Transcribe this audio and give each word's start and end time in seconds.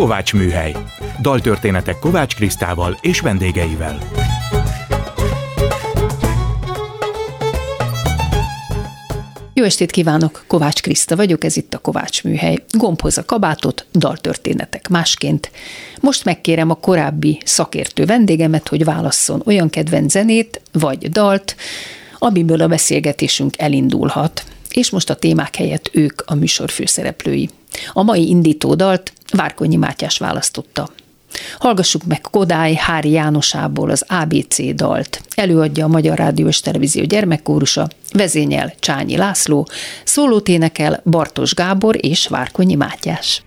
Kovács 0.00 0.34
Műhely. 0.34 0.76
Daltörténetek 1.22 1.98
Kovács 1.98 2.34
Krisztával 2.34 2.98
és 3.00 3.20
vendégeivel. 3.20 3.98
Jó 9.54 9.64
estét 9.64 9.90
kívánok, 9.90 10.44
Kovács 10.46 10.82
Kriszta 10.82 11.16
vagyok, 11.16 11.44
ez 11.44 11.56
itt 11.56 11.74
a 11.74 11.78
Kovács 11.78 12.24
Műhely. 12.24 12.64
Gombhoz 12.70 13.18
a 13.18 13.24
kabátot, 13.24 13.86
daltörténetek 13.92 14.88
másként. 14.88 15.50
Most 16.00 16.24
megkérem 16.24 16.70
a 16.70 16.74
korábbi 16.74 17.40
szakértő 17.44 18.04
vendégemet, 18.04 18.68
hogy 18.68 18.84
válasszon 18.84 19.42
olyan 19.44 19.70
kedvenc 19.70 20.12
zenét 20.12 20.60
vagy 20.72 21.10
dalt, 21.10 21.56
amiből 22.18 22.60
a 22.60 22.68
beszélgetésünk 22.68 23.54
elindulhat. 23.58 24.44
És 24.70 24.90
most 24.90 25.10
a 25.10 25.14
témák 25.14 25.56
helyett 25.56 25.90
ők 25.92 26.22
a 26.24 26.34
műsor 26.34 26.70
főszereplői. 26.70 27.50
A 27.92 28.02
mai 28.02 28.28
indító 28.28 28.74
dalt 28.74 29.12
Várkonyi 29.32 29.76
Mátyás 29.76 30.18
választotta. 30.18 30.90
Hallgassuk 31.58 32.04
meg 32.04 32.20
Kodály 32.20 32.74
Hári 32.74 33.10
Jánosából 33.10 33.90
az 33.90 34.04
ABC 34.08 34.74
dalt. 34.74 35.22
Előadja 35.34 35.84
a 35.84 35.88
Magyar 35.88 36.18
Rádió 36.18 36.46
és 36.46 36.60
Televízió 36.60 37.04
gyermekkórusa, 37.04 37.88
vezényel 38.12 38.72
Csányi 38.78 39.16
László, 39.16 39.68
szólót 40.04 40.48
énekel 40.48 41.00
Bartos 41.04 41.54
Gábor 41.54 41.96
és 42.00 42.26
Várkonyi 42.26 42.74
Mátyás. 42.74 43.42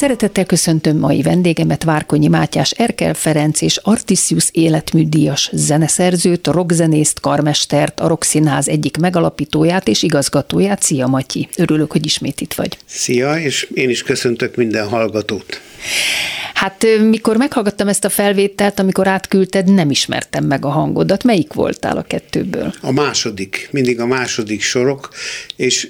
Szeretettel 0.00 0.44
köszöntöm 0.44 0.98
mai 0.98 1.22
vendégemet, 1.22 1.84
Várkonyi 1.84 2.28
Mátyás 2.28 2.70
Erkel 2.70 3.14
Ferenc 3.14 3.60
és 3.60 3.76
Artisius 3.76 4.48
életműdíjas 4.52 5.50
zeneszerzőt, 5.52 6.46
rockzenészt, 6.46 7.20
karmestert, 7.20 8.00
a 8.00 8.08
Rockszínház 8.08 8.68
egyik 8.68 8.96
megalapítóját 8.96 9.88
és 9.88 10.02
igazgatóját. 10.02 10.82
Szia 10.82 11.06
Matyi, 11.06 11.48
örülök, 11.56 11.92
hogy 11.92 12.06
ismét 12.06 12.40
itt 12.40 12.54
vagy. 12.54 12.78
Szia, 12.84 13.40
és 13.40 13.68
én 13.74 13.90
is 13.90 14.02
köszöntök 14.02 14.56
minden 14.56 14.88
hallgatót. 14.88 15.60
Hát 16.54 16.86
mikor 17.10 17.36
meghallgattam 17.36 17.88
ezt 17.88 18.04
a 18.04 18.08
felvételt, 18.08 18.78
amikor 18.78 19.08
átküldted, 19.08 19.72
nem 19.72 19.90
ismertem 19.90 20.44
meg 20.44 20.64
a 20.64 20.68
hangodat. 20.68 21.24
Melyik 21.24 21.52
voltál 21.52 21.96
a 21.96 22.02
kettőből? 22.02 22.74
A 22.80 22.92
második, 22.92 23.68
mindig 23.70 24.00
a 24.00 24.06
második 24.06 24.62
sorok, 24.62 25.08
és 25.56 25.88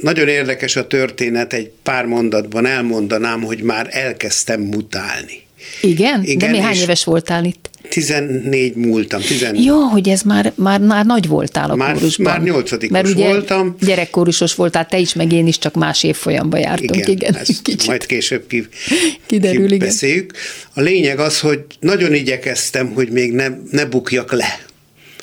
nagyon 0.00 0.28
érdekes 0.28 0.76
a 0.76 0.86
történet, 0.86 1.52
egy 1.52 1.70
pár 1.82 2.04
mondatban 2.04 2.66
elmondanám, 2.66 3.42
hogy 3.42 3.62
már 3.62 3.88
elkezdtem 3.90 4.60
mutálni. 4.60 5.40
Igen? 5.80 6.22
Igen 6.24 6.38
De 6.38 6.50
mi 6.50 6.58
hány 6.58 6.76
éves 6.76 7.04
voltál 7.04 7.44
itt? 7.44 7.70
14 7.88 8.74
múltam. 8.74 9.20
14. 9.20 9.64
Jó, 9.64 9.78
hogy 9.80 10.08
ez 10.08 10.22
már, 10.22 10.52
már, 10.54 10.80
már 10.80 11.06
nagy 11.06 11.26
voltál 11.26 11.70
a 11.70 11.74
már, 11.74 11.92
kórusban. 11.92 12.32
Már 12.32 12.42
nyolcadikos 12.42 12.90
Mert 13.02 13.08
ugye 13.08 13.26
voltam. 13.26 13.76
gyerekkórusos 13.80 14.54
voltál, 14.54 14.86
te 14.86 14.98
is, 14.98 15.14
meg 15.14 15.32
én 15.32 15.46
is, 15.46 15.58
csak 15.58 15.74
más 15.74 16.02
évfolyamba 16.02 16.58
jártunk. 16.58 16.96
Igen, 16.96 17.10
igen 17.10 17.34
ezt 17.34 17.62
kicsit. 17.62 17.86
majd 17.86 18.06
később 18.06 18.46
ki, 18.46 18.66
Kiderül, 19.26 19.68
ki 19.68 19.74
igen. 19.74 19.86
beszéljük. 19.86 20.32
A 20.74 20.80
lényeg 20.80 21.18
az, 21.18 21.40
hogy 21.40 21.64
nagyon 21.80 22.14
igyekeztem, 22.14 22.92
hogy 22.94 23.08
még 23.08 23.32
ne, 23.32 23.48
ne 23.70 23.84
bukjak 23.84 24.32
le 24.32 24.60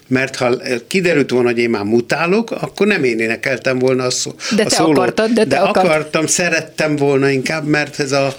mert 0.10 0.36
ha 0.36 0.58
kiderült 0.88 1.30
volna, 1.30 1.48
hogy 1.48 1.58
én 1.58 1.70
már 1.70 1.84
mutálok, 1.84 2.52
akkor 2.52 2.88
nem 2.88 3.04
én 3.04 3.20
énekeltem 3.20 3.80
volna 3.80 4.04
a, 4.04 4.10
szó, 4.10 4.32
de 4.56 4.62
a 4.62 4.66
te 4.66 4.76
szólót. 4.76 4.98
akartad, 4.98 5.30
de 5.30 5.42
te 5.42 5.48
de 5.48 5.58
akart... 5.58 5.88
akartam, 5.88 6.28
szerettem 6.28 6.96
volna 6.96 7.30
inkább, 7.30 7.66
mert 7.66 8.00
ez 8.00 8.12
a, 8.12 8.38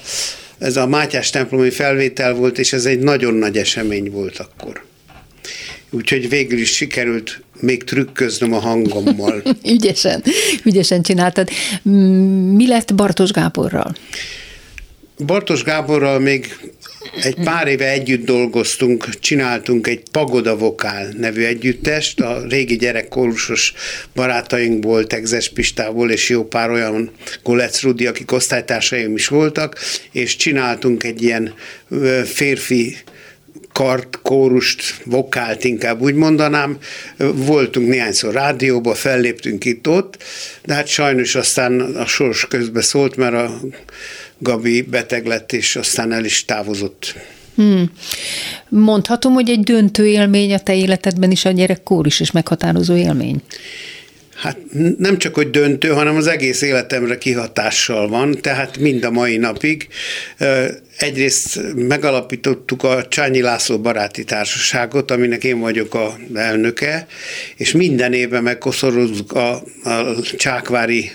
ez 0.58 0.76
a 0.76 0.86
Mátyás 0.86 1.30
templomi 1.30 1.70
felvétel 1.70 2.34
volt, 2.34 2.58
és 2.58 2.72
ez 2.72 2.84
egy 2.84 2.98
nagyon 2.98 3.34
nagy 3.34 3.56
esemény 3.56 4.10
volt 4.10 4.38
akkor. 4.38 4.82
Úgyhogy 5.90 6.28
végül 6.28 6.58
is 6.58 6.74
sikerült 6.74 7.42
még 7.60 7.84
trükköznöm 7.84 8.52
a 8.52 8.58
hangommal. 8.58 9.42
ügyesen, 9.74 10.22
ügyesen 10.64 11.02
csináltad. 11.02 11.48
Mi 12.52 12.66
lett 12.66 12.94
Bartos 12.94 13.30
Gáborral? 13.30 13.94
Bartos 15.26 15.62
Gáborral 15.62 16.18
még 16.18 16.56
egy 17.22 17.34
pár 17.44 17.66
éve 17.66 17.90
együtt 17.90 18.24
dolgoztunk, 18.24 19.18
csináltunk 19.18 19.86
egy 19.86 20.02
Pagoda 20.10 20.56
Vokál 20.56 21.08
nevű 21.18 21.44
együttest, 21.44 22.20
a 22.20 22.42
régi 22.48 22.76
gyerekkórusos 22.76 23.72
barátainkból, 24.14 25.06
Tegzes 25.06 25.48
Pistából, 25.48 26.10
és 26.10 26.28
jó 26.28 26.44
pár 26.44 26.70
olyan 26.70 27.10
Golec 27.42 27.82
Rudi, 27.82 28.06
akik 28.06 28.32
osztálytársaim 28.32 29.14
is 29.14 29.28
voltak, 29.28 29.78
és 30.12 30.36
csináltunk 30.36 31.04
egy 31.04 31.22
ilyen 31.22 31.54
férfi 32.24 32.96
kart, 33.72 34.18
kórust, 34.22 35.00
vokált 35.04 35.64
inkább 35.64 36.00
úgy 36.00 36.14
mondanám. 36.14 36.78
Voltunk 37.34 37.88
néhányszor 37.88 38.32
rádióba, 38.32 38.94
felléptünk 38.94 39.64
itt-ott, 39.64 40.22
de 40.64 40.74
hát 40.74 40.86
sajnos 40.86 41.34
aztán 41.34 41.80
a 41.80 42.06
sors 42.06 42.46
közbe 42.48 42.80
szólt, 42.80 43.16
mert 43.16 43.34
a 43.34 43.60
Gabi 44.40 44.82
beteg 44.82 45.26
lett, 45.26 45.52
és 45.52 45.76
aztán 45.76 46.12
el 46.12 46.24
is 46.24 46.44
távozott. 46.44 47.14
Hmm. 47.54 47.90
Mondhatom, 48.68 49.32
hogy 49.32 49.50
egy 49.50 49.60
döntő 49.60 50.06
élmény 50.06 50.54
a 50.54 50.58
te 50.58 50.74
életedben 50.74 51.30
is 51.30 51.44
a 51.44 51.50
gyerekkór 51.50 52.06
is, 52.06 52.20
és 52.20 52.30
meghatározó 52.30 52.96
élmény? 52.96 53.42
Hát 54.40 54.58
nem 54.98 55.18
csak, 55.18 55.34
hogy 55.34 55.50
döntő, 55.50 55.88
hanem 55.88 56.16
az 56.16 56.26
egész 56.26 56.62
életemre 56.62 57.18
kihatással 57.18 58.08
van, 58.08 58.40
tehát 58.40 58.78
mind 58.78 59.04
a 59.04 59.10
mai 59.10 59.36
napig. 59.36 59.88
Egyrészt 60.96 61.60
megalapítottuk 61.74 62.82
a 62.82 63.08
Csányi 63.08 63.40
László 63.40 63.78
Baráti 63.78 64.24
Társaságot, 64.24 65.10
aminek 65.10 65.44
én 65.44 65.60
vagyok 65.60 65.94
a 65.94 66.16
elnöke, 66.34 67.06
és 67.56 67.72
minden 67.72 68.12
évben 68.12 68.42
megkoszorozzuk 68.42 69.32
a, 69.32 69.54
a 69.84 70.20
Csákvári 70.36 71.10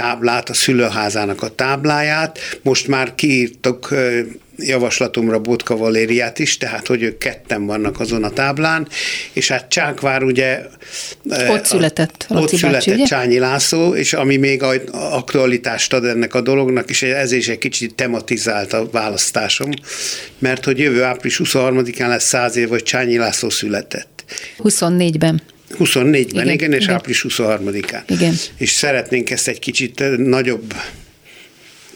táblát, 0.00 0.48
a 0.48 0.54
szülőházának 0.54 1.42
a 1.42 1.48
tábláját. 1.48 2.38
Most 2.62 2.88
már 2.88 3.14
kiírtok 3.14 3.94
javaslatomra 4.56 5.38
Botka 5.38 5.76
Valériát 5.76 6.38
is, 6.38 6.56
tehát 6.56 6.86
hogy 6.86 7.02
ők 7.02 7.18
ketten 7.18 7.66
vannak 7.66 8.00
azon 8.00 8.24
a 8.24 8.30
táblán, 8.30 8.88
és 9.32 9.48
hát 9.48 9.68
Csákvár 9.68 10.22
ugye... 10.22 10.60
Ott 11.48 11.64
született. 11.64 12.26
Ott 12.28 12.48
született 12.48 12.96
bácsi, 12.96 13.02
Csányi 13.02 13.38
László, 13.38 13.94
és 13.94 14.12
ami 14.12 14.36
még 14.36 14.62
aktualitást 14.92 15.92
ad 15.92 16.04
ennek 16.04 16.34
a 16.34 16.40
dolognak, 16.40 16.90
és 16.90 17.02
ez 17.02 17.32
is 17.32 17.48
egy 17.48 17.58
kicsit 17.58 17.94
tematizált 17.94 18.72
a 18.72 18.90
választásom, 18.90 19.70
mert 20.38 20.64
hogy 20.64 20.78
jövő 20.78 21.02
április 21.02 21.40
23-án 21.44 22.08
lesz 22.08 22.26
száz 22.26 22.56
év, 22.56 22.68
hogy 22.68 22.82
Csányi 22.82 23.16
László 23.16 23.50
született. 23.50 24.24
24-ben. 24.58 25.42
24-ben, 25.78 26.42
igen, 26.42 26.48
igen 26.48 26.72
és 26.72 26.82
igen. 26.82 26.94
április 26.94 27.24
23-án. 27.28 28.02
Igen. 28.08 28.34
És 28.56 28.70
szeretnénk 28.70 29.30
ezt 29.30 29.48
egy 29.48 29.58
kicsit 29.58 30.02
nagyobb 30.16 30.74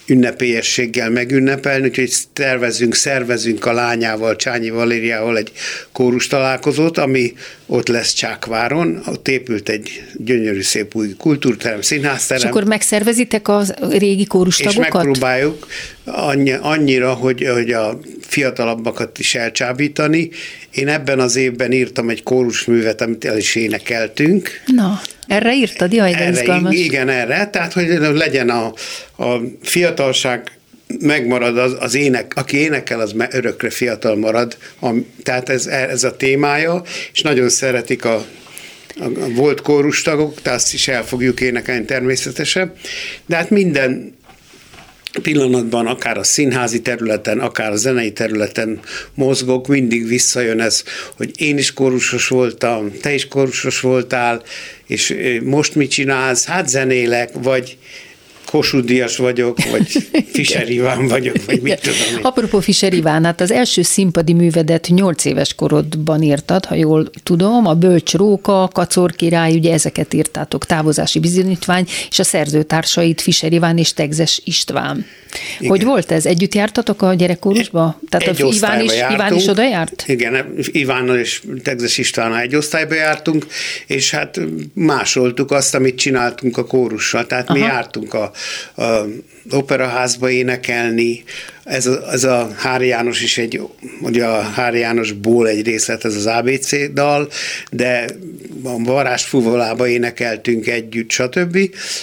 ünnepélyességgel 0.06 1.10
megünnepelni, 1.10 1.86
úgyhogy 1.86 2.12
tervezünk, 2.32 2.94
szervezünk 2.94 3.64
a 3.64 3.72
lányával, 3.72 4.36
Csányi 4.36 4.70
Valériával 4.70 5.36
egy 5.36 5.52
kórus 5.92 6.26
találkozót, 6.26 6.98
ami 6.98 7.32
ott 7.66 7.88
lesz 7.88 8.12
Csákváron, 8.12 9.02
ott 9.06 9.28
épült 9.28 9.68
egy 9.68 10.04
gyönyörű 10.14 10.62
szép 10.62 10.94
új 10.94 11.14
kultúrterem, 11.16 11.80
színházterem. 11.80 12.42
És 12.42 12.48
akkor 12.48 12.64
megszervezitek 12.64 13.48
a 13.48 13.62
régi 13.90 14.24
kórustagokat? 14.24 14.86
És 14.86 14.92
megpróbáljuk 14.92 15.66
annyi, 16.04 16.52
annyira, 16.52 17.12
hogy, 17.12 17.48
hogy 17.52 17.70
a 17.70 17.98
fiatalabbakat 18.20 19.18
is 19.18 19.34
elcsábítani. 19.34 20.30
Én 20.70 20.88
ebben 20.88 21.20
az 21.20 21.36
évben 21.36 21.72
írtam 21.72 22.08
egy 22.08 22.22
kórusművet, 22.22 23.00
amit 23.00 23.24
el 23.24 23.38
is 23.38 23.54
énekeltünk. 23.54 24.50
Na, 24.66 25.00
erre 25.26 25.54
írtad? 25.54 25.92
Jaj, 25.92 26.10
de 26.10 26.18
erre, 26.18 26.40
izgalmas. 26.40 26.74
Igen, 26.74 27.08
erre. 27.08 27.46
Tehát, 27.46 27.72
hogy 27.72 27.86
legyen 28.14 28.50
a, 28.50 28.72
a 29.16 29.40
fiatalság 29.62 30.58
megmarad 31.00 31.58
az, 31.58 31.76
az 31.78 31.94
ének, 31.94 32.32
aki 32.36 32.56
énekel, 32.56 33.00
az 33.00 33.14
örökre 33.30 33.70
fiatal 33.70 34.16
marad. 34.16 34.56
A, 34.80 34.88
tehát 35.22 35.48
ez, 35.48 35.66
ez 35.66 36.04
a 36.04 36.16
témája, 36.16 36.82
és 37.12 37.22
nagyon 37.22 37.48
szeretik 37.48 38.04
a 38.04 38.24
a 39.00 39.28
volt 39.34 39.60
kórustagok, 39.60 40.40
de 40.42 40.50
azt 40.50 40.74
is 40.74 40.88
el 40.88 41.04
fogjuk 41.04 41.40
énekelni 41.40 41.84
természetesen. 41.84 42.72
De 43.26 43.36
hát 43.36 43.50
minden 43.50 44.14
pillanatban, 45.22 45.86
akár 45.86 46.18
a 46.18 46.22
színházi 46.22 46.82
területen, 46.82 47.38
akár 47.38 47.72
a 47.72 47.76
zenei 47.76 48.12
területen 48.12 48.80
mozgok, 49.14 49.66
mindig 49.66 50.06
visszajön 50.06 50.60
ez, 50.60 50.84
hogy 51.16 51.30
én 51.40 51.58
is 51.58 51.72
kórusos 51.72 52.28
voltam, 52.28 52.92
te 53.00 53.14
is 53.14 53.28
kórusos 53.28 53.80
voltál, 53.80 54.42
és 54.86 55.16
most 55.42 55.74
mit 55.74 55.90
csinálsz? 55.90 56.44
Hát 56.44 56.68
zenélek, 56.68 57.30
vagy 57.32 57.78
Kossuth 58.54 58.86
Díjas 58.86 59.16
vagyok, 59.16 59.58
vagy 59.70 59.86
Fischer 60.32 60.70
Iván 60.70 61.06
vagyok, 61.06 61.36
vagy 61.46 61.60
mit 61.60 61.80
tudom 61.80 61.98
én. 62.16 62.18
Apropó 62.22 62.60
Fischer 62.60 62.92
Iván, 62.92 63.24
hát 63.24 63.40
az 63.40 63.50
első 63.50 63.82
színpadi 63.82 64.32
művedet 64.32 64.88
8 64.88 65.24
éves 65.24 65.54
korodban 65.54 66.22
írtad, 66.22 66.64
ha 66.64 66.74
jól 66.74 67.10
tudom, 67.22 67.66
a 67.66 67.74
Bölcs 67.74 68.12
Róka, 68.12 68.68
Kacor 68.72 69.12
király, 69.12 69.54
ugye 69.54 69.72
ezeket 69.72 70.14
írtátok, 70.14 70.66
távozási 70.66 71.18
bizonyítvány, 71.18 71.86
és 72.10 72.18
a 72.18 72.24
szerzőtársait 72.24 73.20
Fischer 73.20 73.52
Iván 73.52 73.78
és 73.78 73.92
Tegzes 73.92 74.40
István. 74.44 75.06
Igen. 75.58 75.70
Hogy 75.70 75.84
volt 75.84 76.10
ez? 76.10 76.26
Együtt 76.26 76.54
jártatok 76.54 77.02
a 77.02 77.14
gyerekkórusba? 77.14 78.00
Tehát 78.08 78.28
egy 78.28 78.42
a 78.42 78.48
Iván 78.52 78.80
is, 78.80 78.92
jártunk. 78.92 79.20
Iván 79.20 79.34
is 79.34 79.46
oda 79.46 79.68
járt? 79.68 80.04
Igen, 80.06 80.54
Ivánnal 80.56 81.18
és 81.18 81.42
Tegzes 81.62 81.98
Istvánnal 81.98 82.38
egy 82.38 82.56
osztályba 82.56 82.94
jártunk, 82.94 83.46
és 83.86 84.10
hát 84.10 84.40
másoltuk 84.72 85.50
azt, 85.50 85.74
amit 85.74 85.96
csináltunk 85.96 86.56
a 86.56 86.64
kórussal. 86.64 87.26
Tehát 87.26 87.48
Aha. 87.48 87.58
mi 87.58 87.64
jártunk 87.64 88.14
a, 88.14 88.32
a 88.76 89.00
operaházba 89.50 90.30
énekelni, 90.30 91.24
ez 91.64 91.86
a, 91.86 92.12
ez 92.12 92.24
a 92.24 92.52
Hári 92.56 92.86
János 92.86 93.22
is 93.22 93.38
egy, 93.38 93.60
ugye 94.00 94.24
a 94.24 94.40
Hári 94.40 94.78
Jánosból 94.78 95.48
egy 95.48 95.66
részlet, 95.66 96.04
ez 96.04 96.14
az 96.14 96.26
ABC 96.26 96.92
dal, 96.92 97.28
de 97.70 98.06
a 98.62 98.78
Varázs 98.78 99.22
fuvolába 99.22 99.88
énekeltünk 99.88 100.66
együtt, 100.66 101.10
stb. 101.10 101.58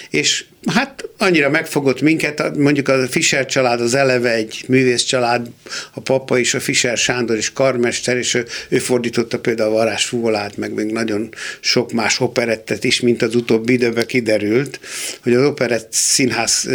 És 0.09 0.45
hát 0.73 1.09
annyira 1.21 1.50
megfogott 1.50 2.01
minket, 2.01 2.57
mondjuk 2.57 2.88
a 2.88 3.07
Fischer 3.07 3.45
család 3.45 3.81
az 3.81 3.94
eleve 3.94 4.33
egy 4.33 4.63
művész 4.68 5.03
család, 5.03 5.47
a 5.94 6.00
papa 6.00 6.38
is, 6.38 6.53
a 6.53 6.59
Fischer 6.59 6.97
Sándor 6.97 7.38
is 7.38 7.53
karmester, 7.53 8.18
és 8.18 8.33
ő, 8.33 8.45
ő 8.69 8.77
fordította 8.77 9.39
például 9.39 9.69
a 9.69 9.73
Varázs 9.73 10.06
fuvolát, 10.06 10.57
meg 10.57 10.73
még 10.73 10.91
nagyon 10.91 11.29
sok 11.59 11.91
más 11.91 12.19
operettet 12.19 12.83
is, 12.83 13.00
mint 13.00 13.21
az 13.21 13.35
utóbbi 13.35 13.73
időben 13.73 14.06
kiderült, 14.06 14.79
hogy 15.23 15.33
az 15.33 15.45
operett 15.45 15.88
színház 15.91 16.69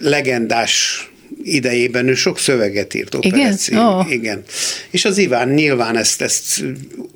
legendás 0.00 1.04
idejében 1.42 2.08
ő 2.08 2.14
sok 2.14 2.38
szöveget 2.38 2.94
írt 2.94 3.16
Igen? 3.20 3.58
Oh. 3.72 4.12
Igen. 4.12 4.42
És 4.90 5.04
az 5.04 5.18
Iván 5.18 5.48
nyilván 5.48 5.96
ezt, 5.96 6.22
ezt 6.22 6.64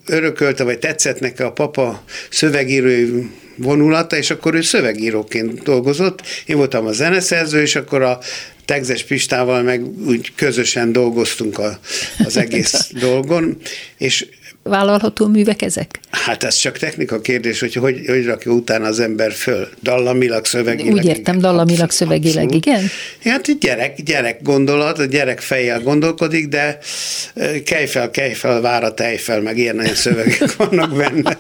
örökölte, 0.06 0.64
vagy 0.64 0.78
tetszett 0.78 1.20
neki 1.20 1.42
a 1.42 1.52
papa 1.52 2.04
szövegírő 2.30 3.28
vonulata, 3.58 4.16
és 4.16 4.30
akkor 4.30 4.54
ő 4.54 4.60
szövegíróként 4.62 5.62
dolgozott. 5.62 6.22
Én 6.46 6.56
voltam 6.56 6.86
a 6.86 6.92
zeneszerző, 6.92 7.60
és 7.60 7.76
akkor 7.76 8.02
a 8.02 8.18
Tegzes 8.64 9.04
Pistával 9.04 9.62
meg 9.62 9.82
úgy 10.06 10.32
közösen 10.34 10.92
dolgoztunk 10.92 11.58
a, 11.58 11.78
az 12.24 12.36
egész 12.36 12.90
dolgon, 13.00 13.56
és 13.98 14.26
vállalható 14.68 15.26
művek 15.26 15.62
ezek? 15.62 16.00
Hát 16.10 16.44
ez 16.44 16.54
csak 16.54 16.78
technika 16.78 17.20
kérdés, 17.20 17.60
hogy 17.60 17.74
hogy, 17.74 18.00
hogy 18.06 18.24
rakja 18.24 18.52
utána 18.52 18.86
az 18.86 19.00
ember 19.00 19.32
föl. 19.32 19.68
Dallamilag, 19.82 20.44
szövegileg. 20.44 20.92
Úgy 20.92 21.04
értem, 21.04 21.38
dallamilag, 21.38 21.80
abszolút, 21.80 21.92
szövegileg, 21.92 22.44
abszolút. 22.44 22.66
igen? 22.66 22.90
Hát 23.24 23.58
gyerek, 23.58 24.02
gyerek 24.02 24.42
gondolat, 24.42 24.98
a 24.98 25.04
gyerek 25.04 25.40
fejjel 25.40 25.80
gondolkodik, 25.80 26.48
de 26.48 26.78
kelj 27.64 27.86
fel, 27.86 28.10
kelj 28.10 28.32
fel, 28.32 28.60
vár 28.60 28.84
a 28.84 28.94
fel, 29.16 29.40
meg 29.40 29.58
ilyen 29.58 29.76
nagyon 29.76 29.94
szövegek 29.94 30.56
vannak 30.56 30.96
benne. 30.96 31.38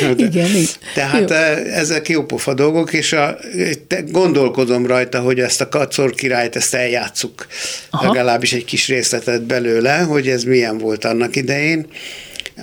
De, 0.00 0.08
igen, 0.24 0.50
igen. 0.50 0.66
Tehát 0.94 1.30
jó. 1.30 1.36
ezek 1.72 2.08
jópofa 2.08 2.54
dolgok, 2.54 2.92
és 2.92 3.12
a, 3.12 3.38
gondolkodom 4.10 4.86
rajta, 4.86 5.20
hogy 5.20 5.40
ezt 5.40 5.60
a 5.60 5.68
kacor 5.68 6.14
királyt, 6.14 6.56
ezt 6.56 6.74
eljátszuk 6.74 7.46
Aha. 7.90 8.06
legalábbis 8.06 8.52
egy 8.52 8.64
kis 8.64 8.88
részletet 8.88 9.42
belőle, 9.42 9.98
hogy 9.98 10.28
ez 10.28 10.44
milyen 10.44 10.78
volt 10.78 11.04
annak 11.04 11.36
idején. 11.36 11.86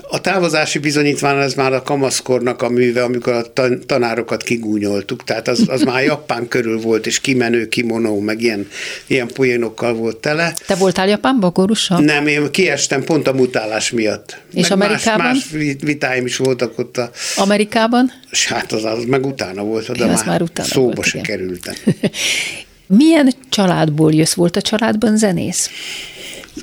A 0.09 0.21
távozási 0.21 0.79
bizonyítvány 0.79 1.38
ez 1.38 1.53
már 1.53 1.73
a 1.73 1.81
kamaszkornak 1.81 2.61
a 2.61 2.69
műve, 2.69 3.03
amikor 3.03 3.33
a 3.33 3.53
tanárokat 3.85 4.44
kigúnyoltuk, 4.44 5.23
tehát 5.23 5.47
az, 5.47 5.63
az 5.67 5.81
már 5.81 6.03
Japán 6.03 6.47
körül 6.47 6.79
volt, 6.81 7.05
és 7.05 7.19
kimenő 7.19 7.67
kimonó, 7.67 8.19
meg 8.19 8.41
ilyen, 8.41 8.67
ilyen 9.07 9.27
poénokkal 9.27 9.94
volt 9.94 10.17
tele. 10.17 10.53
Te 10.67 10.75
voltál 10.75 11.07
Japánban 11.07 11.51
korussal? 11.51 11.99
Nem, 11.99 12.27
én 12.27 12.51
kiestem 12.51 13.03
pont 13.03 13.27
a 13.27 13.33
mutálás 13.33 13.91
miatt. 13.91 14.41
És 14.53 14.67
meg 14.67 14.71
Amerikában? 14.71 15.25
Más, 15.25 15.49
más 15.51 15.75
vitáim 15.81 16.25
is 16.25 16.38
voltak 16.38 16.79
ott. 16.79 16.97
A, 16.97 17.11
Amerikában? 17.35 18.11
Hát 18.47 18.71
az, 18.71 18.83
az 18.83 19.03
meg 19.05 19.25
utána 19.25 19.63
volt, 19.63 19.97
de 19.97 20.05
már, 20.05 20.25
már 20.25 20.41
utána 20.41 20.69
szóba 20.69 20.94
volt, 20.94 21.07
se 21.07 21.19
igen. 21.19 21.38
kerültem. 21.38 21.73
Milyen 22.88 23.33
családból 23.49 24.13
jössz? 24.13 24.33
Volt 24.33 24.55
a 24.55 24.61
családban 24.61 25.17
zenész? 25.17 25.69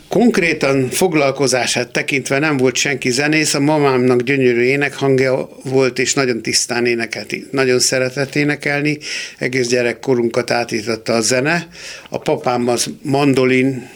Konkrétan 0.09 0.89
foglalkozását 0.89 1.91
tekintve 1.91 2.39
nem 2.39 2.57
volt 2.57 2.75
senki 2.77 3.11
zenész, 3.11 3.55
a 3.55 3.61
mamámnak 3.61 4.23
gyönyörű 4.23 4.61
énekhangja 4.61 5.49
volt, 5.65 5.99
és 5.99 6.15
nagyon 6.15 6.43
tisztán 6.43 6.87
énekelt, 6.87 7.35
nagyon 7.51 7.79
szeretett 7.79 8.35
énekelni, 8.35 8.99
egész 9.39 9.69
gyerekkorunkat 9.69 10.51
átította 10.51 11.13
a 11.13 11.21
zene. 11.21 11.69
A 12.09 12.19
papám 12.19 12.69
az 12.69 12.91
mandolin 13.03 13.89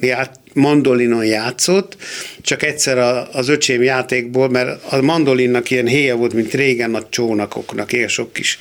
ját, 0.00 0.40
mandolinon 0.54 1.24
játszott, 1.24 1.96
csak 2.40 2.62
egyszer 2.62 2.98
az 3.32 3.48
öcsém 3.48 3.82
játékból, 3.82 4.48
mert 4.48 4.92
a 4.92 5.02
mandolinnak 5.02 5.70
ilyen 5.70 5.86
héja 5.86 6.16
volt, 6.16 6.32
mint 6.32 6.52
régen 6.52 6.94
a 6.94 7.08
csónakoknak, 7.08 7.92
ilyen 7.92 8.08
sok 8.08 8.32
kis 8.32 8.58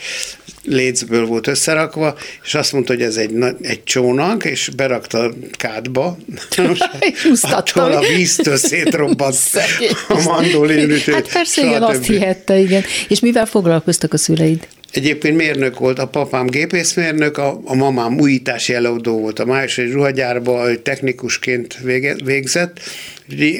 lécből 0.63 1.25
volt 1.25 1.47
összerakva, 1.47 2.17
és 2.43 2.53
azt 2.55 2.73
mondta, 2.73 2.93
hogy 2.93 3.01
ez 3.01 3.15
egy, 3.15 3.31
egy 3.61 3.83
csónak, 3.83 4.45
és 4.45 4.69
berakta 4.75 5.19
a 5.19 5.33
kádba. 5.51 6.17
Attól 7.41 7.91
a 7.91 7.99
víztől 7.99 8.57
szétrobbant 8.57 9.35
a 10.07 10.21
mandolinütő. 10.23 11.11
Hát 11.11 11.31
persze, 11.31 11.65
igen, 11.65 11.83
azt 11.83 12.05
hihette, 12.05 12.57
igen. 12.57 12.83
És 13.07 13.19
mivel 13.19 13.45
foglalkoztak 13.45 14.13
a 14.13 14.17
szüleid? 14.17 14.67
Egyébként 14.91 15.35
mérnök 15.35 15.79
volt, 15.79 15.99
a 15.99 16.07
papám 16.07 16.47
gépészmérnök, 16.47 17.37
a, 17.37 17.61
a 17.63 17.75
mamám 17.75 18.19
újítási 18.19 18.73
előadó 18.73 19.19
volt 19.19 19.39
a 19.39 19.45
május 19.45 19.77
egy 19.77 19.91
ruhagyárban, 19.91 20.83
technikusként 20.83 21.77
vége, 21.83 22.15
végzett, 22.23 22.79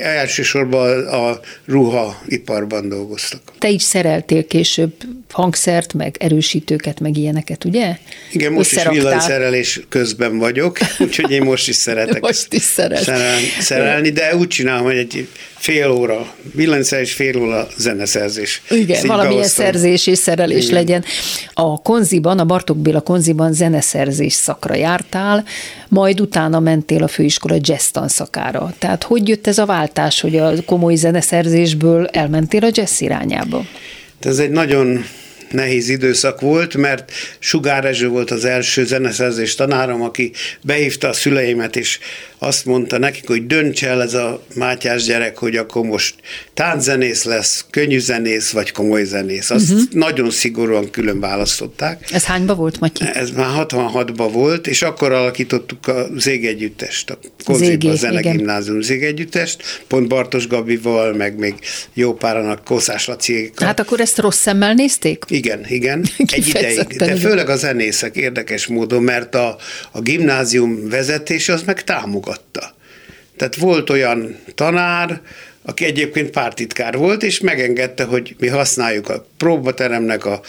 elsősorban 0.02 1.08
a 1.08 1.40
ruhaiparban 1.66 2.90
dolgoztak. 2.90 3.42
Te 3.60 3.70
is 3.70 3.82
szereltél 3.84 4.48
később 4.48 4.94
hangszert, 5.32 5.94
meg 5.94 6.16
erősítőket, 6.20 7.00
meg 7.00 7.18
ilyeneket, 7.18 7.66
ugye? 7.66 7.98
Igen, 8.32 8.52
most 8.52 8.72
is 8.72 8.84
villanyszerelés 8.88 9.80
közben 9.90 10.38
vagyok, 10.38 10.78
úgyhogy 11.00 11.32
én 11.32 11.42
most 11.42 11.68
is 11.68 11.76
szeretek 11.76 12.22
most 12.22 12.54
is 12.54 12.62
szerelni, 12.62 13.48
szerelni, 13.60 14.10
de 14.10 14.36
úgy 14.36 14.48
csinálom, 14.48 14.84
hogy 14.84 14.98
egy 14.98 15.28
fél 15.62 15.92
óra 15.92 16.34
villanyszerelés, 16.54 17.14
fél 17.14 17.38
óra 17.38 17.68
zeneszerzés. 17.78 18.62
Igen, 18.70 19.08
valamilyen 19.08 19.40
beosztom. 19.40 19.66
szerzés 19.66 20.08
és 20.08 20.18
szerelés 20.18 20.64
Igen. 20.64 20.76
legyen. 20.76 21.04
A 21.54 21.82
konziban, 21.82 22.40
a 22.40 22.46
Bartók 22.46 22.78
Béla 22.78 23.02
konziban 23.02 23.54
zeneszerzés 23.54 24.34
szakra 24.34 24.76
jártál, 24.76 25.46
majd 25.88 26.22
utána 26.22 26.60
mentél 26.60 27.04
a 27.04 27.08
főiskola 27.08 27.56
jazz 27.60 27.88
tanszakára. 27.88 28.74
Tehát 28.80 29.04
hogy 29.04 29.28
jött 29.28 29.48
ez 29.48 29.58
a 29.62 29.66
váltás, 29.66 30.22
hogy 30.22 30.38
a 30.38 30.52
komoly 30.66 30.96
zeneszerzésből 30.96 32.06
elmentél 32.06 32.64
a 32.64 32.70
jazz 32.72 33.02
irányába? 33.02 33.66
Ez 34.20 34.40
egy 34.40 34.50
nagyon 34.50 35.04
nehéz 35.54 35.90
időszak 35.90 36.42
volt, 36.42 36.76
mert 36.76 37.12
Sugár 37.40 37.86
Ezső 37.86 38.08
volt 38.08 38.32
az 38.32 38.46
első 38.46 38.86
zeneszerzés 38.86 39.56
tanárom, 39.56 40.02
aki 40.02 40.32
behívta 40.62 41.08
a 41.08 41.14
szüleimet, 41.14 41.76
és 41.76 42.00
azt 42.44 42.66
mondta 42.66 42.98
nekik, 42.98 43.28
hogy 43.28 43.46
dönts 43.46 43.84
el 43.86 44.02
ez 44.02 44.14
a 44.14 44.44
Mátyás 44.56 45.04
gyerek, 45.04 45.38
hogy 45.38 45.56
akkor 45.56 45.86
most 45.86 46.16
tánczenész 46.54 47.24
lesz, 47.24 47.66
könnyű 47.70 48.00
zenész, 48.00 48.52
vagy 48.52 48.72
komoly 48.72 49.04
zenész. 49.04 49.50
Azt 49.50 49.72
uh-huh. 49.72 49.92
nagyon 49.92 50.30
szigorúan 50.30 50.90
külön 50.90 51.20
választották. 51.20 52.12
Ez 52.12 52.24
hányba 52.26 52.56
volt, 52.56 52.80
Matyi? 52.80 53.06
Ez 53.14 53.32
már 53.32 53.66
66-ba 53.68 54.30
volt, 54.32 54.68
és 54.68 54.82
akkor 54.82 55.12
alakítottuk 55.12 55.88
a 55.88 56.08
Zégegyüttest, 56.18 57.10
a 57.10 57.20
Konziba 57.46 57.96
Zenegimnázium 57.96 58.82
Zégegyüttest, 58.82 59.84
pont 59.88 60.08
Bartos 60.08 60.48
Gabival, 60.48 61.14
meg 61.14 61.38
még 61.38 61.54
jó 61.94 62.14
páranak 62.14 62.64
Kószás 62.64 63.06
Laciékkal. 63.08 63.68
Hát 63.68 63.80
akkor 63.80 64.00
ezt 64.00 64.18
rossz 64.18 64.40
szemmel 64.40 64.74
nézték? 64.74 65.26
Igen, 65.28 65.41
igen, 65.70 66.06
egy 66.36 66.48
ideig. 66.48 66.88
De 66.88 67.16
főleg 67.16 67.50
a 67.50 67.56
zenészek 67.56 68.16
érdekes 68.16 68.68
módon, 68.68 69.04
mert 69.04 69.36
a, 69.36 69.58
a 69.92 70.02
gimnázium 70.02 70.90
vezetése 70.90 71.54
az 71.54 71.64
meg 71.64 71.84
támogatta. 71.84 72.76
Tehát 73.38 73.56
volt 73.56 73.90
olyan 73.90 74.38
tanár, 74.56 75.22
aki 75.62 75.86
egyébként 75.86 76.30
pártitkár 76.30 76.98
volt, 76.98 77.24
és 77.24 77.40
megengedte, 77.40 78.04
hogy 78.04 78.36
mi 78.40 78.48
használjuk 78.48 79.10
a 79.10 79.26
próbateremnek 79.38 80.26
a, 80.26 80.42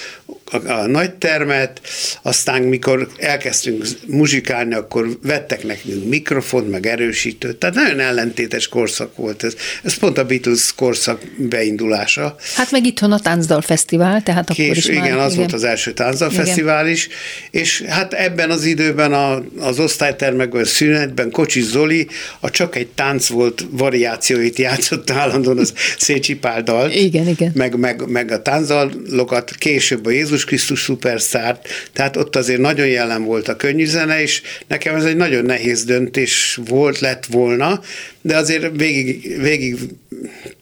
a, 0.52 0.71
a 0.71 0.87
nagy 0.87 1.14
termet, 1.14 1.80
aztán 2.23 2.62
mikor 2.62 3.09
elkezdtünk 3.16 3.87
muzsikálni, 4.06 4.75
akkor 4.75 5.18
vettek 5.23 5.64
nekünk 5.64 6.09
mikrofont, 6.09 6.71
meg 6.71 6.87
erősítőt, 6.87 7.56
tehát 7.56 7.75
nagyon 7.75 8.00
ellentétes 8.00 8.68
korszak 8.68 9.16
volt 9.16 9.44
ez. 9.44 9.54
Ez 9.82 9.94
pont 9.94 10.18
a 10.18 10.25
Beatles 10.25 10.75
korszak 10.75 11.23
beindulása. 11.37 12.37
Hát 12.54 12.71
meg 12.71 12.87
itthon 12.87 13.12
a 13.12 13.18
Táncdal 13.18 13.61
Fesztivál, 13.61 14.23
tehát 14.23 14.42
akkor 14.42 14.54
Kés, 14.54 14.76
is 14.76 14.87
igen, 14.87 15.16
már, 15.16 15.18
az 15.18 15.32
igen. 15.32 15.37
volt 15.37 15.52
az 15.52 15.64
első 15.64 15.92
Táncdal 15.92 16.30
Fesztivál 16.30 16.88
is, 16.88 17.09
és 17.50 17.80
hát 17.80 18.12
ebben 18.12 18.50
az 18.50 18.64
időben 18.64 19.12
a, 19.12 19.42
az 19.59 19.78
osztálytermekben, 19.78 20.64
szünetben 20.64 21.30
Kocsi 21.30 21.61
Zoli 21.61 22.09
a 22.40 22.50
Csak 22.50 22.76
egy 22.76 22.87
tánc 22.87 23.26
volt 23.26 23.66
variációit 23.71 24.59
játszott 24.59 25.11
állandóan 25.11 25.59
az 25.59 25.73
Szécsi 25.99 26.35
Pál 26.35 26.62
dalt, 26.62 26.94
igen, 26.94 27.28
igen. 27.28 27.52
Meg, 27.54 27.78
meg, 27.78 28.09
meg 28.09 28.30
a 28.30 28.42
táncdalokat, 28.42 29.50
később 29.50 30.06
a 30.06 30.11
Jézus 30.11 30.41
Krisztus 30.44 30.82
szuperszárt, 30.82 31.68
tehát 31.92 32.16
ott 32.16 32.37
azért 32.37 32.61
nagyon 32.61 32.87
jelen 32.87 33.25
volt 33.25 33.49
a 33.49 33.56
könnyű 33.56 33.87
zene, 33.87 34.22
és 34.22 34.42
nekem 34.66 34.94
ez 34.94 35.04
egy 35.04 35.16
nagyon 35.16 35.44
nehéz 35.44 35.84
döntés 35.84 36.61
volt, 36.64 36.99
lett 36.99 37.26
volna, 37.26 37.80
de 38.20 38.37
azért 38.37 38.76
végig, 38.76 39.40
végig 39.40 39.76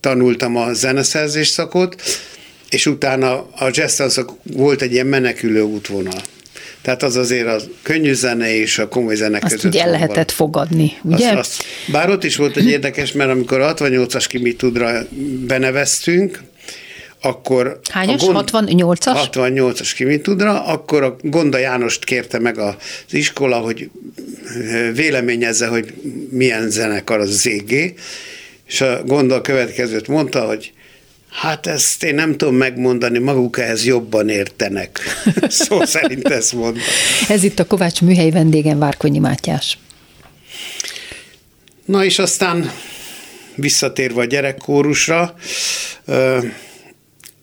tanultam 0.00 0.56
a 0.56 0.72
zeneszerzés 0.72 1.48
szakot, 1.48 2.02
és 2.70 2.86
utána 2.86 3.48
a 3.52 3.70
jazz 3.70 4.18
volt 4.42 4.82
egy 4.82 4.92
ilyen 4.92 5.06
menekülő 5.06 5.60
útvonal. 5.60 6.20
Tehát 6.82 7.02
az 7.02 7.16
azért 7.16 7.46
a 7.46 7.60
könnyű 7.82 8.12
zene 8.12 8.54
és 8.54 8.78
a 8.78 8.88
komoly 8.88 9.14
zene 9.14 9.38
azt 9.42 9.52
között. 9.52 9.72
ugye 9.72 9.82
el 9.82 9.90
lehetett 9.90 10.30
fogadni, 10.30 10.92
ugye? 11.02 11.28
Azt, 11.28 11.38
azt, 11.38 11.62
bár 11.92 12.10
ott 12.10 12.24
is 12.24 12.36
volt 12.36 12.56
egy 12.56 12.68
érdekes, 12.68 13.12
mert 13.12 13.30
amikor 13.30 13.60
a 13.60 13.74
68-as 13.74 14.24
kimitudra 14.28 15.06
beneveztünk, 15.46 16.40
akkor... 17.22 17.80
Hányas? 17.90 18.22
Gond, 18.22 18.48
68-as? 18.52 19.28
68-as 19.32 19.92
kimitudra, 19.96 20.64
akkor 20.64 21.02
a 21.02 21.16
Gonda 21.22 21.58
Jánost 21.58 22.04
kérte 22.04 22.38
meg 22.38 22.58
az 22.58 22.74
iskola, 23.10 23.56
hogy 23.58 23.90
véleményezze, 24.94 25.66
hogy 25.66 25.94
milyen 26.30 26.70
zenekar 26.70 27.18
az 27.18 27.40
ZG, 27.40 27.94
és 28.66 28.80
a 28.80 29.02
Gonda 29.04 29.34
a 29.34 29.40
következőt 29.40 30.08
mondta, 30.08 30.40
hogy 30.40 30.72
Hát 31.30 31.66
ezt 31.66 32.02
én 32.02 32.14
nem 32.14 32.36
tudom 32.36 32.54
megmondani, 32.54 33.18
maguk 33.18 33.58
ehhez 33.58 33.84
jobban 33.84 34.28
értenek. 34.28 35.00
Szó 35.48 35.84
szerint 35.84 36.28
ezt 36.28 36.52
mondta. 36.52 36.80
Ez 37.28 37.42
itt 37.42 37.58
a 37.58 37.66
Kovács 37.66 38.00
műhely 38.00 38.30
vendégen 38.30 38.78
Várkonyi 38.78 39.18
Mátyás. 39.18 39.78
Na 41.84 42.04
és 42.04 42.18
aztán 42.18 42.70
visszatérve 43.54 44.20
a 44.20 44.24
gyerekkórusra, 44.24 45.34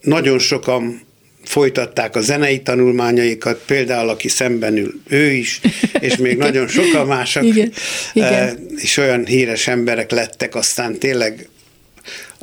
nagyon 0.08 0.40
sokan 0.40 1.02
folytatták 1.44 2.16
a 2.16 2.22
zenei 2.22 2.62
tanulmányaikat, 2.62 3.64
például 3.66 4.10
aki 4.10 4.28
szemben 4.28 4.78
ül, 4.78 4.94
ő 5.08 5.32
is, 5.32 5.62
és 6.00 6.18
még 6.18 6.38
nagyon 6.38 6.68
sokan 6.68 7.08
mások, 7.08 7.44
Igen. 7.56 7.72
Igen. 8.14 8.68
és 8.76 8.98
olyan 8.98 9.26
híres 9.26 9.68
emberek 9.68 10.12
lettek, 10.12 10.56
aztán 10.56 11.00
tényleg 11.00 11.48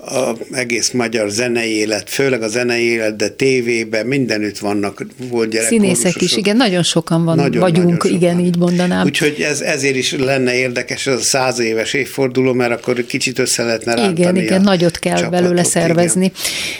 a 0.07 0.37
egész 0.53 0.91
magyar 0.91 1.29
zenei 1.29 1.71
élet, 1.71 2.11
főleg 2.11 2.43
a 2.43 2.49
zenei 2.49 2.85
élet, 2.85 3.17
de 3.17 3.29
tévében 3.29 4.07
mindenütt 4.07 4.59
vannak, 4.59 5.07
volt 5.31 5.51
gyerek. 5.51 5.69
Színészek 5.69 6.21
is, 6.21 6.37
igen, 6.37 6.57
nagyon 6.57 6.83
sokan 6.83 7.25
van, 7.25 7.37
nagyon, 7.37 7.61
vagyunk, 7.61 7.85
nagyon 7.85 8.01
sokan. 8.01 8.17
igen, 8.17 8.41
így 8.41 8.57
mondanám. 8.57 9.07
Úgyhogy 9.07 9.41
ez, 9.41 9.61
ezért 9.61 9.97
is 9.97 10.13
lenne 10.13 10.55
érdekes 10.55 11.07
ez 11.07 11.15
a 11.15 11.21
száz 11.21 11.59
éves 11.59 11.93
évforduló, 11.93 12.53
mert 12.53 12.73
akkor 12.73 13.07
kicsit 13.07 13.39
össze 13.39 13.63
lehetne 13.63 13.95
rántani 13.95 14.21
Igen, 14.21 14.37
igen, 14.37 14.61
nagyot 14.61 14.99
kell 14.99 15.17
csapatot, 15.17 15.41
belőle 15.41 15.65
szervezni. 15.65 16.25
Igen. 16.25 16.37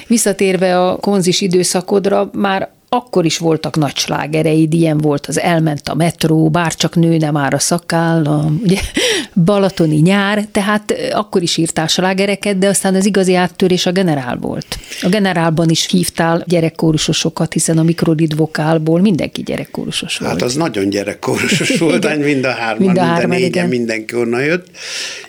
Visszatérve 0.07 0.81
a 0.81 0.97
konzis 0.97 1.41
időszakodra, 1.41 2.31
már 2.33 2.74
akkor 2.89 3.25
is 3.25 3.39
voltak 3.39 3.77
nagy 3.77 3.97
slágereid, 3.97 4.73
ilyen 4.73 4.99
volt 4.99 5.27
az 5.27 5.41
Elment 5.41 5.89
a 5.89 5.95
metró, 5.95 6.51
bárcsak 6.51 6.97
nőne 6.97 7.31
már 7.31 7.55
a 7.55 7.59
szakáll, 7.59 8.25
a, 8.25 8.53
ugye, 8.63 8.81
Balatoni 9.45 9.97
nyár, 9.97 10.45
tehát 10.53 10.95
akkor 11.13 11.43
is 11.43 11.57
írtál 11.57 11.87
slágereket, 11.87 12.59
de 12.59 12.69
aztán 12.69 12.95
az 12.95 13.07
igazi 13.07 13.35
áttörés 13.35 13.87
a 13.87 13.93
generál 13.93 14.37
volt. 14.37 14.79
A 15.03 15.09
generálban 15.09 15.69
is 15.69 15.87
hívtál 15.91 16.45
gyerekkórusosokat, 16.47 17.53
hiszen 17.53 17.79
a 17.79 17.83
mikrodid 17.83 18.37
vokálból 18.37 19.01
mindenki 19.01 19.43
gyerekkórusos 19.43 20.19
volt. 20.19 20.33
Hát 20.33 20.43
az 20.43 20.55
nagyon 20.55 20.89
gyerekkórusos 20.89 21.79
volt, 21.79 22.25
mind 22.25 22.45
a 22.45 22.51
hárman, 22.51 22.87
mind 22.87 22.99
a, 22.99 23.01
hárman, 23.01 23.29
mind 23.29 23.33
a 23.33 23.35
négyen, 23.35 23.49
igen. 23.49 23.69
mindenki 23.69 24.15
onnan 24.15 24.45
jött. 24.45 24.67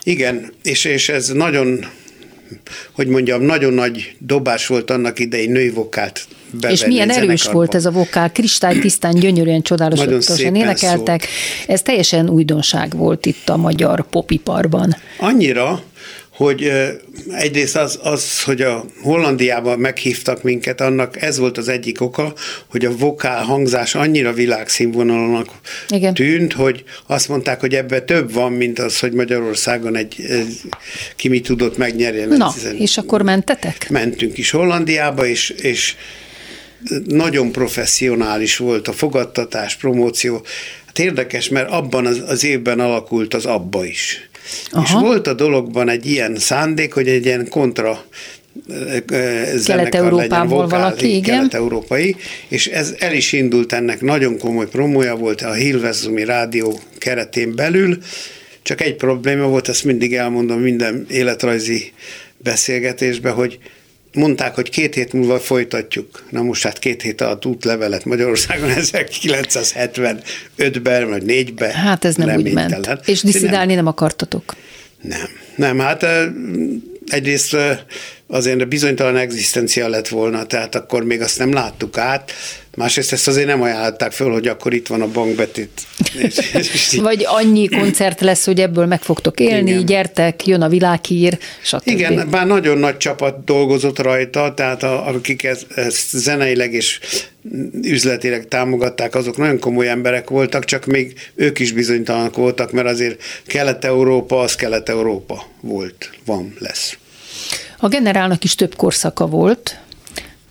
Igen, 0.03 0.51
és, 0.63 0.85
és 0.85 1.09
ez 1.09 1.27
nagyon 1.27 1.85
hogy 2.91 3.07
mondjam, 3.07 3.41
nagyon 3.41 3.73
nagy 3.73 4.15
dobás 4.19 4.67
volt 4.67 4.89
annak 4.89 5.19
idején 5.19 5.51
női 5.51 5.69
vokált 5.69 6.27
És 6.69 6.85
milyen 6.85 7.09
erős 7.09 7.43
volt 7.43 7.75
ez 7.75 7.85
a 7.85 7.91
vokál, 7.91 8.31
kristály 8.31 8.79
tisztán, 8.79 9.15
gyönyörűen, 9.15 9.61
csodálatosan 9.61 10.55
énekeltek. 10.55 11.21
Szólt. 11.21 11.67
Ez 11.67 11.81
teljesen 11.81 12.29
újdonság 12.29 12.97
volt 12.97 13.25
itt 13.25 13.49
a 13.49 13.57
magyar 13.57 14.09
popiparban. 14.09 14.95
Annyira, 15.17 15.83
hogy 16.35 16.71
egyrészt 17.31 17.75
az, 17.75 17.99
az, 18.03 18.43
hogy 18.43 18.61
a 18.61 18.85
Hollandiában 19.01 19.79
meghívtak 19.79 20.43
minket, 20.43 20.81
annak 20.81 21.21
ez 21.21 21.37
volt 21.37 21.57
az 21.57 21.67
egyik 21.67 22.01
oka, 22.01 22.33
hogy 22.67 22.85
a 22.85 22.95
vokál 22.95 23.43
hangzás 23.43 23.95
annyira 23.95 24.33
világszínvonalnak 24.33 25.47
Igen. 25.89 26.13
tűnt, 26.13 26.53
hogy 26.53 26.83
azt 27.07 27.27
mondták, 27.27 27.59
hogy 27.59 27.73
ebben 27.73 28.05
több 28.05 28.33
van, 28.33 28.51
mint 28.51 28.79
az, 28.79 28.99
hogy 28.99 29.11
Magyarországon 29.11 29.95
egy, 29.95 30.15
egy 30.29 30.61
ki 31.15 31.27
mi 31.27 31.41
tudott 31.41 31.77
megnyerni. 31.77 32.37
Na, 32.37 32.53
és 32.77 32.97
akkor 32.97 33.21
mentetek? 33.21 33.89
Mentünk 33.89 34.37
is 34.37 34.51
Hollandiába, 34.51 35.25
és, 35.25 35.49
és 35.49 35.95
nagyon 37.05 37.51
professzionális 37.51 38.57
volt 38.57 38.87
a 38.87 38.93
fogadtatás, 38.93 39.75
promóció. 39.75 40.41
Hát 40.85 40.99
érdekes, 40.99 41.49
mert 41.49 41.69
abban 41.69 42.05
az, 42.05 42.23
az 42.27 42.43
évben 42.43 42.79
alakult 42.79 43.33
az 43.33 43.45
abba 43.45 43.85
is. 43.85 44.29
Aha. 44.71 44.83
És 44.83 44.91
volt 44.91 45.27
a 45.27 45.33
dologban 45.33 45.89
egy 45.89 46.05
ilyen 46.05 46.35
szándék, 46.35 46.93
hogy 46.93 47.07
egy 47.07 47.25
ilyen 47.25 47.49
kontra 47.49 48.05
Kelet-Európából 49.65 50.67
valaki, 50.67 51.15
igen. 51.15 51.35
Kelet-európai, 51.35 52.15
és 52.47 52.67
ez 52.67 52.95
el 52.99 53.13
is 53.13 53.33
indult 53.33 53.73
ennek, 53.73 54.01
nagyon 54.01 54.37
komoly 54.37 54.67
promója 54.67 55.15
volt 55.15 55.41
a 55.41 55.53
Hilvezumi 55.53 56.23
rádió 56.25 56.79
keretén 56.97 57.55
belül, 57.55 57.97
csak 58.61 58.81
egy 58.81 58.95
probléma 58.95 59.47
volt, 59.47 59.69
ezt 59.69 59.83
mindig 59.83 60.13
elmondom 60.13 60.59
minden 60.59 61.05
életrajzi 61.09 61.91
beszélgetésben, 62.37 63.33
hogy 63.33 63.59
mondták, 64.15 64.55
hogy 64.55 64.69
két 64.69 64.93
hét 64.93 65.13
múlva 65.13 65.39
folytatjuk. 65.39 66.23
Na 66.29 66.41
most 66.41 66.63
hát 66.63 66.79
két 66.79 67.01
hét 67.01 67.21
alatt 67.21 67.45
útlevelet 67.45 68.05
Magyarországon 68.05 68.69
1975-ben 68.75 71.09
vagy 71.09 71.23
4-ben. 71.27 71.71
Hát 71.71 72.05
ez 72.05 72.15
nem 72.15 72.35
úgy 72.35 72.53
ment. 72.53 72.99
És 73.05 73.21
diszidálni 73.21 73.73
nem, 73.73 73.75
nem 73.75 73.87
akartatok? 73.87 74.55
Nem. 75.01 75.29
Nem, 75.55 75.79
hát 75.79 76.05
egyrészt 77.07 77.57
azért 78.27 78.67
bizonytalan 78.67 79.17
egzisztencia 79.17 79.87
lett 79.87 80.07
volna, 80.07 80.45
tehát 80.45 80.75
akkor 80.75 81.03
még 81.03 81.21
azt 81.21 81.37
nem 81.37 81.53
láttuk 81.53 81.97
át, 81.97 82.31
Másrészt 82.75 83.11
ezt 83.11 83.27
azért 83.27 83.47
nem 83.47 83.61
ajánlották 83.61 84.11
föl, 84.11 84.31
hogy 84.31 84.47
akkor 84.47 84.73
itt 84.73 84.87
van 84.87 85.01
a 85.01 85.07
bankbetét. 85.07 85.81
Vagy 87.01 87.23
annyi 87.25 87.67
koncert 87.67 88.21
lesz, 88.21 88.45
hogy 88.45 88.59
ebből 88.59 88.85
meg 88.85 89.01
fogtok 89.01 89.39
élni, 89.39 89.69
Igen. 89.69 89.85
gyertek, 89.85 90.47
jön 90.47 90.61
a 90.61 90.69
világhír, 90.69 91.37
stb. 91.61 91.87
Igen, 91.87 92.27
bár 92.29 92.47
nagyon 92.47 92.77
nagy 92.77 92.97
csapat 92.97 93.43
dolgozott 93.43 93.99
rajta, 93.99 94.53
tehát 94.53 94.83
a, 94.83 95.07
akik 95.07 95.43
ezt, 95.43 95.65
ezt 95.75 96.09
zeneileg 96.09 96.73
és 96.73 96.99
üzletileg 97.81 98.47
támogatták, 98.47 99.15
azok 99.15 99.37
nagyon 99.37 99.59
komoly 99.59 99.89
emberek 99.89 100.29
voltak, 100.29 100.65
csak 100.65 100.85
még 100.85 101.13
ők 101.35 101.59
is 101.59 101.71
bizonytalanak 101.71 102.35
voltak, 102.35 102.71
mert 102.71 102.87
azért 102.87 103.21
Kelet-Európa 103.45 104.39
az 104.39 104.55
Kelet-Európa 104.55 105.45
volt, 105.61 106.09
van, 106.25 106.55
lesz. 106.59 106.97
A 107.79 107.87
generálnak 107.87 108.43
is 108.43 108.55
több 108.55 108.75
korszaka 108.75 109.27
volt, 109.27 109.79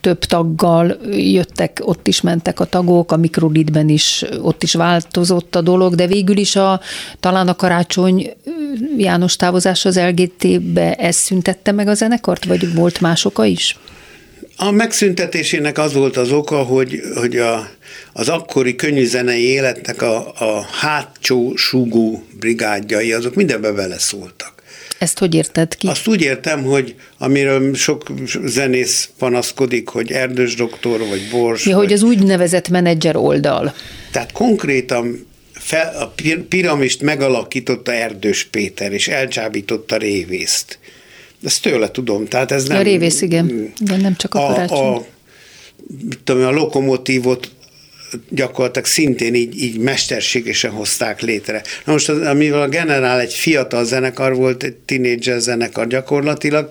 több 0.05 0.19
taggal 0.19 0.99
jöttek, 1.11 1.81
ott 1.83 2.07
is 2.07 2.21
mentek 2.21 2.61
a 2.61 2.65
tagok, 2.65 3.13
a 3.13 3.17
mikroditben 3.17 3.89
is, 3.89 4.25
ott 4.43 4.63
is 4.63 4.75
változott 4.75 5.55
a 5.55 5.61
dolog, 5.61 5.95
de 5.95 6.07
végül 6.07 6.37
is 6.37 6.57
a, 6.57 6.81
talán 7.21 7.49
a 7.49 7.55
karácsony 7.55 8.33
János 8.97 9.37
távozás 9.37 9.85
az 9.85 10.01
LGT-be 10.01 10.95
ez 10.95 11.17
szüntette 11.17 11.73
meg 11.73 11.89
a 11.89 11.95
zenekart, 11.95 12.45
vagy 12.45 12.75
volt 12.75 13.01
más 13.01 13.25
oka 13.25 13.45
is? 13.45 13.79
A 14.57 14.71
megszüntetésének 14.71 15.79
az 15.79 15.93
volt 15.93 16.17
az 16.17 16.33
oka, 16.33 16.63
hogy, 16.63 17.01
hogy 17.15 17.37
a, 17.37 17.69
az 18.13 18.29
akkori 18.29 18.75
könnyűzenei 18.75 19.45
életnek 19.45 20.03
a, 20.03 20.33
a 20.39 20.67
hátsó 20.81 21.57
súgó 21.57 22.25
brigádjai, 22.39 23.13
azok 23.13 23.35
mindenbe 23.35 23.73
beleszóltak. 23.73 24.54
Ezt 25.05 25.19
hogy 25.19 25.35
érted 25.35 25.77
ki? 25.77 25.87
Azt 25.87 26.07
úgy 26.09 26.21
értem, 26.21 26.63
hogy 26.63 26.95
amiről 27.19 27.75
sok 27.75 28.03
zenész 28.45 29.11
panaszkodik, 29.19 29.89
hogy 29.89 30.13
erdős 30.13 30.55
doktor, 30.55 30.99
vagy 30.99 31.29
bors. 31.31 31.67
Ja, 31.67 31.77
vagy... 31.77 31.85
hogy 31.85 31.93
az 31.93 32.03
úgynevezett 32.03 32.69
menedzser 32.69 33.17
oldal. 33.17 33.75
Tehát 34.11 34.33
konkrétan 34.33 35.27
fel, 35.53 35.97
a 35.97 36.15
piramist 36.49 37.03
megalakította 37.03 37.93
Erdős 37.93 38.45
Péter, 38.45 38.93
és 38.93 39.09
elcsábította 39.09 39.97
Révészt. 39.97 40.79
Ezt 41.45 41.63
tőle 41.63 41.91
tudom, 41.91 42.27
tehát 42.27 42.53
ez 42.53 42.65
nem... 42.65 42.79
A 42.79 42.83
Révész, 42.83 43.21
igen. 43.21 43.73
igen 43.81 44.01
nem 44.01 44.17
csak 44.17 44.35
a, 44.35 44.57
a. 44.57 44.95
A 44.95 45.07
mit 46.09 46.19
tudom, 46.25 46.45
a 46.45 46.51
lokomotívot 46.51 47.51
gyakorlatilag 48.29 48.87
szintén 48.87 49.35
így, 49.35 49.63
így 49.63 49.79
mesterségesen 49.79 50.71
hozták 50.71 51.21
létre. 51.21 51.63
Na 51.85 51.93
most, 51.93 52.09
az, 52.09 52.21
amivel 52.21 52.61
a 52.61 52.69
Generál 52.69 53.21
egy 53.21 53.35
fiatal 53.35 53.85
zenekar 53.85 54.35
volt, 54.35 54.63
egy 54.63 54.75
tínédzser 54.75 55.41
zenekar 55.41 55.87
gyakorlatilag, 55.87 56.69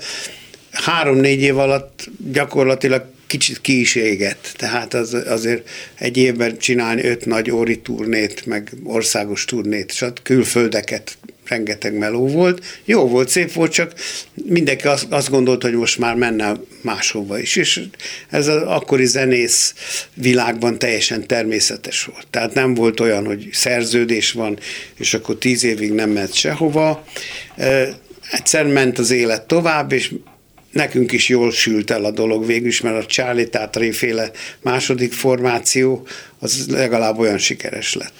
három-négy 0.71 1.41
év 1.41 1.57
alatt 1.57 2.09
gyakorlatilag 2.31 3.05
kicsit 3.27 3.61
ki 3.61 3.79
is 3.79 3.95
égett. 3.95 4.53
Tehát 4.57 4.93
az, 4.93 5.13
azért 5.13 5.69
egy 5.95 6.17
évben 6.17 6.57
csinálni 6.57 7.03
öt 7.03 7.25
nagy 7.25 7.51
óri 7.51 7.79
turnét, 7.79 8.45
meg 8.45 8.71
országos 8.83 9.45
turnét, 9.45 9.89
és 9.89 10.05
külföldeket 10.23 11.17
rengeteg 11.47 11.97
meló 11.97 12.27
volt. 12.27 12.65
Jó 12.85 13.07
volt, 13.07 13.29
szép 13.29 13.51
volt, 13.51 13.71
csak 13.71 13.93
mindenki 14.33 14.87
azt, 14.87 15.05
azt 15.09 15.29
gondolta, 15.29 15.67
hogy 15.67 15.77
most 15.77 15.97
már 15.97 16.15
menne 16.15 16.53
máshova 16.81 17.39
is. 17.39 17.55
És 17.55 17.81
ez 18.29 18.47
az 18.47 18.61
akkori 18.61 19.05
zenész 19.05 19.73
világban 20.13 20.79
teljesen 20.79 21.27
természetes 21.27 22.03
volt. 22.03 22.27
Tehát 22.29 22.53
nem 22.53 22.73
volt 22.73 22.99
olyan, 22.99 23.25
hogy 23.25 23.49
szerződés 23.51 24.31
van, 24.31 24.59
és 24.97 25.13
akkor 25.13 25.37
tíz 25.37 25.63
évig 25.63 25.91
nem 25.91 26.09
mehet 26.09 26.33
sehova. 26.33 27.05
Egyszer 28.31 28.65
ment 28.67 28.99
az 28.99 29.11
élet 29.11 29.41
tovább, 29.41 29.91
és 29.91 30.11
nekünk 30.73 31.11
is 31.11 31.29
jól 31.29 31.51
sült 31.51 31.91
el 31.91 32.05
a 32.05 32.11
dolog 32.11 32.45
végül 32.45 32.67
is, 32.67 32.81
mert 32.81 33.03
a 33.03 33.05
Charlie 33.05 33.47
Tátrai 33.47 33.91
féle 33.91 34.31
második 34.61 35.13
formáció 35.13 36.07
az 36.39 36.65
legalább 36.69 37.19
olyan 37.19 37.37
sikeres 37.37 37.93
lett. 37.93 38.13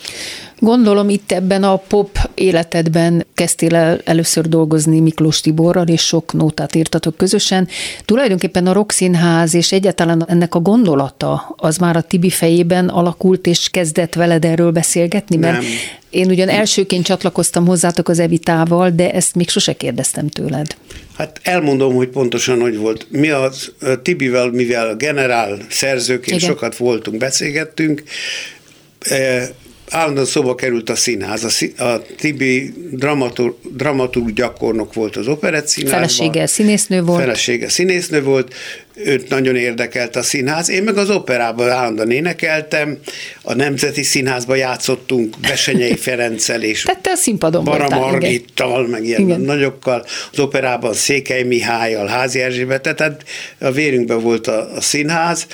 Gondolom 0.60 1.10
itt 1.10 1.32
ebben 1.32 1.64
a 1.64 1.76
pop 1.76 2.30
életedben 2.34 3.26
kezdtél 3.34 3.76
el 3.76 4.02
először 4.04 4.48
dolgozni 4.48 5.00
Miklós 5.00 5.42
Tiborral, 5.42 5.88
és 5.88 6.02
sok 6.02 6.34
nótát 6.34 6.76
írtatok 6.76 7.18
közösen. 7.18 7.68
Tulajdonképpen 8.06 8.68
a 8.68 8.86
Színház 8.88 9.54
és 9.54 9.72
egyáltalán 9.72 10.26
ennek 10.28 10.56
a 10.56 10.60
gondolata 10.60 11.56
az 11.58 11.78
már 11.78 11.96
a 11.96 12.02
Tibi 12.02 12.30
fejében 12.30 12.88
alakult, 12.88 13.48
és 13.48 13.70
kezdett 13.70 14.14
veled 14.14 14.46
erről 14.46 14.72
beszélgetni? 14.72 15.36
Mert 15.36 15.62
Nem. 15.62 15.72
Én 16.14 16.30
ugyan 16.30 16.50
elsőként 16.50 17.06
csatlakoztam 17.06 17.66
hozzátok 17.66 18.10
az 18.10 18.20
Evitával, 18.20 18.90
de 18.90 19.12
ezt 19.12 19.36
még 19.36 19.50
sose 19.50 19.74
kérdeztem 19.74 20.28
tőled. 20.28 20.76
Hát 21.18 21.40
elmondom, 21.44 21.96
hogy 21.96 22.08
pontosan 22.08 22.60
hogy 22.60 22.78
volt. 22.78 23.08
Mi 23.10 23.30
az 23.30 23.72
Tibivel, 24.02 24.50
mivel 24.50 24.96
generál 24.96 25.58
szerzőként 25.70 26.38
Igen. 26.42 26.50
sokat 26.50 26.78
voltunk, 26.78 27.18
beszélgettünk, 27.18 28.04
állandóan 29.90 30.26
szóba 30.26 30.56
került 30.56 30.90
a 30.90 30.96
színház. 30.96 31.44
A, 31.44 31.50
szín, 31.50 31.74
a 31.78 32.02
Tibi 32.18 32.74
dramatur, 32.92 33.58
dramaturg 33.76 34.34
gyakornok 34.34 34.94
volt 34.94 35.16
az 35.16 35.28
operett 35.28 35.68
színházban. 35.68 36.08
Felesége 36.08 36.48
színésznő 36.48 37.02
volt. 37.02 37.20
Felesége 37.20 37.70
színésznő 37.70 38.24
volt. 38.24 38.54
Őt 38.96 39.30
nagyon 39.30 39.56
érdekelt 39.56 40.16
a 40.16 40.24
színház. 40.24 40.70
Én 40.70 40.84
meg 40.84 40.98
az 40.98 41.10
operában 41.10 41.70
állandóan 41.70 42.12
énekeltem. 42.12 42.98
A 43.42 43.54
Nemzeti 43.54 44.04
Színházban 44.04 44.58
játszottunk 44.58 45.40
Besenyei 45.40 45.96
Ferenccel 45.96 46.62
és 46.62 46.82
Tette 46.82 47.12
a 47.12 47.16
színpadon 47.16 47.64
Bara 47.64 47.90
Margittal, 47.90 48.88
meg 48.88 49.06
ilyen 49.06 49.22
igen. 49.22 49.42
nagyokkal. 49.42 50.06
Az 50.32 50.40
operában 50.40 50.94
Székely 50.94 51.44
Mihályal, 51.44 52.08
Házi 52.08 52.40
Erzsébet, 52.40 52.82
tehát 52.82 53.24
a 53.60 53.72
vérünkben 53.72 54.22
volt 54.22 54.48
a, 54.48 54.76
a 54.76 54.82
színház, 54.82 55.48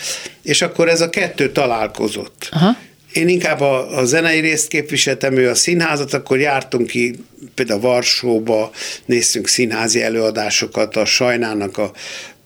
és 0.44 0.62
akkor 0.62 0.90
ez 0.90 1.02
a 1.02 1.10
kettő 1.10 1.52
találkozott. 1.52 2.50
Aha 2.52 2.78
én 3.14 3.28
inkább 3.28 3.62
a, 3.62 3.98
a 3.98 4.06
zenei 4.06 4.40
részt 4.40 4.68
képviseltem, 4.68 5.38
ő 5.38 5.50
a 5.50 5.56
színházat, 5.56 6.14
akkor 6.14 6.40
jártunk 6.40 6.88
ki 6.88 7.16
például 7.56 7.80
Varsóba, 7.80 8.72
néztünk 9.06 9.48
színházi 9.48 10.02
előadásokat, 10.02 10.96
a 10.96 11.06
Sajnának 11.06 11.78
a 11.78 11.92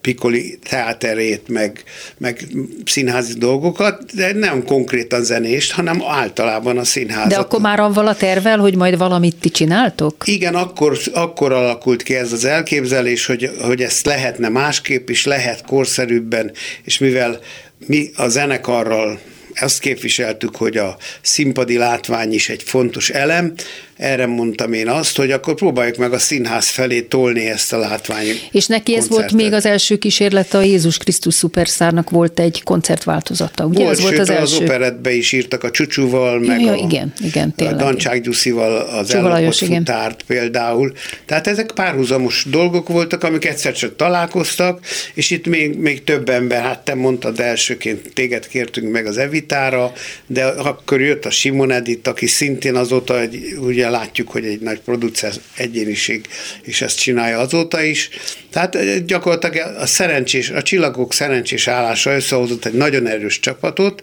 Pikoli 0.04 0.58
teáterét, 0.68 1.48
meg, 1.48 1.82
meg 2.18 2.46
színházi 2.84 3.32
dolgokat, 3.38 4.14
de 4.14 4.32
nem 4.32 4.64
konkrétan 4.64 5.24
zenést, 5.24 5.72
hanem 5.72 6.02
általában 6.06 6.78
a 6.78 6.84
színházat. 6.84 7.28
De 7.28 7.36
akkor 7.36 7.60
már 7.60 7.80
avval 7.80 8.06
a 8.06 8.14
tervel, 8.14 8.58
hogy 8.58 8.76
majd 8.76 8.98
valamit 8.98 9.36
ti 9.36 9.50
csináltok? 9.50 10.16
Igen, 10.24 10.54
akkor, 10.54 10.98
akkor 11.12 11.52
alakult 11.52 12.02
ki 12.02 12.14
ez 12.14 12.32
az 12.32 12.44
elképzelés, 12.44 13.26
hogy, 13.26 13.50
hogy 13.60 13.82
ezt 13.82 14.06
lehetne 14.06 14.48
másképp 14.48 15.08
is, 15.08 15.24
lehet 15.24 15.64
korszerűbben, 15.66 16.52
és 16.84 16.98
mivel 16.98 17.38
mi 17.86 18.10
a 18.16 18.28
zenekarral 18.28 19.18
azt 19.60 19.78
képviseltük, 19.78 20.56
hogy 20.56 20.76
a 20.76 20.96
színpadi 21.20 21.76
látvány 21.76 22.32
is 22.32 22.48
egy 22.48 22.62
fontos 22.62 23.10
elem, 23.10 23.54
erre 23.96 24.26
mondtam 24.26 24.72
én 24.72 24.88
azt, 24.88 25.16
hogy 25.16 25.30
akkor 25.30 25.54
próbáljuk 25.54 25.96
meg 25.96 26.12
a 26.12 26.18
színház 26.18 26.68
felé 26.68 27.00
tolni 27.00 27.46
ezt 27.46 27.72
a 27.72 27.78
látvány. 27.78 28.26
És 28.50 28.66
neki 28.66 28.96
ez 28.96 29.08
volt 29.08 29.32
még 29.32 29.52
az 29.52 29.66
első 29.66 29.96
kísérlet, 29.96 30.54
a 30.54 30.62
Jézus 30.62 30.98
Krisztus 30.98 31.34
szuperszárnak 31.34 32.10
volt 32.10 32.40
egy 32.40 32.62
koncertváltozata, 32.62 33.64
ugye? 33.64 33.82
Volt, 33.82 33.90
ez 33.90 34.00
volt 34.00 34.18
az, 34.18 34.28
az 34.28 34.36
első. 34.36 34.64
operetbe 34.64 35.12
is 35.12 35.32
írtak 35.32 35.64
a 35.64 35.70
Csúcsúval, 35.70 36.38
meg 36.38 36.60
ja, 36.60 36.72
a, 36.72 36.74
igen, 36.74 37.12
igen, 37.24 37.54
tényleg. 37.54 37.74
a 37.74 37.78
Dancsák 37.78 38.20
Gyuszival 38.20 38.76
az 38.76 39.14
ellopott 39.14 39.54
futárt 39.54 40.22
például. 40.22 40.92
Tehát 41.26 41.46
ezek 41.46 41.70
párhuzamos 41.74 42.46
dolgok 42.50 42.88
voltak, 42.88 43.24
amik 43.24 43.44
egyszer 43.44 43.72
csak 43.72 43.96
találkoztak, 43.96 44.80
és 45.14 45.30
itt 45.30 45.46
még, 45.46 45.78
még 45.78 46.04
több 46.04 46.28
ember, 46.28 46.62
hát 46.62 46.84
te 46.84 46.94
mondtad 46.94 47.40
elsőként, 47.40 48.12
téged 48.14 48.48
kértünk 48.48 48.92
meg 48.92 49.06
az 49.06 49.18
Evitára, 49.44 49.92
de 50.26 50.44
akkor 50.44 51.00
jött 51.00 51.24
a 51.24 51.30
Simon 51.30 51.70
Edith, 51.70 52.08
aki 52.08 52.26
szintén 52.26 52.74
azóta 52.74 53.20
egy, 53.20 53.56
ugye 53.58 53.90
látjuk, 53.90 54.30
hogy 54.30 54.44
egy 54.44 54.60
nagy 54.60 54.80
producer 54.80 55.32
egyéniség, 55.56 56.26
és 56.62 56.82
ezt 56.82 56.98
csinálja 56.98 57.38
azóta 57.38 57.82
is. 57.82 58.08
Tehát 58.50 59.04
gyakorlatilag 59.04 59.76
a 59.76 59.86
szerencsés, 59.86 60.50
a 60.50 60.62
csillagok 60.62 61.12
szerencsés 61.12 61.68
állása 61.68 62.14
összehozott 62.14 62.64
egy 62.64 62.72
nagyon 62.72 63.06
erős 63.06 63.40
csapatot, 63.40 64.02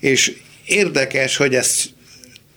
és 0.00 0.32
érdekes, 0.64 1.36
hogy 1.36 1.54
ezt 1.54 1.88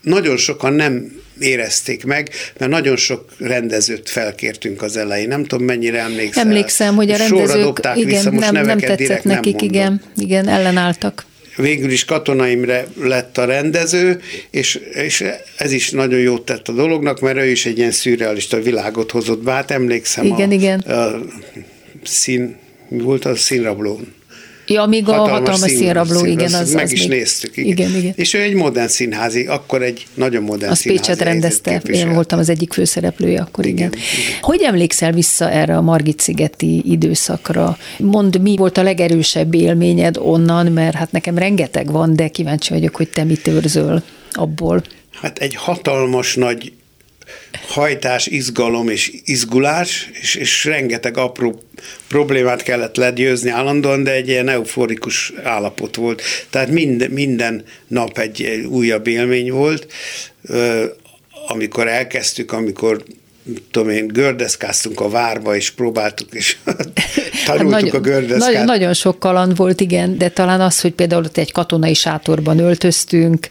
nagyon 0.01 0.37
sokan 0.37 0.73
nem 0.73 1.21
érezték 1.39 2.05
meg, 2.05 2.29
mert 2.57 2.71
nagyon 2.71 2.95
sok 2.95 3.25
rendezőt 3.39 4.09
felkértünk 4.09 4.81
az 4.81 4.97
elején. 4.97 5.27
Nem 5.27 5.43
tudom, 5.43 5.65
mennyire 5.65 5.99
emlékszel. 5.99 6.43
Emlékszem, 6.43 6.95
hogy 6.95 7.11
a 7.11 7.17
rendezők 7.17 7.79
igen, 7.95 8.07
vissza, 8.07 8.31
most 8.31 8.51
nem, 8.51 8.65
nem 8.65 8.77
tetszett 8.77 9.23
nekik, 9.23 9.55
nem 9.55 9.69
igen, 9.69 10.01
igen, 10.15 10.47
ellenálltak 10.47 11.25
végül 11.55 11.91
is 11.91 12.05
katonaimre 12.05 12.85
lett 13.01 13.37
a 13.37 13.45
rendező, 13.45 14.21
és, 14.49 14.79
és 14.93 15.23
ez 15.57 15.71
is 15.71 15.91
nagyon 15.91 16.19
jót 16.19 16.45
tett 16.45 16.67
a 16.67 16.71
dolognak, 16.71 17.19
mert 17.19 17.37
ő 17.37 17.49
is 17.49 17.65
egy 17.65 17.77
ilyen 17.77 17.91
szürrealista 17.91 18.61
világot 18.61 19.11
hozott 19.11 19.43
be. 19.43 19.51
Hát 19.51 19.71
emlékszem 19.71 20.25
igen, 20.25 20.49
a, 20.49 20.53
igen. 20.53 20.79
a 20.79 21.19
szín, 22.03 22.57
mi 22.87 23.01
volt 23.01 23.25
az 23.25 23.39
színrablón? 23.39 24.13
Ja, 24.67 24.81
amíg 24.81 25.07
a 25.07 25.13
hatalmas, 25.13 25.71
színrabló, 25.71 26.19
szín, 26.19 26.31
igen. 26.31 26.53
Az, 26.53 26.73
meg 26.73 26.83
az 26.83 26.91
is 26.91 26.99
még... 26.99 27.09
néztük. 27.09 27.57
Igen. 27.57 27.71
igen, 27.71 27.95
igen. 27.95 28.13
És 28.15 28.33
ő 28.33 28.41
egy 28.41 28.53
modern 28.53 28.87
színházi, 28.87 29.45
akkor 29.45 29.81
egy 29.81 30.05
nagyon 30.13 30.43
modern 30.43 30.71
az 30.71 30.77
színházi. 30.77 31.01
Pécset 31.01 31.21
rendezte, 31.21 31.81
én 31.85 32.13
voltam 32.13 32.39
az 32.39 32.49
egyik 32.49 32.73
főszereplője 32.73 33.41
akkor, 33.41 33.65
igen. 33.65 33.87
igen. 33.87 33.99
igen. 33.99 34.39
Hogy 34.41 34.61
emlékszel 34.61 35.11
vissza 35.11 35.49
erre 35.49 35.77
a 35.77 35.81
Margit-szigeti 35.81 36.81
időszakra? 36.91 37.77
Mondd, 37.97 38.41
mi 38.41 38.55
volt 38.55 38.77
a 38.77 38.83
legerősebb 38.83 39.53
élményed 39.53 40.17
onnan, 40.17 40.71
mert 40.71 40.95
hát 40.95 41.11
nekem 41.11 41.37
rengeteg 41.37 41.91
van, 41.91 42.15
de 42.15 42.27
kíváncsi 42.27 42.73
vagyok, 42.73 42.95
hogy 42.95 43.09
te 43.09 43.23
mit 43.23 43.47
őrzöl 43.47 44.03
abból. 44.31 44.83
Hát 45.11 45.39
egy 45.39 45.55
hatalmas 45.55 46.35
nagy 46.35 46.73
hajtás, 47.67 48.27
izgalom 48.27 48.89
és 48.89 49.11
izgulás, 49.25 50.09
és, 50.21 50.35
és 50.35 50.65
rengeteg 50.65 51.17
apró 51.17 51.61
problémát 52.07 52.61
kellett 52.61 52.95
legyőzni 52.95 53.49
állandóan, 53.49 54.03
de 54.03 54.11
egy 54.11 54.27
ilyen 54.27 54.49
euforikus 54.49 55.33
állapot 55.43 55.95
volt. 55.95 56.21
Tehát 56.49 56.69
minden, 56.69 57.11
minden 57.11 57.63
nap 57.87 58.17
egy 58.17 58.65
újabb 58.69 59.07
élmény 59.07 59.51
volt. 59.51 59.93
Amikor 61.47 61.87
elkezdtük, 61.87 62.51
amikor 62.51 63.03
tudom 63.71 63.89
én, 63.89 64.07
gördeszkáztunk 64.07 64.99
a 64.99 65.09
várba, 65.09 65.55
és 65.55 65.71
próbáltuk, 65.71 66.33
és 66.33 66.57
tanultuk 67.45 67.73
hát 67.73 67.81
nagyon, 67.81 67.95
a 67.95 67.99
gördeszkát. 67.99 68.51
Nagyon, 68.51 68.65
nagyon 68.65 68.93
sok 68.93 69.19
kaland 69.19 69.57
volt, 69.57 69.81
igen, 69.81 70.17
de 70.17 70.29
talán 70.29 70.61
az, 70.61 70.81
hogy 70.81 70.91
például 70.91 71.23
ott 71.23 71.37
egy 71.37 71.51
katonai 71.51 71.93
sátorban 71.93 72.59
öltöztünk, 72.59 73.47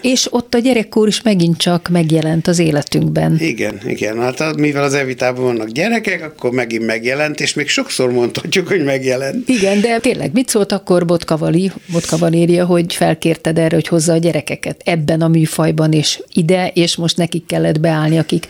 és 0.00 0.26
ott 0.30 0.54
a 0.54 0.58
gyerekkor 0.58 1.08
is 1.08 1.22
megint 1.22 1.56
csak 1.56 1.88
megjelent 1.88 2.46
az 2.46 2.58
életünkben. 2.58 3.36
Igen, 3.40 3.80
igen, 3.86 4.20
hát 4.20 4.56
mivel 4.56 4.82
az 4.82 4.94
evitában 4.94 5.44
vannak 5.44 5.68
gyerekek, 5.68 6.24
akkor 6.24 6.50
megint 6.50 6.86
megjelent, 6.86 7.40
és 7.40 7.54
még 7.54 7.68
sokszor 7.68 8.10
mondhatjuk, 8.12 8.68
hogy 8.68 8.84
megjelent. 8.84 9.48
Igen, 9.48 9.80
de 9.80 9.98
tényleg 9.98 10.32
mit 10.32 10.48
szólt 10.48 10.72
akkor 10.72 11.06
Botkavali, 11.06 11.72
Botkavaléria, 11.92 12.64
hogy 12.64 12.94
felkérted 12.94 13.58
erre, 13.58 13.74
hogy 13.74 13.88
hozza 13.88 14.12
a 14.12 14.16
gyerekeket 14.16 14.80
ebben 14.84 15.20
a 15.20 15.28
műfajban, 15.28 15.92
és 15.92 16.22
ide, 16.32 16.70
és 16.74 16.96
most 16.96 17.16
nekik 17.16 17.46
kellett 17.46 17.80
beállni, 17.80 18.18
akik 18.18 18.46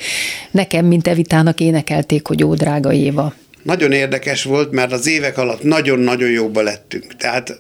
nekem 0.51 0.78
nekem, 0.79 0.91
mint 0.91 1.09
Evitának 1.09 1.61
énekelték, 1.61 2.27
hogy 2.27 2.45
ó, 2.45 2.55
drága 2.55 2.93
Éva. 2.93 3.35
Nagyon 3.63 3.93
érdekes 3.93 4.45
volt, 4.45 4.71
mert 4.71 4.93
az 4.93 5.07
évek 5.07 5.39
alatt 5.39 5.63
nagyon-nagyon 5.63 6.31
jóba 6.31 6.63
lettünk. 6.63 7.17
Tehát 7.17 7.59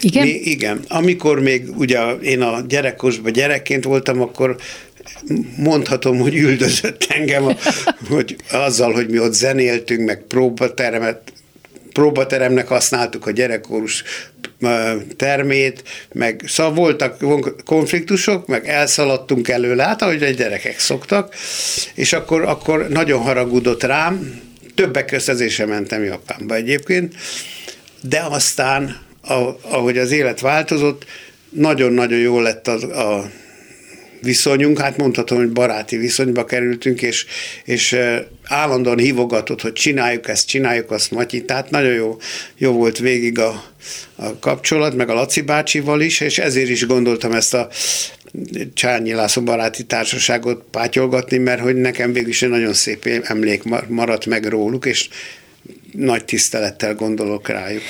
igen? 0.00 0.26
Mi, 0.26 0.32
igen. 0.32 0.80
Amikor 0.88 1.40
még 1.40 1.68
ugye 1.76 2.00
én 2.12 2.40
a 2.40 2.60
gyerekkosban 2.68 3.32
gyerekként 3.32 3.84
voltam, 3.84 4.20
akkor 4.20 4.56
mondhatom, 5.56 6.18
hogy 6.18 6.34
üldözött 6.34 7.06
engem, 7.08 7.44
hogy 8.10 8.36
azzal, 8.50 8.92
hogy 8.92 9.08
mi 9.08 9.18
ott 9.18 9.32
zenéltünk, 9.32 10.06
meg 10.06 10.22
próbateremet, 10.28 11.32
próbateremnek 11.92 12.68
használtuk 12.68 13.26
a 13.26 13.30
gyerekkórus 13.30 14.02
termét, 15.16 15.82
meg 16.12 16.42
szóval 16.46 16.74
voltak 16.74 17.24
konfliktusok, 17.64 18.46
meg 18.46 18.68
elszaladtunk 18.68 19.48
előle, 19.48 19.84
hát 19.84 20.02
ahogy 20.02 20.22
a 20.22 20.30
gyerekek 20.30 20.78
szoktak, 20.78 21.34
és 21.94 22.12
akkor, 22.12 22.42
akkor 22.42 22.88
nagyon 22.88 23.20
haragudott 23.20 23.82
rám, 23.82 24.40
többek 24.74 25.04
között 25.04 25.66
mentem 25.66 26.04
Japánba 26.04 26.54
egyébként, 26.54 27.14
de 28.00 28.20
aztán, 28.30 28.96
ahogy 29.60 29.98
az 29.98 30.10
élet 30.10 30.40
változott, 30.40 31.04
nagyon-nagyon 31.50 32.18
jó 32.18 32.40
lett 32.40 32.68
a, 32.68 33.16
a 33.16 33.30
viszonyunk, 34.22 34.78
hát 34.78 34.96
mondhatom, 34.96 35.38
hogy 35.38 35.50
baráti 35.50 35.96
viszonyba 35.96 36.44
kerültünk, 36.44 37.02
és, 37.02 37.26
és 37.64 37.96
állandóan 38.48 38.98
hívogatott, 38.98 39.60
hogy 39.60 39.72
csináljuk 39.72 40.28
ezt, 40.28 40.46
csináljuk 40.46 40.90
azt, 40.90 41.10
Matyi, 41.10 41.44
tehát 41.44 41.70
nagyon 41.70 41.92
jó, 41.92 42.16
jó 42.56 42.72
volt 42.72 42.98
végig 42.98 43.38
a, 43.38 43.64
a 44.14 44.38
kapcsolat, 44.38 44.94
meg 44.94 45.08
a 45.08 45.14
Laci 45.14 45.40
bácsival 45.40 46.00
is, 46.00 46.20
és 46.20 46.38
ezért 46.38 46.68
is 46.68 46.86
gondoltam 46.86 47.32
ezt 47.32 47.54
a 47.54 47.68
Csányi 48.74 49.12
László 49.12 49.42
baráti 49.42 49.84
társaságot 49.84 50.64
pátyolgatni, 50.70 51.38
mert 51.38 51.60
hogy 51.60 51.76
nekem 51.76 52.12
végül 52.12 52.28
is 52.28 52.42
egy 52.42 52.48
nagyon 52.48 52.72
szép 52.72 53.22
emlék 53.22 53.62
maradt 53.88 54.26
meg 54.26 54.44
róluk, 54.44 54.86
és 54.86 55.08
nagy 55.92 56.24
tisztelettel 56.24 56.94
gondolok 56.94 57.48
rájuk. 57.48 57.82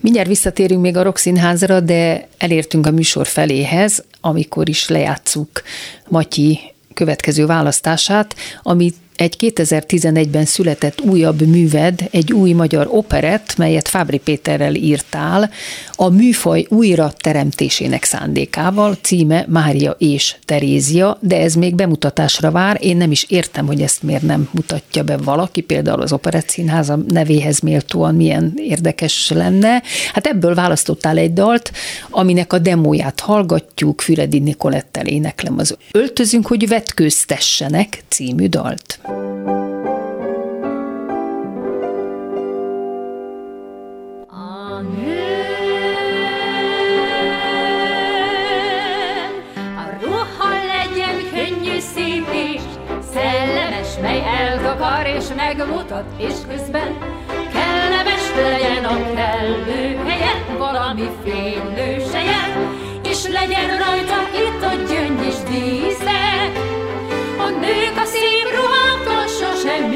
Mindjárt 0.00 0.28
visszatérünk 0.28 0.80
még 0.80 0.96
a 0.96 1.02
Rokszínházra, 1.02 1.80
de 1.80 2.28
elértünk 2.38 2.86
a 2.86 2.90
műsor 2.90 3.26
feléhez, 3.26 4.04
amikor 4.20 4.68
is 4.68 4.88
lejátszuk 4.88 5.62
Matyi 6.08 6.58
következő 6.94 7.46
választását, 7.46 8.34
amit 8.62 8.94
egy 9.16 9.36
2011-ben 9.38 10.44
született 10.44 11.00
újabb 11.00 11.46
műved, 11.46 12.08
egy 12.10 12.32
új 12.32 12.52
magyar 12.52 12.88
operett, 12.90 13.56
melyet 13.56 13.88
Fábri 13.88 14.18
Péterrel 14.18 14.74
írtál, 14.74 15.50
a 15.92 16.08
műfaj 16.08 16.66
újra 16.68 17.12
teremtésének 17.16 18.04
szándékával, 18.04 18.96
címe 19.00 19.44
Mária 19.48 19.96
és 19.98 20.36
Terézia, 20.44 21.18
de 21.20 21.40
ez 21.40 21.54
még 21.54 21.74
bemutatásra 21.74 22.50
vár, 22.50 22.78
én 22.80 22.96
nem 22.96 23.10
is 23.10 23.24
értem, 23.28 23.66
hogy 23.66 23.80
ezt 23.80 24.02
miért 24.02 24.22
nem 24.22 24.48
mutatja 24.50 25.02
be 25.02 25.16
valaki, 25.16 25.60
például 25.60 26.00
az 26.00 26.12
Operett 26.12 26.48
Színháza 26.48 26.98
nevéhez 27.08 27.60
méltóan 27.60 28.14
milyen 28.14 28.52
érdekes 28.56 29.30
lenne. 29.30 29.82
Hát 30.12 30.26
ebből 30.26 30.54
választottál 30.54 31.16
egy 31.16 31.32
dalt, 31.32 31.72
aminek 32.10 32.52
a 32.52 32.58
demóját 32.58 33.20
hallgatjuk, 33.20 34.00
Füredi 34.00 34.38
Nikolettel 34.38 35.06
éneklem 35.06 35.58
az 35.58 35.76
Öltözünk, 35.92 36.46
hogy 36.46 36.68
vetkőztessenek 36.68 38.02
című 38.08 38.46
dalt. 38.46 38.98
Megmutat, 55.56 56.04
és 56.16 56.34
közben 56.48 56.98
kellemes 57.52 58.34
legyen 58.36 58.84
a 58.84 59.14
kellő 59.14 59.96
helyen, 60.06 60.58
valami 60.58 61.08
fénylő 61.24 62.04
sejen, 62.12 62.74
és 63.04 63.28
legyen 63.28 63.68
rajta 63.68 64.18
itt 64.34 64.62
a 64.62 64.92
gyöngy 64.92 65.26
és 65.26 65.34
díszek. 65.48 66.52
A 67.38 67.48
nők 67.48 67.96
a 67.96 68.04
szép 68.04 68.48
ruháktól 68.54 69.26
sosem. 69.26 69.92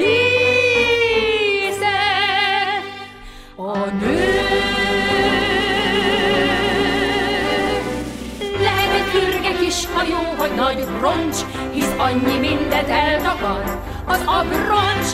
A 3.57 3.91
nők 4.01 4.49
lehet 8.61 8.93
egy 8.95 9.09
fürge 9.11 9.59
kis 9.61 9.87
hajó, 9.95 10.35
hogy 10.37 10.55
nagy 10.57 10.85
roncs, 11.01 11.37
hisz 11.73 11.95
annyi 11.99 12.39
mindent 12.39 12.89
eltakar, 12.89 13.79
az 14.07 14.21
abroncs, 14.27 15.09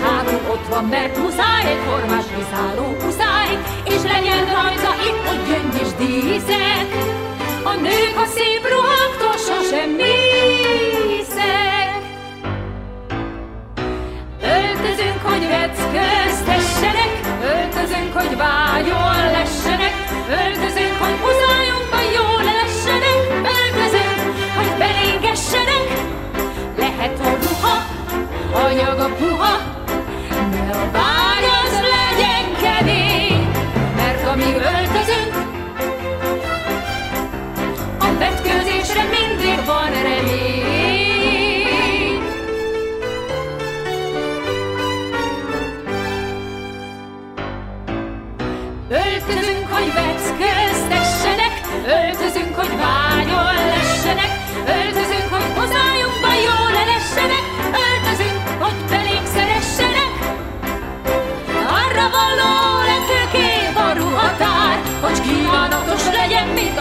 hátul 0.00 0.40
ott 0.50 0.66
van, 0.68 0.84
mert 0.84 1.16
muszáj 1.18 1.64
egy 1.72 1.82
formás 1.88 2.24
kiszálló 2.36 2.86
muszáj, 3.04 3.52
és 3.84 4.02
legyen 4.12 4.44
rajta 4.56 4.92
itt, 5.08 5.22
hogy 5.28 5.42
gyöngy 5.48 5.76
és 5.82 5.90
díszek. 6.00 6.88
A 7.70 7.74
nők 7.86 8.16
a 8.24 8.26
szép 8.34 8.62
ruháktól 8.74 9.36
sosem 9.48 9.90
mészek. 10.00 11.88
Öltözünk, 14.56 15.20
hogy 15.22 15.44
vecköztessenek, 15.54 17.12
öltözünk, 17.52 18.12
hogy 18.18 18.36
vágyon 18.36 19.20
lessenek, 19.36 19.94
öltözünk, 20.40 20.94
hogy 21.02 21.16
huzájunkban 21.24 22.06
jól 22.18 22.42
lessenek, 22.58 23.18
öltözünk, 23.54 24.18
hogy 24.56 24.70
belégessenek. 24.78 25.86
Lehet, 26.76 27.18
hogy 27.22 27.38
ruha, 27.46 27.76
anyag 28.52 28.98
a 28.98 29.08
puha, 29.18 29.54
a 29.56 29.77
vágy 30.92 31.46
legyen 31.94 32.46
kemény, 32.62 33.48
mert 33.96 34.26
amíg 34.26 34.54
öltözünk, 34.54 35.32
a 37.98 38.18
vetkőzésre 38.18 39.02
mindig 39.02 39.64
van 39.66 39.90
remény. 40.02 40.66
Öltözünk, 48.88 49.66
hogy 49.70 49.92
vetkőztessenek, 49.92 51.60
öltözünk, 51.86 52.54
hogy 52.54 52.76
vágyon 52.78 53.07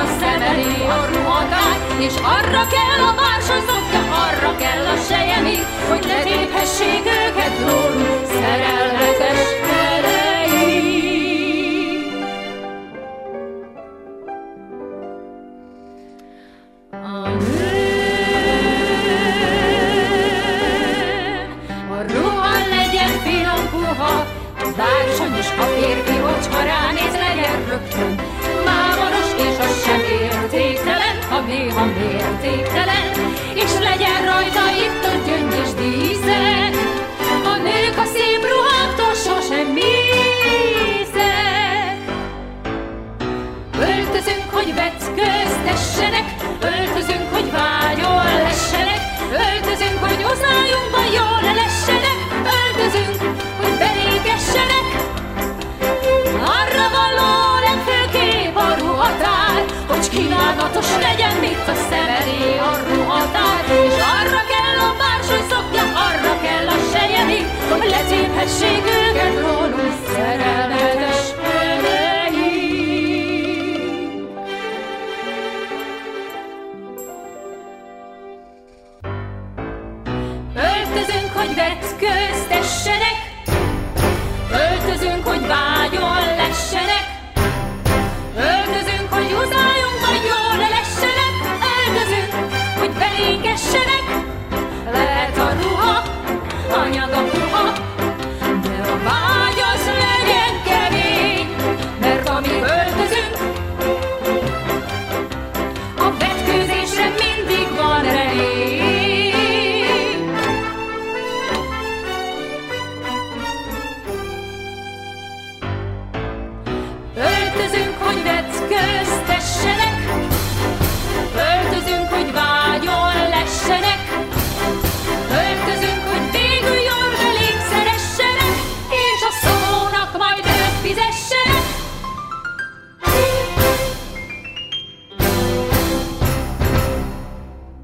a 0.03 0.05
szem 0.19 0.41
elé 0.41 0.73
a 0.97 0.99
ruhatár, 1.12 1.77
és 1.99 2.13
arra 2.38 2.63
kell 2.75 2.99
a 3.10 3.13
mársony 3.21 3.63
szokja, 3.69 4.01
arra 4.27 4.55
kell 4.55 4.86
a 4.86 4.97
sejemi, 5.10 5.57
hogy 5.89 6.03
letéphessék 6.05 7.03
őket 7.05 7.55
rólunk 7.60 8.25
szerelmetes. 8.25 9.96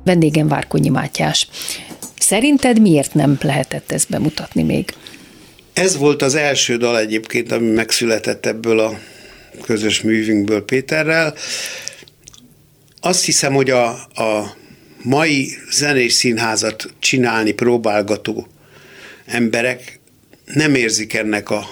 Vendégem 0.03 0.47
Várkonyi 0.47 0.89
Mátyás. 0.89 1.47
Szerinted 2.19 2.81
miért 2.81 3.13
nem 3.13 3.37
lehetett 3.41 3.91
ezt 3.91 4.09
bemutatni 4.09 4.63
még? 4.63 4.93
Ez 5.73 5.97
volt 5.97 6.21
az 6.21 6.35
első 6.35 6.77
dal 6.77 6.99
egyébként, 6.99 7.51
ami 7.51 7.69
megszületett 7.69 8.45
ebből 8.45 8.79
a 8.79 8.99
közös 9.61 10.01
művünkből 10.01 10.65
Péterrel. 10.65 11.33
Azt 12.99 13.25
hiszem, 13.25 13.53
hogy 13.53 13.69
a, 13.69 13.87
a 14.15 14.55
mai 15.03 15.49
zenés 15.71 16.13
színházat 16.13 16.93
csinálni 16.99 17.51
próbálgató 17.51 18.47
emberek 19.25 19.99
nem 20.45 20.75
érzik 20.75 21.13
ennek 21.13 21.49
a, 21.49 21.65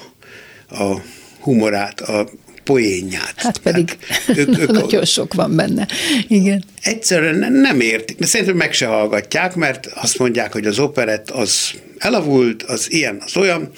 a 0.69 1.01
humorát, 1.39 2.01
a 2.01 2.29
poénját. 2.71 3.33
Hát 3.35 3.57
pedig 3.57 3.97
hát, 4.07 4.37
ők, 4.37 4.59
ők 4.59 4.71
nagyon 4.81 5.05
sok 5.05 5.33
van 5.33 5.55
benne. 5.55 5.87
Igen. 6.27 6.63
Egyszerűen 6.81 7.51
nem 7.51 7.79
értik, 7.79 8.17
de 8.17 8.25
szerintem 8.25 8.55
meg 8.55 8.73
se 8.73 8.85
hallgatják, 8.85 9.55
mert 9.55 9.85
azt 9.85 10.17
mondják, 10.17 10.53
hogy 10.53 10.65
az 10.65 10.79
operett 10.79 11.29
az 11.29 11.71
elavult, 11.97 12.63
az 12.63 12.91
ilyen, 12.91 13.21
az 13.25 13.37
olyan. 13.37 13.71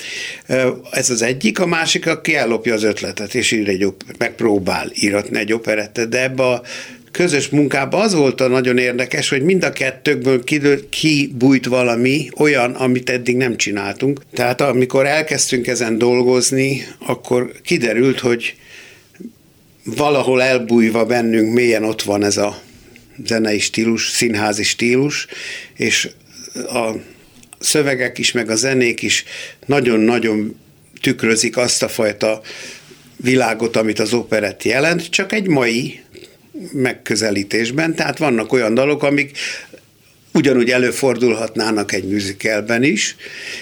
Ez 0.91 1.09
az 1.09 1.21
egyik, 1.21 1.59
a 1.59 1.65
másik, 1.65 2.07
aki 2.07 2.35
ellopja 2.35 2.73
az 2.73 2.83
ötletet, 2.83 3.35
és 3.35 3.51
ír 3.51 3.69
egy, 3.69 3.87
megpróbál 4.17 4.91
íratni 4.93 5.39
egy 5.39 5.53
operettet, 5.53 6.09
de 6.09 6.23
ebbe 6.23 6.43
a 6.43 6.61
közös 7.11 7.49
munkában 7.49 8.01
az 8.01 8.13
volt 8.13 8.41
a 8.41 8.47
nagyon 8.47 8.77
érdekes, 8.77 9.29
hogy 9.29 9.41
mind 9.41 9.63
a 9.63 9.71
kettőkből 9.71 10.43
kibújt 10.89 11.65
valami 11.65 12.29
olyan, 12.37 12.71
amit 12.71 13.09
eddig 13.09 13.35
nem 13.35 13.57
csináltunk. 13.57 14.21
Tehát 14.33 14.61
amikor 14.61 15.05
elkezdtünk 15.05 15.67
ezen 15.67 15.97
dolgozni, 15.97 16.87
akkor 17.05 17.51
kiderült, 17.63 18.19
hogy 18.19 18.55
valahol 19.83 20.41
elbújva 20.41 21.05
bennünk 21.05 21.53
mélyen 21.53 21.83
ott 21.83 22.01
van 22.01 22.23
ez 22.23 22.37
a 22.37 22.61
zenei 23.25 23.59
stílus, 23.59 24.09
színházi 24.09 24.63
stílus, 24.63 25.27
és 25.75 26.09
a 26.53 26.91
szövegek 27.59 28.17
is, 28.17 28.31
meg 28.31 28.49
a 28.49 28.55
zenék 28.55 29.01
is 29.01 29.23
nagyon-nagyon 29.65 30.59
tükrözik 31.01 31.57
azt 31.57 31.83
a 31.83 31.89
fajta 31.89 32.41
világot, 33.17 33.75
amit 33.75 33.99
az 33.99 34.13
operett 34.13 34.63
jelent, 34.63 35.09
csak 35.09 35.31
egy 35.33 35.47
mai 35.47 35.99
megközelítésben. 36.71 37.95
Tehát 37.95 38.17
vannak 38.17 38.53
olyan 38.53 38.73
dalok, 38.73 39.03
amik 39.03 39.37
ugyanúgy 40.33 40.69
előfordulhatnának 40.69 41.93
egy 41.93 42.03
musicalben 42.03 42.83
is, 42.83 43.15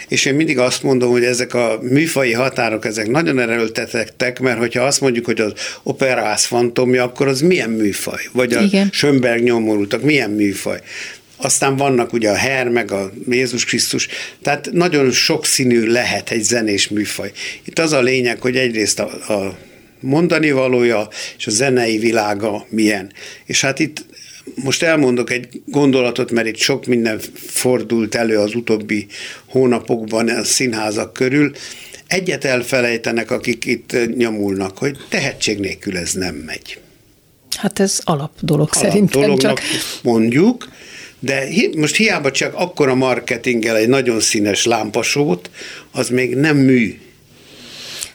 és 0.08 0.26
én 0.26 0.34
mindig 0.34 0.58
azt 0.58 0.84
mondom, 0.84 1.12
hogy 1.12 1.24
ezek 1.24 1.54
a 1.54 1.80
műfai 1.82 2.34
határok, 2.34 2.86
ezek 2.86 3.08
nagyon 3.08 3.40
erőltetettek, 3.40 4.40
mert 4.40 4.58
hogyha 4.58 4.84
azt 4.84 5.02
mondjuk, 5.02 5.26
hogy 5.26 5.42
az 5.42 5.54
operász 5.84 6.46
fantomja, 6.46 7.04
akkor 7.04 7.28
az 7.28 7.42
milyen 7.42 7.70
műfaj? 7.70 8.22
Vagy 8.32 8.54
a 8.54 8.62
Igen. 8.62 8.90
Schönberg 8.92 9.44
nyomorultak, 9.44 10.02
milyen 10.02 10.30
műfaj? 10.30 10.80
Aztán 11.38 11.76
vannak 11.76 12.14
ugye 12.14 12.30
a 12.30 12.36
Her, 12.36 12.70
meg 12.70 12.92
a 12.92 13.12
Jézus 13.30 13.66
Krisztus, 13.66 14.08
tehát 14.42 14.70
nagyon 14.72 15.12
sokszínű 15.12 15.86
lehet 15.86 16.30
egy 16.30 16.44
zenés 16.44 16.88
műfaj. 16.88 17.32
Itt 17.64 17.80
az 17.80 17.92
a 17.92 18.02
lényeg, 18.02 18.42
hogy 18.42 18.58
egyrészt 18.58 19.00
a, 19.00 19.34
a 19.34 19.58
mondani 20.00 20.52
valója 20.52 21.08
és 21.38 21.48
a 21.48 21.52
zenei 21.52 21.98
világa 21.98 22.66
milyen. 22.70 23.12
És 23.46 23.62
hát 23.62 23.80
itt 23.80 24.06
most 24.56 24.84
elmondok 24.84 25.32
egy 25.32 25.62
gondolatot, 25.66 26.32
mert 26.32 26.48
itt 26.48 26.58
sok 26.58 26.86
minden 26.86 27.20
fordult 27.48 28.16
elő 28.16 28.38
az 28.38 28.56
utóbbi 28.56 29.08
hónapokban 29.46 30.30
a 30.30 30.44
színházak 30.44 31.14
körül. 31.14 31.52
Egyet 32.08 32.44
elfelejtenek, 32.44 33.32
akik 33.32 33.66
itt 33.66 34.16
nyomulnak, 34.18 34.78
hogy 34.78 34.98
tehetség 35.10 35.60
nélkül 35.60 35.98
ez 35.98 36.14
nem 36.14 36.36
megy. 36.36 36.80
Hát 37.58 37.80
ez 37.80 38.00
alap 38.04 38.32
dolog 38.40 38.70
alap 38.72 38.86
szerintem. 38.86 39.22
Dolognak 39.22 39.60
csak... 39.60 39.68
mondjuk, 40.04 40.70
de 41.20 41.46
hi, 41.46 41.70
most 41.78 41.96
hiába 41.96 42.32
csak 42.32 42.54
akkora 42.56 42.96
marketinggel 42.96 43.76
egy 43.76 43.88
nagyon 43.88 44.20
színes 44.20 44.66
lámpasót, 44.66 45.50
az 45.92 46.10
még 46.10 46.36
nem 46.36 46.58
mű. 46.58 47.00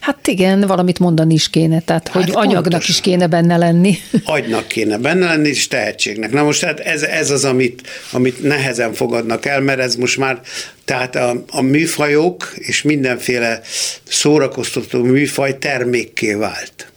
Hát 0.06 0.26
igen, 0.26 0.60
valamit 0.60 0.98
mondani 0.98 1.34
is 1.34 1.50
kéne, 1.50 1.80
tehát 1.80 2.08
hát 2.08 2.22
hogy 2.22 2.32
anyagnak 2.34 2.62
pontosan. 2.62 2.90
is 2.90 3.00
kéne 3.00 3.26
benne 3.26 3.56
lenni. 3.56 3.98
Agynak 4.24 4.68
kéne 4.68 4.98
benne 4.98 5.26
lenni, 5.26 5.48
és 5.48 5.68
tehetségnek. 5.68 6.32
Na 6.32 6.42
most 6.42 6.64
hát 6.64 6.80
ez, 6.80 7.02
ez 7.02 7.30
az, 7.30 7.44
amit, 7.44 7.88
amit 8.12 8.42
nehezen 8.42 8.92
fogadnak 8.92 9.46
el, 9.46 9.60
mert 9.60 9.78
ez 9.78 9.94
most 9.94 10.18
már, 10.18 10.40
tehát 10.84 11.16
a, 11.16 11.44
a 11.50 11.60
műfajok 11.60 12.52
és 12.56 12.82
mindenféle 12.82 13.60
szórakoztató 14.08 15.02
műfaj 15.02 15.58
termékké 15.58 16.34
vált. 16.34 16.92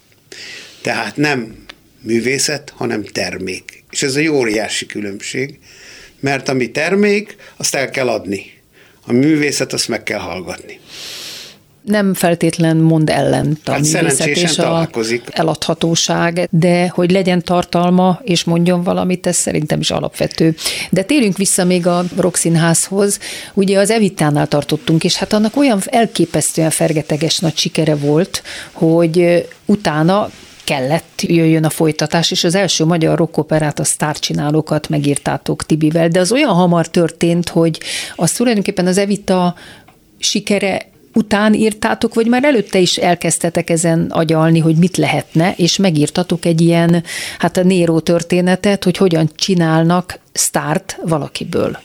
Tehát 0.81 1.17
nem 1.17 1.55
művészet, 2.01 2.73
hanem 2.75 3.03
termék. 3.03 3.83
És 3.91 4.03
ez 4.03 4.15
egy 4.15 4.27
óriási 4.27 4.85
különbség, 4.85 5.59
mert 6.19 6.49
ami 6.49 6.71
termék, 6.71 7.35
azt 7.57 7.75
el 7.75 7.89
kell 7.89 8.09
adni. 8.09 8.51
A 9.05 9.11
művészet, 9.11 9.73
azt 9.73 9.87
meg 9.87 10.03
kell 10.03 10.19
hallgatni 10.19 10.79
nem 11.81 12.13
feltétlen 12.13 12.77
mond 12.77 13.09
ellent 13.09 13.67
a 13.67 13.71
hát 13.71 13.81
művészet 13.81 14.27
és 14.27 14.57
a 14.57 14.61
találkozik. 14.61 15.23
eladhatóság, 15.31 16.47
de 16.51 16.87
hogy 16.87 17.11
legyen 17.11 17.43
tartalma 17.43 18.19
és 18.23 18.43
mondjon 18.43 18.83
valamit, 18.83 19.27
ez 19.27 19.35
szerintem 19.35 19.79
is 19.79 19.91
alapvető. 19.91 20.55
De 20.89 21.03
térjünk 21.03 21.37
vissza 21.37 21.63
még 21.63 21.87
a 21.87 22.03
Rokszínházhoz. 22.17 23.19
Ugye 23.53 23.79
az 23.79 23.89
Evitánál 23.89 24.47
tartottunk, 24.47 25.03
és 25.03 25.15
hát 25.15 25.33
annak 25.33 25.57
olyan 25.57 25.81
elképesztően 25.85 26.69
fergeteges 26.69 27.39
nagy 27.39 27.57
sikere 27.57 27.95
volt, 27.95 28.43
hogy 28.71 29.47
utána 29.65 30.29
kellett 30.63 31.21
jöjjön 31.21 31.65
a 31.65 31.69
folytatás, 31.69 32.31
és 32.31 32.43
az 32.43 32.55
első 32.55 32.85
magyar 32.85 33.17
rockoperát, 33.17 33.79
a 33.79 33.83
sztárcsinálókat 33.83 34.89
megírtátok 34.89 35.65
Tibivel, 35.65 36.07
de 36.07 36.19
az 36.19 36.31
olyan 36.31 36.53
hamar 36.53 36.87
történt, 36.87 37.49
hogy 37.49 37.79
az 38.15 38.31
tulajdonképpen 38.31 38.87
az 38.87 38.97
Evita 38.97 39.55
sikere 40.17 40.89
után 41.13 41.53
írtátok, 41.53 42.13
vagy 42.13 42.27
már 42.27 42.43
előtte 42.43 42.79
is 42.79 42.97
elkezdtetek 42.97 43.69
ezen 43.69 44.05
agyalni, 44.09 44.59
hogy 44.59 44.75
mit 44.75 44.97
lehetne, 44.97 45.53
és 45.57 45.77
megírtatok 45.77 46.45
egy 46.45 46.61
ilyen, 46.61 47.03
hát 47.37 47.57
a 47.57 47.63
Néró 47.63 47.99
történetet, 47.99 48.83
hogy 48.83 48.97
hogyan 48.97 49.29
csinálnak 49.35 50.19
sztárt 50.31 50.97
valakiből. 51.03 51.77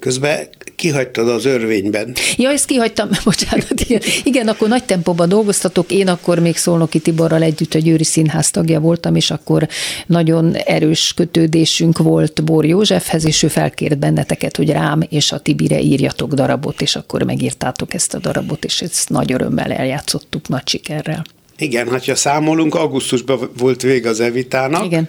Közben 0.00 0.48
kihagytad 0.82 1.28
az 1.28 1.44
örvényben. 1.44 2.14
Ja, 2.36 2.50
ezt 2.50 2.64
kihagytam, 2.64 3.08
bocsánat, 3.24 3.80
igen. 3.80 4.00
igen, 4.24 4.48
akkor 4.48 4.68
nagy 4.68 4.84
tempóban 4.84 5.28
dolgoztatok, 5.28 5.90
én 5.90 6.08
akkor 6.08 6.38
még 6.38 6.56
Szolnoki 6.56 6.98
Tiborral 6.98 7.42
együtt 7.42 7.74
a 7.74 7.78
Győri 7.78 8.04
Színház 8.04 8.50
tagja 8.50 8.80
voltam, 8.80 9.14
és 9.14 9.30
akkor 9.30 9.68
nagyon 10.06 10.54
erős 10.54 11.12
kötődésünk 11.16 11.98
volt 11.98 12.44
Bor 12.44 12.66
Józsefhez, 12.66 13.24
és 13.24 13.42
ő 13.42 13.48
felkért 13.48 13.98
benneteket, 13.98 14.56
hogy 14.56 14.70
rám 14.70 15.02
és 15.08 15.32
a 15.32 15.38
Tibire 15.38 15.80
írjatok 15.80 16.32
darabot, 16.32 16.80
és 16.80 16.96
akkor 16.96 17.22
megírtátok 17.22 17.94
ezt 17.94 18.14
a 18.14 18.18
darabot, 18.18 18.64
és 18.64 18.80
ezt 18.80 19.08
nagy 19.08 19.32
örömmel 19.32 19.72
eljátszottuk, 19.72 20.48
nagy 20.48 20.68
sikerrel. 20.68 21.24
Igen, 21.58 21.88
hát 21.88 22.04
ha 22.04 22.14
számolunk, 22.14 22.74
augusztusban 22.74 23.50
volt 23.58 23.82
vége 23.82 24.08
az 24.08 24.20
Evitának, 24.20 24.84
Igen. 24.84 25.08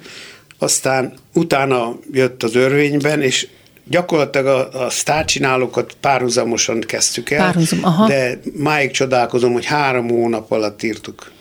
aztán 0.58 1.14
utána 1.34 2.00
jött 2.12 2.44
az 2.44 2.56
örvényben, 2.56 3.22
és 3.22 3.48
gyakorlatilag 3.94 4.48
a, 4.48 4.86
a 4.86 4.90
sztárcsinálókat 4.90 5.96
párhuzamosan 6.00 6.80
kezdtük 6.80 7.30
el, 7.30 7.40
Párhuzam, 7.40 7.80
aha. 7.82 8.08
de 8.08 8.40
máig 8.58 8.92
csodálkozom, 8.92 9.54
hogy 9.54 9.66
három 9.66 10.10
hónap 10.10 10.52
alatt 10.52 10.84
írtuk. 10.84 11.32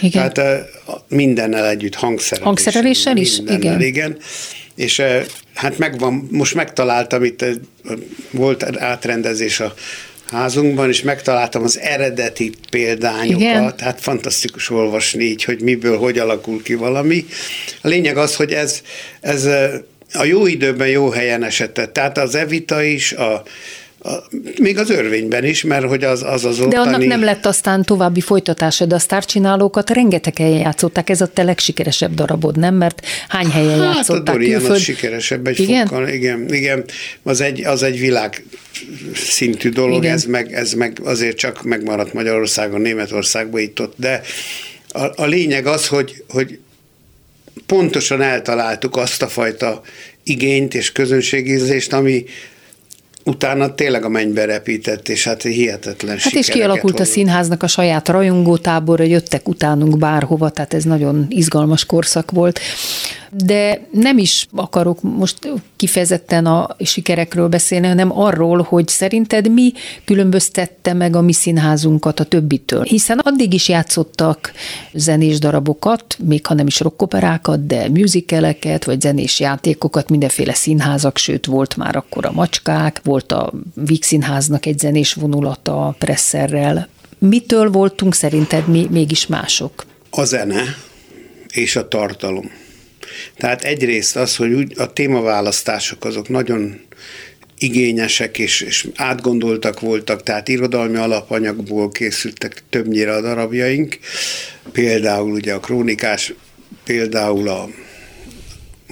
Igen. 0.00 0.32
Tehát 0.32 0.68
mindennel 1.08 1.66
együtt, 1.66 1.94
hangszereléssel. 1.94 2.46
Hangszereléssel 2.46 3.16
is? 3.16 3.38
Igen. 3.38 3.80
igen. 3.80 4.16
És 4.74 5.02
hát 5.54 5.78
megvan, 5.78 6.28
most 6.30 6.54
megtaláltam 6.54 7.24
itt, 7.24 7.44
volt 8.30 8.76
átrendezés 8.76 9.60
a 9.60 9.74
házunkban, 10.30 10.88
és 10.88 11.02
megtaláltam 11.02 11.62
az 11.62 11.78
eredeti 11.78 12.52
példányokat, 12.70 13.40
Igen. 13.40 13.74
hát 13.78 14.00
fantasztikus 14.00 14.70
olvasni 14.70 15.24
így, 15.24 15.44
hogy 15.44 15.60
miből, 15.60 15.98
hogy 15.98 16.18
alakul 16.18 16.62
ki 16.62 16.74
valami. 16.74 17.26
A 17.82 17.88
lényeg 17.88 18.16
az, 18.16 18.36
hogy 18.36 18.52
ez, 18.52 18.82
ez 19.20 19.48
a 20.12 20.24
jó 20.24 20.46
időben 20.46 20.88
jó 20.88 21.10
helyen 21.10 21.44
esett. 21.44 21.90
Tehát 21.92 22.18
az 22.18 22.34
Evita 22.34 22.82
is, 22.82 23.12
a, 23.12 23.42
a, 24.02 24.10
még 24.60 24.78
az 24.78 24.90
örvényben 24.90 25.44
is, 25.44 25.62
mert 25.62 25.84
hogy 25.84 26.04
az 26.04 26.22
az, 26.22 26.44
az 26.44 26.58
ottani... 26.58 26.74
De 26.74 26.80
annak 26.80 27.06
nem 27.06 27.24
lett 27.24 27.46
aztán 27.46 27.82
további 27.82 28.20
folytatása, 28.20 28.84
de 28.84 28.94
a 28.94 28.98
sztárcsinálókat 28.98 29.90
rengeteg 29.90 30.36
helyen 30.36 30.58
játszották, 30.58 31.10
ez 31.10 31.20
a 31.20 31.26
te 31.26 31.42
legsikeresebb 31.42 32.14
darabod, 32.14 32.58
nem? 32.58 32.74
Mert 32.74 33.06
hány 33.28 33.50
helyen 33.50 33.80
hát 33.80 33.94
játszották? 33.94 34.26
Hát 34.26 34.28
a 34.28 34.38
Dorian 34.38 34.58
külföld... 34.58 34.76
az 34.76 34.82
sikeresebb 34.82 35.46
egy 35.46 35.60
igen? 35.60 35.86
fokkal, 35.86 36.08
igen, 36.08 36.54
igen, 36.54 36.84
az 37.22 37.40
egy, 37.40 37.64
az 37.64 37.82
egy 37.82 37.98
világ 37.98 38.44
szintű 39.14 39.68
dolog, 39.68 40.04
ez 40.04 40.24
meg, 40.24 40.52
ez 40.52 40.72
meg 40.72 41.00
azért 41.04 41.36
csak 41.36 41.62
megmaradt 41.62 42.12
Magyarországon, 42.12 42.80
Németországban 42.80 43.60
itt 43.60 43.80
ott, 43.80 43.92
de 43.96 44.22
a, 44.88 45.22
a 45.22 45.24
lényeg 45.24 45.66
az, 45.66 45.86
hogy, 45.86 46.24
hogy 46.28 46.58
pontosan 47.66 48.22
eltaláltuk 48.22 48.96
azt 48.96 49.22
a 49.22 49.28
fajta 49.28 49.82
igényt 50.22 50.74
és 50.74 50.92
közönségízést, 50.92 51.92
ami 51.92 52.24
utána 53.24 53.74
tényleg 53.74 54.04
a 54.04 54.08
mennybe 54.08 54.44
repített, 54.44 55.08
és 55.08 55.24
hát 55.24 55.42
hihetetlen 55.42 56.18
Hát 56.18 56.32
és 56.32 56.48
kialakult 56.48 56.92
hozott. 56.92 57.06
a 57.06 57.10
színháznak 57.10 57.62
a 57.62 57.66
saját 57.66 58.08
rajongótábora, 58.08 59.04
jöttek 59.04 59.48
utánunk 59.48 59.98
bárhova, 59.98 60.50
tehát 60.50 60.74
ez 60.74 60.84
nagyon 60.84 61.26
izgalmas 61.28 61.84
korszak 61.84 62.30
volt. 62.30 62.60
De 63.30 63.86
nem 63.90 64.18
is 64.18 64.46
akarok 64.54 65.02
most 65.02 65.38
kifejezetten 65.76 66.46
a 66.46 66.76
sikerekről 66.84 67.48
beszélni, 67.48 67.86
hanem 67.86 68.18
arról, 68.18 68.62
hogy 68.62 68.88
szerinted 68.88 69.50
mi 69.52 69.72
különböztette 70.04 70.92
meg 70.92 71.16
a 71.16 71.20
mi 71.20 71.32
színházunkat 71.32 72.20
a 72.20 72.24
többitől. 72.24 72.82
Hiszen 72.82 73.18
addig 73.18 73.54
is 73.54 73.68
játszottak 73.68 74.52
zenés 74.92 75.38
darabokat, 75.38 76.16
még 76.18 76.46
ha 76.46 76.54
nem 76.54 76.66
is 76.66 76.80
rockoperákat, 76.80 77.66
de 77.66 77.88
musicaleket, 77.88 78.84
vagy 78.84 79.00
zenés 79.00 79.40
játékokat, 79.40 80.08
mindenféle 80.08 80.54
színházak, 80.54 81.18
sőt 81.18 81.46
volt 81.46 81.76
már 81.76 81.96
akkor 81.96 82.26
a 82.26 82.32
macskák, 82.32 83.00
volt 83.04 83.32
a 83.32 83.52
Víg 83.74 84.02
Színháznak 84.02 84.66
egy 84.66 84.78
zenés 84.78 85.14
vonulata 85.14 85.94
presszerrel. 85.98 86.88
Mitől 87.18 87.70
voltunk 87.70 88.14
szerinted 88.14 88.68
mi 88.68 88.86
mégis 88.90 89.26
mások? 89.26 89.84
A 90.10 90.24
zene 90.24 90.62
és 91.48 91.76
a 91.76 91.88
tartalom. 91.88 92.50
Tehát 93.36 93.64
egyrészt 93.64 94.16
az, 94.16 94.36
hogy 94.36 94.52
úgy 94.52 94.72
a 94.76 94.92
témaválasztások 94.92 96.04
azok 96.04 96.28
nagyon 96.28 96.80
igényesek 97.58 98.38
és, 98.38 98.60
és 98.60 98.88
átgondoltak 98.94 99.80
voltak, 99.80 100.22
tehát 100.22 100.48
irodalmi 100.48 100.96
alapanyagból 100.96 101.90
készültek 101.90 102.62
többnyire 102.70 103.14
a 103.14 103.20
darabjaink, 103.20 103.98
például 104.72 105.30
ugye 105.30 105.54
a 105.54 105.60
krónikás, 105.60 106.32
például 106.84 107.48
a 107.48 107.68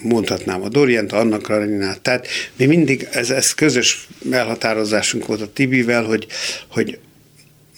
mondhatnám 0.02 0.62
a 0.62 0.68
Dorient, 0.68 1.12
Anna 1.12 1.38
Karinát. 1.38 2.00
Tehát 2.00 2.26
mi 2.56 2.66
mindig, 2.66 3.08
ez, 3.12 3.30
ez 3.30 3.54
közös 3.54 4.08
elhatározásunk 4.30 5.26
volt 5.26 5.40
a 5.40 5.52
Tibivel, 5.52 6.04
hogy, 6.04 6.26
hogy 6.68 6.98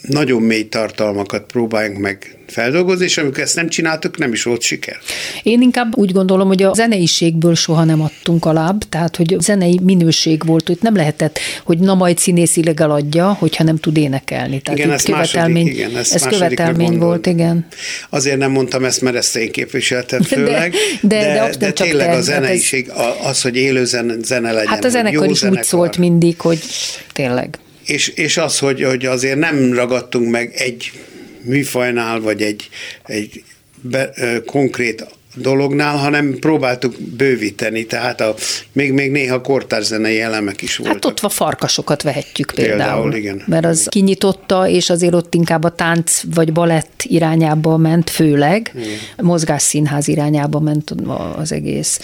nagyon 0.02 0.42
mély 0.42 0.68
tartalmakat 0.68 1.42
próbáljunk 1.42 1.98
meg 1.98 2.38
feldolgozni, 2.46 3.04
és 3.04 3.18
amikor 3.18 3.42
ezt 3.42 3.54
nem 3.54 3.68
csináltuk, 3.68 4.18
nem 4.18 4.32
is 4.32 4.42
volt 4.42 4.62
siker. 4.62 4.96
Én 5.42 5.62
inkább 5.62 5.96
úgy 5.96 6.12
gondolom, 6.12 6.46
hogy 6.46 6.62
a 6.62 6.74
zeneiségből 6.74 7.54
soha 7.54 7.84
nem 7.84 8.02
adtunk 8.02 8.44
alább, 8.44 8.82
tehát 8.88 9.16
hogy 9.16 9.34
a 9.34 9.40
zenei 9.40 9.80
minőség 9.82 10.46
volt, 10.46 10.66
hogy 10.66 10.78
nem 10.80 10.96
lehetett, 10.96 11.38
hogy 11.64 11.78
na 11.78 11.94
majd 11.94 12.18
színészileg 12.18 12.80
eladja, 12.80 13.32
hogyha 13.32 13.64
nem 13.64 13.76
tud 13.76 13.96
énekelni. 13.96 14.60
Tehát 14.60 14.78
igen, 14.78 14.92
ez 14.92 15.02
követelmény, 15.02 15.64
második, 15.64 15.78
igen, 15.78 15.96
ez, 15.96 16.12
ez 16.12 16.22
követelmény 16.22 16.98
volt, 16.98 17.26
igen. 17.26 17.66
Azért 18.10 18.38
nem 18.38 18.50
mondtam 18.50 18.84
ezt, 18.84 19.00
mert 19.00 19.16
ezt 19.16 19.36
én 19.36 19.52
képviseltem 19.52 20.22
főleg, 20.22 20.74
de, 21.00 21.18
de, 21.18 21.32
de, 21.32 21.48
de, 21.50 21.56
de 21.58 21.72
tényleg 21.72 22.06
te, 22.06 22.16
a 22.16 22.20
zeneiség, 22.20 22.90
az, 23.22 23.42
hogy 23.42 23.56
élő 23.56 23.84
zene, 23.84 24.14
zene 24.22 24.52
legyen. 24.52 24.68
Hát 24.68 24.84
a 24.84 24.88
zenekar 24.88 25.30
is 25.30 25.38
zenekar. 25.38 25.58
úgy 25.58 25.66
szólt 25.66 25.96
mindig, 25.96 26.40
hogy 26.40 26.58
tényleg 27.12 27.58
és, 27.88 28.08
és 28.08 28.36
az, 28.36 28.58
hogy, 28.58 28.82
hogy 28.82 29.06
azért 29.06 29.38
nem 29.38 29.72
ragadtunk 29.72 30.30
meg 30.30 30.52
egy 30.54 30.92
műfajnál, 31.42 32.20
vagy 32.20 32.42
egy, 32.42 32.68
egy 33.06 33.42
be, 33.80 34.12
konkrét 34.46 35.06
dolognál, 35.40 35.96
hanem 35.96 36.36
próbáltuk 36.40 36.94
bővíteni, 37.00 37.86
tehát 37.86 38.20
a, 38.20 38.34
még, 38.72 38.92
még 38.92 39.10
néha 39.10 39.40
kortárzenei 39.40 40.20
elemek 40.20 40.62
is 40.62 40.76
voltak. 40.76 40.94
Hát 40.94 41.04
ott 41.04 41.20
a 41.20 41.28
farkasokat 41.28 42.02
vehetjük 42.02 42.52
például. 42.54 42.78
Például, 42.78 43.14
igen. 43.14 43.42
Mert 43.46 43.64
az 43.64 43.86
kinyitotta, 43.90 44.68
és 44.68 44.90
azért 44.90 45.14
ott 45.14 45.34
inkább 45.34 45.64
a 45.64 45.70
tánc 45.70 46.22
vagy 46.34 46.52
balett 46.52 47.02
irányába 47.02 47.76
ment 47.76 48.10
főleg, 48.10 48.72
igen. 48.74 48.88
mozgásszínház 49.16 50.08
irányába 50.08 50.60
ment 50.60 50.94
az 51.36 51.52
egész. 51.52 52.00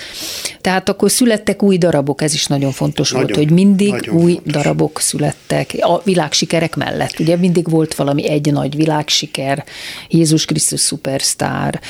Tehát 0.61 0.89
akkor 0.89 1.11
születtek 1.11 1.63
új 1.63 1.79
darabok, 1.79 2.23
ez 2.23 2.35
is 2.35 2.47
nagyon 2.47 2.73
fontos 2.73 3.11
nagyon, 3.11 3.27
volt, 3.27 3.39
hogy 3.39 3.51
mindig 3.51 3.93
új 4.13 4.33
fontos. 4.33 4.53
darabok 4.53 5.01
születtek, 5.01 5.75
a 5.81 6.01
világsikerek 6.05 6.77
mellett. 6.77 7.19
Ugye 7.19 7.37
mindig 7.37 7.71
volt 7.71 7.95
valami 7.95 8.29
egy 8.29 8.53
nagy 8.53 8.77
világsiker, 8.77 9.65
Jézus 10.09 10.45
Krisztus 10.45 10.81
szupersztár, 10.81 11.81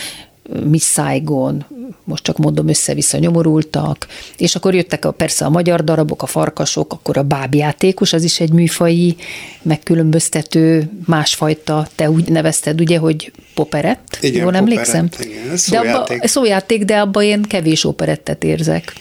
Miss 0.65 0.93
Saigon, 0.93 1.65
most 2.05 2.23
csak 2.23 2.39
mondom 2.39 2.69
össze-vissza 2.69 3.19
nyomorultak, 3.19 4.07
és 4.37 4.55
akkor 4.55 4.75
jöttek 4.75 5.05
a, 5.05 5.11
persze 5.11 5.45
a 5.45 5.51
magyar 5.51 5.85
darabok, 5.85 6.23
a 6.23 6.27
farkasok, 6.27 6.93
akkor 6.93 7.17
a 7.17 7.23
bábjátékos, 7.23 8.13
az 8.13 8.23
is 8.25 8.41
egy 8.41 8.53
műfai, 8.53 9.17
megkülönböztető, 9.63 10.91
másfajta, 11.07 11.87
te 11.95 12.11
úgy 12.11 12.29
nevezted 12.29 12.81
ugye, 12.81 12.99
hogy 12.99 13.33
poperett, 13.55 14.19
igen, 14.21 14.43
jól 14.43 14.57
emlékszem? 14.57 15.09
Igen, 15.19 15.51
ez 15.51 15.61
szójáték. 15.61 16.09
De 16.09 16.15
abba, 16.15 16.29
szójáték, 16.29 16.85
de 16.85 17.01
abban 17.01 17.23
én 17.23 17.43
kevés 17.43 17.85
operettet 17.85 18.45
érzek. 18.45 18.93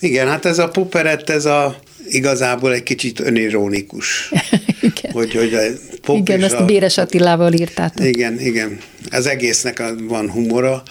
Igen, 0.00 0.28
hát 0.28 0.44
ez 0.44 0.58
a 0.58 0.68
poperett, 0.68 1.30
ez 1.30 1.44
a 1.44 1.76
igazából 2.14 2.72
egy 2.72 2.82
kicsit 2.82 3.20
önironikus. 3.20 4.30
igen. 4.80 5.12
Hogy, 5.12 5.34
hogy 5.34 5.54
a 5.54 5.60
pop 6.02 6.16
igen, 6.16 6.42
ezt 6.42 6.54
a 6.54 6.64
Béres 6.64 6.98
Attilával 6.98 7.52
írtátok. 7.52 8.06
Igen, 8.06 8.40
igen. 8.40 8.78
Az 9.10 9.26
egésznek 9.26 9.82
van 10.08 10.30
humora. 10.30 10.82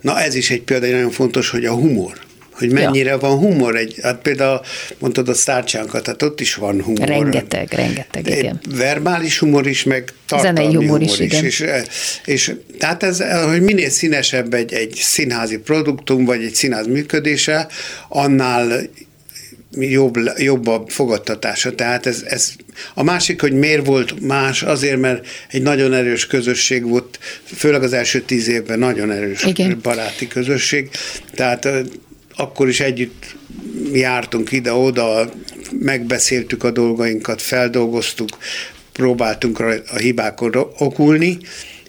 Na 0.00 0.20
ez 0.20 0.34
is 0.34 0.50
egy 0.50 0.62
példa, 0.62 0.86
nagyon 0.86 1.10
fontos, 1.10 1.50
hogy 1.50 1.64
a 1.64 1.72
humor 1.72 2.18
hogy 2.62 2.72
mennyire 2.72 3.10
ja. 3.10 3.18
van 3.18 3.38
humor. 3.38 3.76
Egy, 3.76 3.98
hát 4.02 4.18
például 4.22 4.60
mondtad 4.98 5.28
a 5.28 5.34
sztárcsánkat, 5.34 6.02
tehát 6.02 6.22
ott 6.22 6.40
is 6.40 6.54
van 6.54 6.82
humor. 6.82 7.08
Rengeteg, 7.08 7.72
rengeteg, 7.72 8.26
igen. 8.26 8.60
Verbális 8.76 9.38
humor 9.38 9.66
is, 9.66 9.82
meg 9.82 10.12
tartalmi 10.26 10.58
Zenei 10.58 10.74
humor, 10.74 10.98
humor 10.98 11.02
is, 11.02 11.18
is. 11.18 11.20
Igen. 11.20 11.44
És, 11.44 11.64
és 12.24 12.54
tehát 12.78 13.02
ez, 13.02 13.22
hogy 13.48 13.62
minél 13.62 13.90
színesebb 13.90 14.54
egy, 14.54 14.72
egy 14.72 14.94
színházi 14.94 15.58
produktum, 15.58 16.24
vagy 16.24 16.42
egy 16.42 16.54
színház 16.54 16.86
működése, 16.86 17.68
annál 18.08 18.82
jobb, 19.78 20.18
jobb 20.36 20.66
a 20.66 20.84
fogadtatása. 20.86 21.74
Tehát 21.74 22.06
ez, 22.06 22.22
ez, 22.26 22.52
a 22.94 23.02
másik, 23.02 23.40
hogy 23.40 23.52
miért 23.52 23.86
volt 23.86 24.20
más, 24.20 24.62
azért, 24.62 25.00
mert 25.00 25.26
egy 25.50 25.62
nagyon 25.62 25.92
erős 25.92 26.26
közösség 26.26 26.88
volt, 26.88 27.18
főleg 27.44 27.82
az 27.82 27.92
első 27.92 28.20
tíz 28.20 28.48
évben 28.48 28.78
nagyon 28.78 29.10
erős 29.10 29.44
Igen. 29.44 29.78
baráti 29.82 30.28
közösség. 30.28 30.90
Tehát 31.34 31.68
akkor 32.36 32.68
is 32.68 32.80
együtt 32.80 33.36
jártunk 33.92 34.52
ide-oda, 34.52 35.32
megbeszéltük 35.78 36.64
a 36.64 36.70
dolgainkat, 36.70 37.42
feldolgoztuk, 37.42 38.28
próbáltunk 38.92 39.60
a 39.60 39.96
hibákon 39.96 40.54
okulni, 40.78 41.38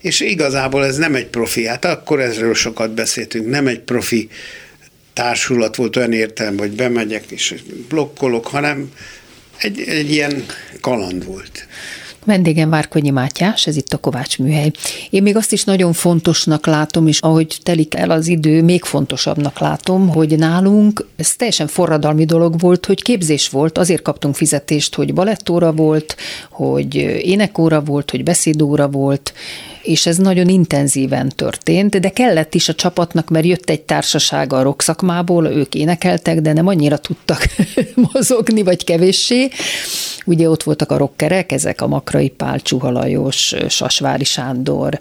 és 0.02 0.20
igazából 0.20 0.86
ez 0.86 0.98
nem 0.98 1.16
egy 1.16 1.28
profi, 1.28 1.66
hát 1.66 1.86
akkor 1.86 2.20
ezről 2.20 2.54
sokat 2.54 2.94
beszéltünk, 2.94 3.50
nem 3.50 3.68
egy 3.68 3.80
profi 3.80 4.30
társulat 5.14 5.76
volt 5.76 5.96
olyan 5.96 6.12
értelme, 6.12 6.60
hogy 6.60 6.72
bemegyek 6.72 7.32
és 7.32 7.56
blokkolok, 7.90 8.48
hanem 8.48 8.92
egy, 9.58 9.80
egy 9.80 10.12
ilyen 10.12 10.46
kaland 10.82 11.26
volt. 11.26 11.68
Vendégem 12.26 12.70
Várkonyi 12.70 13.10
Mátyás, 13.10 13.68
ez 13.68 13.76
itt 13.76 13.94
a 13.94 13.98
Kovács 13.98 14.40
műhely. 14.40 14.72
Én 15.10 15.22
még 15.22 15.36
azt 15.36 15.52
is 15.52 15.64
nagyon 15.64 15.94
fontosnak 15.94 16.66
látom, 16.66 17.08
és 17.08 17.20
ahogy 17.20 17.58
telik 17.64 17.96
el 17.96 18.12
az 18.12 18.28
idő, 18.28 18.64
még 18.64 18.84
fontosabbnak 18.84 19.60
látom, 19.60 20.10
hogy 20.10 20.38
nálunk 20.38 21.08
ez 21.16 21.36
teljesen 21.36 21.68
forradalmi 21.68 22.26
dolog 22.26 22.60
volt, 22.60 22.86
hogy 22.86 23.02
képzés 23.02 23.50
volt, 23.50 23.78
azért 23.78 24.02
kaptunk 24.02 24.36
fizetést, 24.36 24.96
hogy 24.96 25.14
balettóra 25.14 25.72
volt, 25.72 26.16
hogy 26.50 26.96
énekóra 27.22 27.82
volt, 27.82 28.12
hogy 28.12 28.24
beszédóra 28.24 28.88
volt, 28.88 29.34
és 29.84 30.06
ez 30.06 30.18
nagyon 30.18 30.50
intenzíven 30.50 31.30
történt, 31.36 32.00
de 32.00 32.10
kellett 32.10 32.54
is 32.56 32.70
a 32.70 32.76
csapatnak, 32.76 33.30
mert 33.30 33.46
jött 33.46 33.70
egy 33.70 33.82
társaság 33.82 34.54
a 34.54 34.62
rock 34.62 34.82
szakmából, 34.82 35.48
ők 35.48 35.76
énekeltek, 35.76 36.42
de 36.42 36.54
nem 36.54 36.68
annyira 36.68 36.98
tudtak 36.98 37.46
mozogni, 38.14 38.64
vagy 38.64 38.84
kevéssé. 38.84 39.50
Ugye 40.26 40.50
ott 40.50 40.64
voltak 40.64 40.92
a 40.92 40.98
rockerek, 40.98 41.52
ezek 41.52 41.82
a 41.82 41.88
Makrai 41.88 42.30
Pál, 42.30 42.60
Csuha 42.60 42.92
Lajos, 42.92 43.56
Sasvári 43.68 44.24
Sándor, 44.24 45.00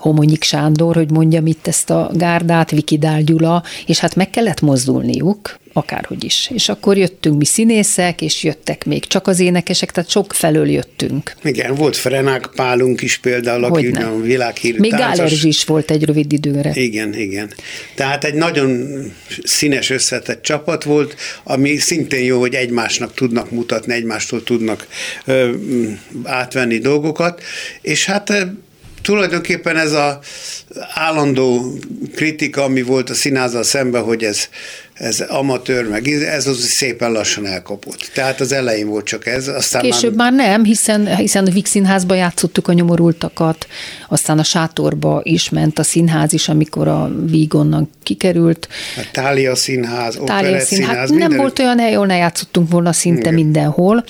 Homonyik 0.00 0.42
Sándor, 0.42 0.94
hogy 0.94 1.10
mondjam 1.10 1.46
itt 1.46 1.66
ezt 1.66 1.90
a 1.90 2.10
gárdát, 2.14 2.70
Vikidál 2.70 3.22
Gyula, 3.22 3.62
és 3.86 3.98
hát 3.98 4.16
meg 4.16 4.30
kellett 4.30 4.60
mozdulniuk, 4.60 5.58
akárhogy 5.72 6.24
is. 6.24 6.50
És 6.54 6.68
akkor 6.68 6.96
jöttünk 6.96 7.38
mi 7.38 7.44
színészek, 7.44 8.20
és 8.20 8.42
jöttek 8.42 8.84
még 8.84 9.04
csak 9.04 9.26
az 9.26 9.40
énekesek, 9.40 9.90
tehát 9.90 10.10
sok 10.10 10.32
felől 10.32 10.68
jöttünk. 10.68 11.36
Igen, 11.42 11.74
volt 11.74 11.96
Frenák 11.96 12.50
Pálunk 12.54 13.02
is 13.02 13.16
például, 13.16 13.64
aki 13.64 13.86
ugye 13.86 14.04
a 14.04 14.20
világhírű 14.20 14.78
Még 14.78 14.90
Gálerzs 14.90 15.44
is 15.44 15.64
volt 15.64 15.90
egy 15.90 16.04
rövid 16.04 16.32
időre. 16.32 16.70
Igen, 16.74 17.14
igen. 17.14 17.52
Tehát 17.94 18.24
egy 18.24 18.34
nagyon 18.34 18.88
színes 19.44 19.90
összetett 19.90 20.42
csapat 20.42 20.84
volt, 20.84 21.14
ami 21.44 21.76
szintén 21.76 22.24
jó, 22.24 22.40
hogy 22.40 22.54
egymásnak 22.54 23.14
tudnak 23.14 23.50
mutatni, 23.50 23.92
egymástól 23.92 24.42
tudnak 24.42 24.86
ö, 25.24 25.50
átvenni 26.24 26.78
dolgokat, 26.78 27.42
és 27.80 28.04
hát 28.04 28.32
tulajdonképpen 29.02 29.76
ez 29.76 29.92
a 29.92 30.20
állandó 30.94 31.78
kritika, 32.14 32.62
ami 32.62 32.82
volt 32.82 33.10
a 33.10 33.14
színházzal 33.14 33.62
szemben, 33.62 34.02
hogy 34.02 34.24
ez, 34.24 34.48
ez 34.92 35.20
amatőr, 35.20 35.88
meg 35.88 36.08
ez 36.08 36.46
az 36.46 36.58
szépen 36.58 37.12
lassan 37.12 37.46
elkapott. 37.46 38.10
Tehát 38.14 38.40
az 38.40 38.52
elején 38.52 38.88
volt 38.88 39.04
csak 39.04 39.26
ez. 39.26 39.48
Aztán 39.48 39.82
Később 39.82 40.16
már, 40.16 40.32
már 40.32 40.48
nem, 40.48 40.64
hiszen, 40.64 41.16
hiszen 41.16 41.46
a 41.46 41.50
Vix 41.50 41.70
színházba 41.70 42.14
játszottuk 42.14 42.68
a 42.68 42.72
nyomorultakat, 42.72 43.66
aztán 44.08 44.38
a 44.38 44.42
sátorba 44.42 45.20
is 45.22 45.48
ment 45.48 45.78
a 45.78 45.82
színház 45.82 46.32
is, 46.32 46.48
amikor 46.48 46.88
a 46.88 47.10
Vígonnan 47.24 47.90
kikerült. 48.02 48.68
A 48.96 49.08
Tália 49.12 49.54
színház, 49.54 50.18
Tália 50.24 50.60
színház, 50.60 51.08
színház 51.08 51.10
nem 51.10 51.36
volt 51.36 51.58
olyan 51.58 51.78
hely, 51.78 51.94
ahol 51.94 52.06
ne 52.06 52.16
játszottunk 52.16 52.70
volna 52.70 52.92
szinte 52.92 53.20
Igen. 53.20 53.34
mindenhol 53.34 54.04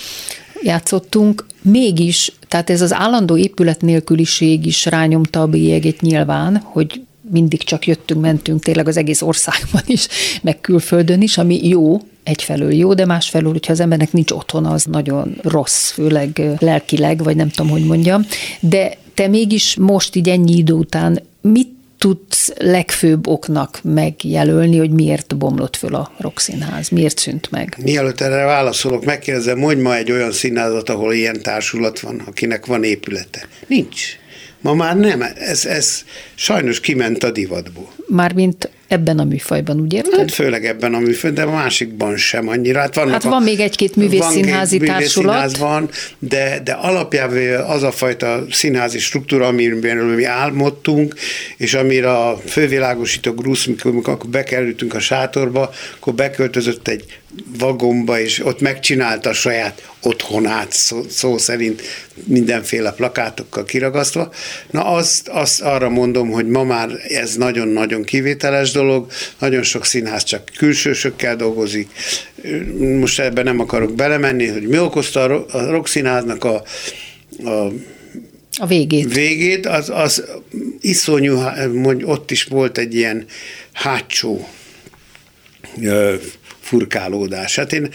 játszottunk, 0.62 1.47
mégis, 1.62 2.32
tehát 2.51 2.70
ez 2.70 2.80
az 2.80 2.92
állandó 2.92 3.36
épület 3.36 3.80
nélküliség 3.80 4.66
is 4.66 4.86
rányomta 4.86 5.42
a 5.42 5.46
bélyeget 5.46 6.01
nyilván, 6.01 6.61
hogy 6.64 7.03
mindig 7.30 7.62
csak 7.62 7.86
jöttünk, 7.86 8.20
mentünk 8.20 8.62
tényleg 8.62 8.88
az 8.88 8.96
egész 8.96 9.22
országban 9.22 9.82
is, 9.86 10.09
meg 10.42 10.61
külföldön 10.61 11.22
is, 11.22 11.38
ami 11.38 11.68
jó, 11.68 12.01
egyfelől 12.22 12.72
jó, 12.72 12.94
de 12.94 13.07
másfelől, 13.07 13.53
hogyha 13.53 13.72
az 13.72 13.80
embernek 13.80 14.12
nincs 14.12 14.30
otthona, 14.30 14.70
az 14.70 14.84
nagyon 14.84 15.36
rossz, 15.42 15.90
főleg 15.90 16.40
lelkileg, 16.59 17.22
vagy 17.22 17.36
nem 17.36 17.48
tudom, 17.48 17.70
hogy 17.70 17.84
mondjam. 17.84 18.26
De 18.61 18.96
te 19.14 19.28
mégis 19.28 19.76
most 19.76 20.16
így 20.16 20.28
ennyi 20.28 20.57
idő 20.57 20.72
után 20.72 21.22
mit 21.40 21.68
tudsz 22.01 22.53
legfőbb 22.57 23.26
oknak 23.26 23.80
megjelölni, 23.82 24.78
hogy 24.78 24.90
miért 24.90 25.36
bomlott 25.36 25.76
föl 25.76 25.94
a 25.94 26.12
Rockszínház, 26.18 26.88
miért 26.88 27.18
szűnt 27.18 27.51
meg? 27.51 27.76
Mielőtt 27.82 28.20
erre 28.20 28.44
válaszolok, 28.44 29.05
megkérdezem, 29.05 29.59
mondj 29.59 29.80
ma 29.80 29.96
egy 29.96 30.11
olyan 30.11 30.32
színházat, 30.32 30.88
ahol 30.88 31.14
ilyen 31.14 31.42
társulat 31.42 32.01
van, 32.01 32.22
akinek 32.26 32.66
van 32.66 32.84
épülete. 32.84 33.48
Nincs. 33.66 34.18
Ma 34.61 34.74
már 34.74 34.96
nem, 34.96 35.22
ez, 35.34 35.64
ez 35.64 36.05
sajnos 36.34 36.80
kiment 36.80 37.24
a 37.24 37.30
divatból. 37.30 37.92
Mármint 38.07 38.70
ebben 38.91 39.18
a 39.18 39.24
műfajban, 39.24 39.86
érted? 39.91 40.18
Hát 40.18 40.32
főleg 40.32 40.66
ebben 40.66 40.95
a 40.95 40.99
műfajban, 40.99 41.45
de 41.45 41.51
a 41.51 41.55
másikban 41.55 42.16
sem 42.16 42.49
annyira. 42.49 42.80
Hát, 42.80 42.95
vannak 42.95 43.12
hát 43.12 43.22
van 43.22 43.32
a, 43.32 43.45
még 43.45 43.61
egy-két 43.61 43.97
művészszínházi 43.97 44.78
társulat. 44.78 45.57
van, 45.57 45.88
de, 46.18 46.61
de 46.64 46.72
alapjában 46.72 47.55
az 47.55 47.82
a 47.82 47.91
fajta 47.91 48.45
színházi 48.51 48.99
struktúra, 48.99 49.47
amiről 49.47 50.14
mi 50.14 50.24
álmodtunk, 50.24 51.14
és 51.57 51.74
amire 51.74 52.12
a 52.12 52.41
fővilágosító 52.47 53.32
Grusz, 53.32 53.64
mikor 53.64 54.18
bekerültünk 54.28 54.95
a 54.95 55.01
sátorba, 55.01 55.70
akkor 55.97 56.14
beköltözött 56.14 56.88
egy 56.88 57.05
vagomba, 57.59 58.20
és 58.20 58.45
ott 58.45 58.61
megcsinálta 58.61 59.28
a 59.28 59.33
saját 59.33 59.91
otthonát, 60.03 60.72
szó, 60.72 61.03
szó 61.09 61.39
szerint 61.39 61.83
mindenféle 62.24 62.93
plakátokkal 62.93 63.64
kiragasztva. 63.64 64.33
Na 64.70 64.85
azt, 64.85 65.28
azt 65.28 65.61
arra 65.61 65.89
mondom, 65.89 66.31
hogy 66.31 66.47
ma 66.47 66.64
már 66.64 66.91
ez 67.09 67.37
nagyon-nagyon 67.37 68.03
kivételes 68.03 68.70
dolog, 68.70 69.11
nagyon 69.39 69.62
sok 69.62 69.85
színház 69.85 70.24
csak 70.24 70.51
külsősökkel 70.57 71.37
dolgozik. 71.37 71.89
Most 72.78 73.20
ebben 73.20 73.45
nem 73.45 73.61
akarok 73.61 73.95
belemenni, 73.95 74.47
hogy 74.47 74.68
mi 74.68 74.78
okozta 74.78 75.22
a 75.22 75.70
rock 75.70 75.87
színháznak 75.87 76.45
a, 76.45 76.62
a 77.45 77.72
a 78.59 78.66
végét. 78.66 79.14
Végét, 79.14 79.66
az, 79.66 79.91
az 79.91 80.24
iszonyú, 80.81 81.39
ott 82.05 82.31
is 82.31 82.45
volt 82.45 82.78
egy 82.78 82.95
ilyen 82.95 83.26
hátsó 83.72 84.49
furkálódás. 86.70 87.56
Hát 87.56 87.72
én 87.72 87.88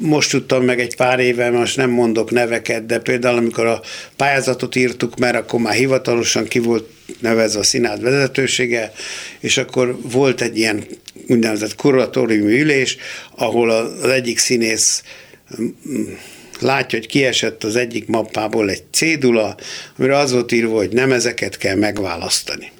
most 0.00 0.30
tudtam 0.30 0.64
meg 0.64 0.80
egy 0.80 0.96
pár 0.96 1.20
éve, 1.20 1.50
most 1.50 1.76
nem 1.76 1.90
mondok 1.90 2.30
neveket, 2.30 2.86
de 2.86 2.98
például 2.98 3.36
amikor 3.36 3.66
a 3.66 3.80
pályázatot 4.16 4.76
írtuk, 4.76 5.18
mert 5.18 5.36
akkor 5.36 5.60
már 5.60 5.74
hivatalosan 5.74 6.44
ki 6.44 6.58
volt 6.58 6.88
nevezve 7.20 7.60
a 7.60 7.62
színház 7.62 8.00
vezetősége, 8.00 8.92
és 9.40 9.56
akkor 9.56 9.98
volt 10.02 10.40
egy 10.40 10.58
ilyen 10.58 10.84
úgynevezett 11.28 11.74
kuratóriumi 11.74 12.60
ülés, 12.60 12.96
ahol 13.36 13.70
az 13.70 14.08
egyik 14.08 14.38
színész 14.38 15.02
látja, 16.60 16.98
hogy 16.98 17.08
kiesett 17.08 17.64
az 17.64 17.76
egyik 17.76 18.06
mappából 18.06 18.70
egy 18.70 18.82
cédula, 18.90 19.56
amire 19.98 20.16
az 20.16 20.32
volt 20.32 20.52
írva, 20.52 20.76
hogy 20.76 20.92
nem 20.92 21.12
ezeket 21.12 21.56
kell 21.56 21.76
megválasztani. 21.76 22.72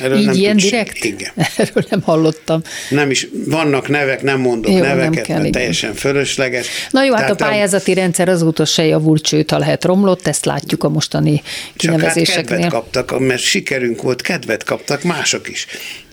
Erről 0.00 0.18
Így 0.18 0.24
nem 0.24 0.34
ilyen 0.34 0.56
direkt? 0.56 1.04
Igen. 1.04 1.32
Erről 1.56 1.84
nem 1.88 2.02
hallottam. 2.02 2.62
Nem 2.90 3.10
is, 3.10 3.28
vannak 3.46 3.88
nevek, 3.88 4.22
nem 4.22 4.40
mondok 4.40 4.72
jó, 4.72 4.78
neveket, 4.78 5.14
nem 5.14 5.22
kell, 5.22 5.40
mert 5.40 5.52
teljesen 5.52 5.94
fölösleges. 5.94 6.66
Na 6.90 7.04
jó, 7.04 7.12
hát 7.12 7.20
Tehát 7.20 7.40
a 7.40 7.44
pályázati 7.44 7.92
a... 7.92 7.94
rendszer 7.94 8.28
azóta 8.28 8.64
se 8.64 8.84
javult, 8.84 9.26
sőt, 9.26 9.50
ha 9.50 9.58
lehet 9.58 9.84
romlott, 9.84 10.26
ezt 10.26 10.44
látjuk 10.44 10.84
a 10.84 10.88
mostani 10.88 11.42
kinevezéseknél. 11.76 12.34
Csak 12.34 12.48
hát 12.48 12.60
kedvet 12.60 12.70
kaptak, 12.70 13.20
mert 13.20 13.42
sikerünk 13.42 14.02
volt, 14.02 14.22
kedvet 14.22 14.64
kaptak 14.64 15.02
mások 15.02 15.48
is, 15.48 15.66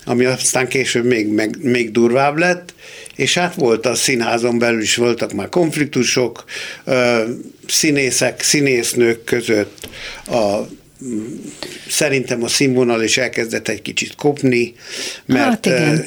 ami 0.05 0.25
aztán 0.25 0.67
később 0.67 1.05
még, 1.05 1.27
még, 1.27 1.55
még 1.61 1.91
durvább 1.91 2.37
lett, 2.37 2.73
és 3.15 3.33
hát 3.33 3.55
volt 3.55 3.85
a 3.85 3.95
színházon 3.95 4.59
belül 4.59 4.81
is 4.81 4.95
voltak 4.95 5.33
már 5.33 5.49
konfliktusok, 5.49 6.43
színészek, 7.67 8.41
színésznők 8.41 9.23
között, 9.23 9.87
a 10.27 10.67
szerintem 11.89 12.43
a 12.43 12.47
színvonal 12.47 13.03
is 13.03 13.17
elkezdett 13.17 13.67
egy 13.67 13.81
kicsit 13.81 14.15
kopni, 14.15 14.73
mert 15.25 15.65
hát 15.65 16.03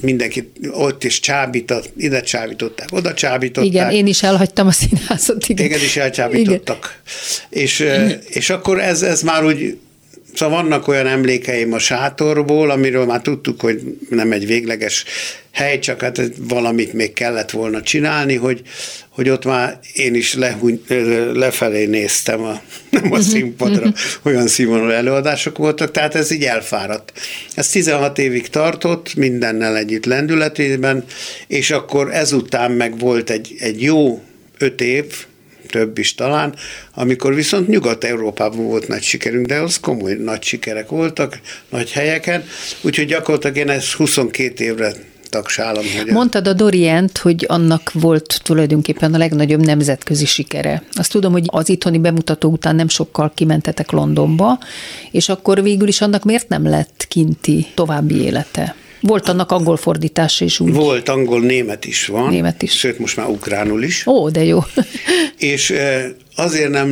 mindenki 0.00 0.52
ott 0.70 1.04
is 1.04 1.20
csábított, 1.20 1.92
ide 1.96 2.20
csábították, 2.20 2.88
oda 2.92 3.14
csábították. 3.14 3.72
Igen, 3.72 3.90
én 3.90 4.06
is 4.06 4.22
elhagytam 4.22 4.66
a 4.66 4.72
színházat. 4.72 5.48
Igen. 5.48 5.66
Téged 5.66 5.82
is 5.82 5.96
elcsábítottak. 5.96 7.02
Igen. 7.50 7.64
És, 7.64 7.86
és 8.28 8.50
akkor 8.50 8.80
ez, 8.80 9.02
ez 9.02 9.22
már 9.22 9.44
úgy 9.44 9.78
Szóval 10.40 10.62
vannak 10.62 10.88
olyan 10.88 11.06
emlékeim 11.06 11.72
a 11.72 11.78
sátorból, 11.78 12.70
amiről 12.70 13.04
már 13.04 13.20
tudtuk, 13.20 13.60
hogy 13.60 13.80
nem 14.08 14.32
egy 14.32 14.46
végleges 14.46 15.04
hely, 15.50 15.78
csak 15.78 16.00
hát 16.00 16.20
valamit 16.38 16.92
még 16.92 17.12
kellett 17.12 17.50
volna 17.50 17.82
csinálni, 17.82 18.34
hogy, 18.36 18.62
hogy 19.08 19.28
ott 19.28 19.44
már 19.44 19.78
én 19.94 20.14
is 20.14 20.34
lehúny, 20.34 20.82
lefelé 21.32 21.84
néztem 21.84 22.42
a, 22.42 22.60
nem 22.90 23.12
a 23.12 23.16
mhm, 23.16 23.20
színpadra, 23.20 23.86
mhm. 23.86 23.96
olyan 24.22 24.46
színvonalú 24.46 24.90
előadások 24.90 25.58
voltak, 25.58 25.90
tehát 25.90 26.14
ez 26.14 26.30
így 26.30 26.44
elfáradt. 26.44 27.12
Ez 27.54 27.68
16 27.68 28.18
évig 28.18 28.48
tartott, 28.48 29.14
mindennel 29.14 29.76
együtt 29.76 30.04
lendületében, 30.04 31.04
és 31.46 31.70
akkor 31.70 32.14
ezután 32.14 32.70
meg 32.70 32.98
volt 32.98 33.30
egy, 33.30 33.54
egy 33.58 33.82
jó 33.82 34.22
öt 34.58 34.80
év, 34.80 35.04
több 35.70 35.98
is 35.98 36.14
talán, 36.14 36.54
amikor 36.94 37.34
viszont 37.34 37.68
Nyugat-Európában 37.68 38.64
volt 38.64 38.88
nagy 38.88 39.02
sikerünk, 39.02 39.46
de 39.46 39.56
az 39.56 39.80
komoly 39.80 40.14
nagy 40.14 40.42
sikerek 40.42 40.88
voltak, 40.88 41.40
nagy 41.68 41.90
helyeken, 41.90 42.44
úgyhogy 42.80 43.06
gyakorlatilag 43.06 43.56
én 43.56 43.68
ezt 43.68 43.92
22 43.92 44.64
évre 44.64 44.92
tagsálom. 45.30 45.84
Hogy 45.96 46.12
Mondtad 46.12 46.48
a 46.48 46.52
Dorient, 46.52 47.18
hogy 47.18 47.44
annak 47.48 47.92
volt 47.92 48.40
tulajdonképpen 48.42 49.14
a 49.14 49.18
legnagyobb 49.18 49.64
nemzetközi 49.64 50.26
sikere. 50.26 50.82
Azt 50.92 51.10
tudom, 51.10 51.32
hogy 51.32 51.44
az 51.46 51.68
itthoni 51.68 51.98
bemutató 51.98 52.50
után 52.50 52.74
nem 52.74 52.88
sokkal 52.88 53.32
kimentetek 53.34 53.90
Londonba, 53.90 54.58
és 55.10 55.28
akkor 55.28 55.62
végül 55.62 55.88
is 55.88 56.00
annak 56.00 56.24
miért 56.24 56.48
nem 56.48 56.68
lett 56.68 57.04
kinti 57.08 57.66
további 57.74 58.22
élete? 58.22 58.74
Volt 59.00 59.28
annak 59.28 59.50
angol 59.50 59.76
fordítása 59.76 60.44
is 60.44 60.60
úgy. 60.60 60.72
Volt 60.72 61.08
angol, 61.08 61.40
német 61.40 61.84
is 61.84 62.06
van. 62.06 62.28
Német 62.30 62.62
is. 62.62 62.78
Sőt, 62.78 62.98
most 62.98 63.16
már 63.16 63.26
ukránul 63.28 63.82
is. 63.82 64.06
Ó, 64.06 64.28
de 64.28 64.44
jó. 64.44 64.60
és 65.38 65.74
azért 66.36 66.70
nem 66.70 66.88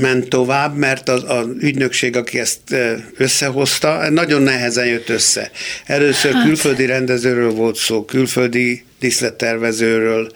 ment 0.00 0.28
tovább, 0.28 0.76
mert 0.76 1.08
az, 1.08 1.24
az 1.26 1.46
ügynökség, 1.58 2.16
aki 2.16 2.38
ezt 2.38 2.76
összehozta, 3.16 4.10
nagyon 4.10 4.42
nehezen 4.42 4.86
jött 4.86 5.08
össze. 5.08 5.50
Először 5.86 6.32
hát. 6.32 6.44
külföldi 6.44 6.86
rendezőről 6.86 7.50
volt 7.50 7.76
szó, 7.76 8.04
külföldi 8.04 8.84
diszlettervezőről, 8.98 10.32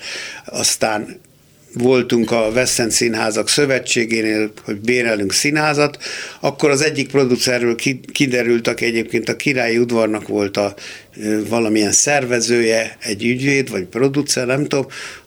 aztán 0.46 1.20
voltunk 1.78 2.30
a 2.30 2.52
Veszent 2.52 2.90
Színházak 2.90 3.48
Szövetségénél, 3.48 4.52
hogy 4.64 4.76
bérelünk 4.76 5.32
színházat, 5.32 5.98
akkor 6.40 6.70
az 6.70 6.82
egyik 6.82 7.10
producerről 7.10 7.76
kiderült, 8.12 8.68
aki 8.68 8.84
egyébként 8.84 9.28
a 9.28 9.36
királyi 9.36 9.78
udvarnak 9.78 10.28
volt 10.28 10.56
a 10.56 10.74
valamilyen 11.48 11.92
szervezője, 11.92 12.96
egy 13.00 13.24
ügyvéd, 13.24 13.70
vagy 13.70 13.84
producer, 13.84 14.46
nem 14.46 14.62
tudom, 14.62 14.86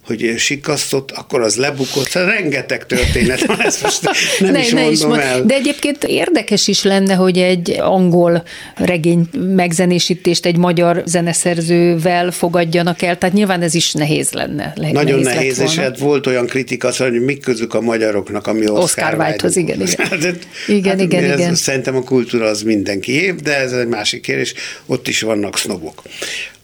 hogy 0.09 0.33
sikasztott, 0.37 1.11
akkor 1.11 1.41
az 1.41 1.55
lebukott. 1.55 2.13
Rengeteg 2.13 2.85
történet 2.85 3.45
van, 3.45 3.61
ezt 3.61 3.83
most 3.83 4.01
nem 4.39 4.51
ne, 4.51 4.59
is 4.59 4.69
ne 4.69 4.75
mondom 4.75 4.93
is 4.93 5.03
mond. 5.03 5.19
el. 5.19 5.43
De 5.43 5.53
egyébként 5.53 6.03
érdekes 6.03 6.67
is 6.67 6.83
lenne, 6.83 7.13
hogy 7.13 7.37
egy 7.37 7.75
angol 7.79 8.43
regény 8.75 9.29
megzenésítést 9.55 10.45
egy 10.45 10.57
magyar 10.57 11.03
zeneszerzővel 11.05 12.31
fogadjanak 12.31 13.01
el, 13.01 13.17
tehát 13.17 13.35
nyilván 13.35 13.61
ez 13.61 13.73
is 13.73 13.91
nehéz 13.93 14.31
lenne. 14.31 14.73
Nagyon 14.75 15.19
nehéz, 15.19 15.25
nehéz 15.25 15.59
és 15.59 15.75
hát 15.75 15.99
volt 15.99 16.27
olyan 16.27 16.45
kritika, 16.45 16.91
hogy 16.97 17.23
mik 17.23 17.41
közük 17.41 17.73
a 17.73 17.81
magyaroknak, 17.81 18.47
ami 18.47 18.61
Oscar, 18.61 18.83
Oscar 18.83 19.13
Wilde-hoz, 19.13 19.55
igen, 19.55 19.81
igen. 19.81 20.07
hát, 20.09 20.37
igen, 20.67 20.91
hát, 20.91 21.01
igen, 21.01 21.23
ez, 21.23 21.39
igen. 21.39 21.55
Szerintem 21.55 21.95
a 21.95 22.01
kultúra 22.01 22.45
az 22.45 22.61
mindenki 22.61 23.33
de 23.43 23.57
ez 23.57 23.71
egy 23.71 23.87
másik 23.87 24.21
kérdés, 24.21 24.53
ott 24.85 25.07
is 25.07 25.21
vannak 25.21 25.57
sznobok. 25.79 26.01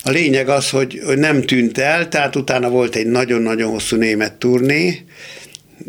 A 0.04 0.10
lényeg 0.10 0.50
az, 0.50 0.70
hogy, 0.70 1.02
hogy 1.06 1.18
nem 1.18 1.42
tűnt 1.42 1.78
el, 1.78 2.10
tehát 2.10 2.36
utána 2.36 2.70
volt 2.70 2.96
egy 2.96 3.08
nagyon-nagyon 3.08 3.72
hosszú 3.72 3.96
német 3.96 4.34
turné, 4.34 5.06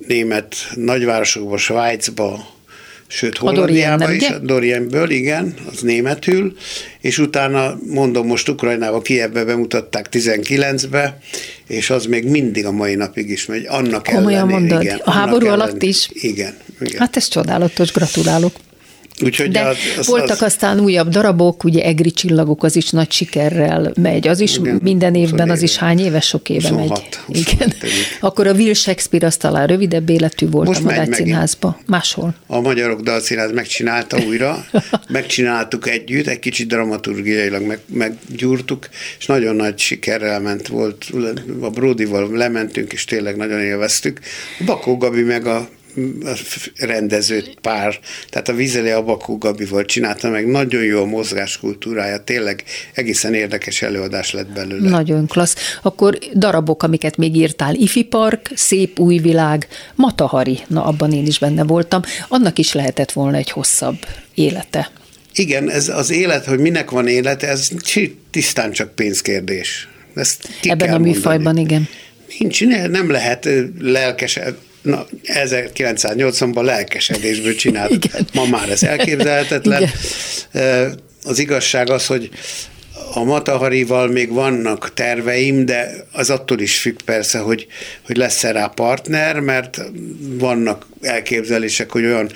német 0.07 0.55
nagyvárosokba, 0.75 1.57
Svájcba, 1.57 2.55
sőt 3.07 3.37
Hollandiába 3.37 4.13
is, 4.13 4.29
a 4.29 4.39
Dorienből, 4.39 5.11
igen, 5.11 5.55
az 5.71 5.81
németül, 5.81 6.57
és 7.01 7.19
utána, 7.19 7.79
mondom, 7.87 8.27
most 8.27 8.49
Ukrajnába, 8.49 9.03
Kievbe 9.03 9.45
bemutatták 9.45 10.09
19-be, 10.13 11.19
és 11.67 11.91
az 11.91 12.07
még 12.07 12.25
mindig 12.25 12.67
a 12.67 12.73
mai 12.73 12.95
napig 12.95 13.31
is 13.31 13.47
megy, 13.47 13.67
annak 13.69 14.03
Komolyan 14.03 14.39
ellenére. 14.39 14.59
mondod? 14.59 14.83
Igen, 14.83 15.01
a 15.05 15.11
háború 15.11 15.47
alatt 15.47 15.83
is? 15.83 16.09
Igen, 16.13 16.57
igen. 16.81 17.01
Hát 17.01 17.17
ez 17.17 17.29
csodálatos, 17.29 17.93
gratulálok. 17.93 18.53
Úgyhogy 19.25 19.51
De 19.51 19.61
az, 19.61 19.77
az, 19.99 20.07
voltak 20.07 20.31
az, 20.31 20.43
aztán 20.43 20.81
újabb 20.81 21.09
darabok, 21.09 21.65
ugye 21.65 21.83
Egri 21.83 22.11
csillagok, 22.11 22.63
az 22.63 22.77
is 22.77 22.91
nagy 22.91 23.13
sikerrel 23.13 23.93
megy. 24.01 24.29
Az 24.29 24.41
is 24.41 24.57
Igen, 24.57 24.81
minden 24.83 25.15
évben, 25.15 25.51
az 25.51 25.63
is 25.63 25.77
hány 25.77 25.99
éves, 25.99 26.27
sok 26.27 26.49
éve 26.49 26.69
26, 26.69 26.89
megy. 26.89 27.15
26 27.27 27.53
Igen. 27.53 27.73
év. 27.83 27.91
Akkor 28.21 28.47
a 28.47 28.53
Will 28.53 28.75
Shakespeare 28.75 29.27
az 29.27 29.37
talán 29.37 29.67
rövidebb 29.67 30.09
életű 30.09 30.49
volt 30.49 30.67
Most 30.67 30.81
a 30.81 30.85
megint. 30.85 31.15
Színházba. 31.15 31.79
Máshol. 31.87 32.35
a 32.47 32.61
Magyarok 32.61 33.01
Dalszínház 33.01 33.53
megcsinálta 33.53 34.19
újra, 34.27 34.67
megcsináltuk 35.09 35.89
együtt, 35.89 36.27
egy 36.27 36.39
kicsit 36.39 36.69
dramaturgiailag 36.69 37.63
meg, 37.63 37.79
meggyúrtuk, 37.87 38.89
és 39.19 39.27
nagyon 39.27 39.57
nagy 39.57 39.79
sikerrel 39.79 40.41
ment 40.41 40.69
volt. 40.69 41.05
A 41.61 41.71
Bródival 41.71 42.31
lementünk, 42.33 42.93
és 42.93 43.05
tényleg 43.05 43.37
nagyon 43.37 43.61
élveztük. 43.61 44.21
A 44.59 44.65
Bakó 44.65 44.97
Gabi 44.97 45.23
meg 45.23 45.47
a 45.47 45.69
a 46.25 46.37
rendezőt 46.79 47.57
pár, 47.61 47.99
tehát 48.31 48.49
a 48.49 48.55
Vizeli 48.55 48.91
a 48.91 49.03
Bakó 49.03 49.39
Gabival 49.39 49.85
csinálta 49.85 50.29
meg, 50.31 50.47
nagyon 50.47 50.83
jó 50.83 51.01
a 51.01 51.05
mozgáskultúrája, 51.05 52.19
tényleg 52.25 52.65
egészen 52.95 53.35
érdekes 53.35 53.83
előadás 53.83 54.33
lett 54.33 54.53
belőle. 54.53 54.89
Nagyon 54.89 55.27
klassz. 55.27 55.57
Akkor 55.83 56.19
darabok, 56.35 56.83
amiket 56.83 57.17
még 57.17 57.37
írtál. 57.37 57.75
Ifi 57.75 58.03
Park, 58.05 58.51
Szép 58.55 58.99
új 58.99 59.19
világ, 59.19 59.69
Matahari, 59.95 60.59
na 60.67 60.85
abban 60.85 61.13
én 61.13 61.27
is 61.27 61.39
benne 61.39 61.65
voltam. 61.65 62.03
Annak 62.29 62.59
is 62.59 62.73
lehetett 62.73 63.13
volna 63.13 63.37
egy 63.37 63.51
hosszabb 63.51 63.99
élete. 64.35 64.91
Igen, 65.35 65.71
ez 65.71 65.89
az 65.89 66.11
élet, 66.11 66.45
hogy 66.45 66.59
minek 66.59 66.91
van 66.91 67.07
élet, 67.07 67.43
ez 67.43 67.69
tisztán 68.31 68.73
csak 68.73 68.95
pénzkérdés. 68.95 69.89
Ezt 70.15 70.49
ki 70.61 70.71
Ebben 70.71 70.93
a 70.93 70.99
műfajban, 70.99 71.43
mondani. 71.43 71.61
igen. 71.61 71.89
Nincs, 72.39 72.65
ne- 72.67 72.87
nem 72.87 73.11
lehet 73.11 73.47
ö, 73.47 73.65
lelkesed, 73.79 74.55
na, 74.87 75.07
1980-ban 75.25 76.63
lelkesedésből 76.63 77.55
csinált. 77.55 77.93
Igen. 78.05 78.27
Ma 78.33 78.45
már 78.47 78.71
ez 78.71 78.83
elképzelhetetlen. 78.83 79.83
Igen. 80.53 80.99
Az 81.25 81.39
igazság 81.39 81.91
az, 81.91 82.07
hogy 82.07 82.31
a 83.15 83.25
Mataharival 83.25 84.09
még 84.09 84.33
vannak 84.33 84.95
terveim, 84.95 85.65
de 85.65 86.07
az 86.13 86.31
attól 86.31 86.61
is 86.61 86.79
függ 86.79 87.03
persze, 87.05 87.39
hogy, 87.39 87.67
hogy 88.07 88.17
lesz-e 88.17 88.53
rá 88.53 88.67
partner, 88.67 89.41
mert 89.41 89.81
vannak 90.21 90.87
elképzelések, 91.01 91.91
hogy 91.91 92.05
olyan 92.05 92.31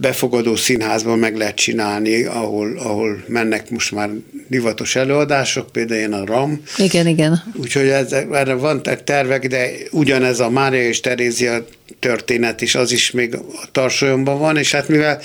befogadó 0.00 0.56
színházban 0.56 1.18
meg 1.18 1.36
lehet 1.36 1.54
csinálni, 1.54 2.24
ahol, 2.24 2.78
ahol 2.78 3.24
mennek 3.26 3.70
most 3.70 3.92
már 3.92 4.10
divatos 4.48 4.96
előadások, 4.96 5.72
például 5.72 5.98
ilyen 5.98 6.12
a 6.12 6.24
RAM, 6.24 6.62
Igen, 6.76 7.06
igen. 7.06 7.42
Úgyhogy 7.54 7.88
ez, 7.88 8.12
erre 8.12 8.54
van 8.54 8.82
tervek, 9.04 9.46
de 9.46 9.68
ugyanez 9.90 10.40
a 10.40 10.50
Mária 10.50 10.88
és 10.88 11.00
Terézia 11.00 11.64
történet 11.98 12.60
is, 12.60 12.74
az 12.74 12.92
is 12.92 13.10
még 13.10 13.34
a 13.34 13.68
tarsolyomban 13.72 14.38
van, 14.38 14.56
és 14.56 14.72
hát 14.72 14.88
mivel 14.88 15.20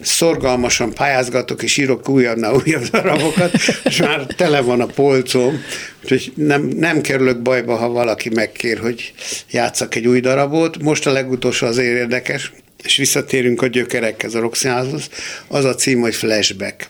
szorgalmasan 0.00 0.92
pályázgatok, 0.92 1.62
és 1.62 1.76
írok 1.76 2.08
újabbnál 2.08 2.54
újabb 2.54 2.82
darabokat, 2.82 3.52
és 3.84 3.96
már 3.96 4.26
tele 4.36 4.60
van 4.60 4.80
a 4.80 4.86
polcom, 4.86 5.60
úgyhogy 6.02 6.32
nem, 6.34 6.62
nem 6.62 7.00
kerülök 7.00 7.42
bajba, 7.42 7.76
ha 7.76 7.88
valaki 7.88 8.28
megkér, 8.28 8.78
hogy 8.78 9.12
játszak 9.50 9.94
egy 9.94 10.06
új 10.06 10.20
darabot. 10.20 10.82
Most 10.82 11.06
a 11.06 11.12
legutolsó 11.12 11.66
azért 11.66 11.96
érdekes, 11.96 12.52
és 12.86 12.96
visszatérünk 12.96 13.62
a 13.62 13.66
gyökerekhez, 13.66 14.34
a 14.34 14.40
Roxinázhoz, 14.40 15.08
az 15.48 15.64
a 15.64 15.74
cím, 15.74 16.00
hogy 16.00 16.14
Flashback 16.14 16.86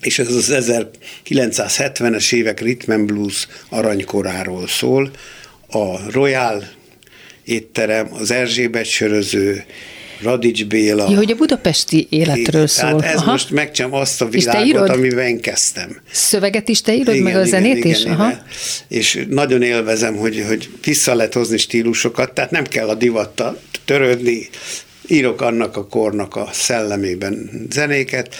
és 0.00 0.18
ez 0.18 0.34
az 0.34 0.52
1970-es 1.24 2.32
évek 2.32 2.60
rhythm 2.60 2.90
and 2.90 3.06
blues 3.06 3.48
aranykoráról 3.68 4.66
szól. 4.66 5.10
A 5.68 6.10
Royal 6.10 6.68
étterem, 7.44 8.08
az 8.12 8.30
Erzsébet 8.30 8.84
söröző, 8.84 9.64
Radics 10.22 10.66
Béla. 10.66 11.10
Jó, 11.10 11.16
hogy 11.16 11.30
a 11.30 11.34
budapesti 11.34 12.06
életről 12.10 12.68
Tehát 12.68 12.90
szól. 12.90 13.04
ez 13.04 13.20
Aha. 13.20 13.30
most 13.30 13.50
megcsinálom 13.50 13.98
azt 13.98 14.20
a 14.20 14.28
világot, 14.28 14.88
amiben 14.88 15.40
kezdtem. 15.40 16.00
Szöveget 16.10 16.68
is 16.68 16.80
te 16.80 16.94
írod, 16.94 17.18
meg 17.18 17.36
a 17.36 17.44
zenét 17.44 17.84
is? 17.84 18.00
igen. 18.00 18.12
Aha. 18.12 18.32
És 18.88 19.24
nagyon 19.28 19.62
élvezem, 19.62 20.16
hogy, 20.16 20.44
hogy 20.48 20.68
vissza 20.84 21.14
lehet 21.14 21.34
hozni 21.34 21.56
stílusokat, 21.56 22.32
tehát 22.32 22.50
nem 22.50 22.64
kell 22.64 22.88
a 22.88 22.94
divattal 22.94 23.60
törődni, 23.84 24.48
írok 25.08 25.40
annak 25.40 25.76
a 25.76 25.86
kornak 25.86 26.36
a 26.36 26.48
szellemében 26.52 27.50
zenéket, 27.70 28.34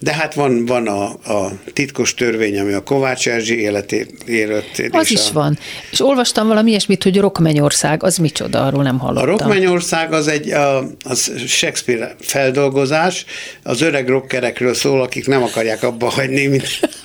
de 0.00 0.12
hát 0.12 0.34
van, 0.34 0.66
van 0.66 0.86
a, 0.86 1.04
a 1.08 1.52
titkos 1.72 2.14
törvény, 2.14 2.58
ami 2.58 2.72
a 2.72 2.82
Kovács 2.82 3.28
Erzsi 3.28 3.60
életéről. 3.60 4.62
Az 4.90 5.10
is 5.10 5.30
van. 5.32 5.58
És 5.90 6.00
olvastam 6.00 6.46
valami 6.46 6.70
ilyesmit, 6.70 7.02
hogy 7.02 7.20
Rockmennyország, 7.20 8.02
az 8.02 8.16
micsoda, 8.16 8.66
arról 8.66 8.82
nem 8.82 8.96
A 8.98 9.02
hallottam. 9.02 9.26
Rockmennyország 9.26 10.12
az 10.12 10.28
egy 10.28 10.50
a, 10.50 10.84
az 11.04 11.32
Shakespeare 11.46 12.14
feldolgozás, 12.20 13.24
az 13.62 13.80
öreg 13.80 14.08
rockerekről 14.08 14.74
szól, 14.74 15.02
akik 15.02 15.26
nem 15.26 15.42
akarják 15.42 15.82
abba 15.82 16.10
hagyni, 16.10 16.46
mint 16.46 16.68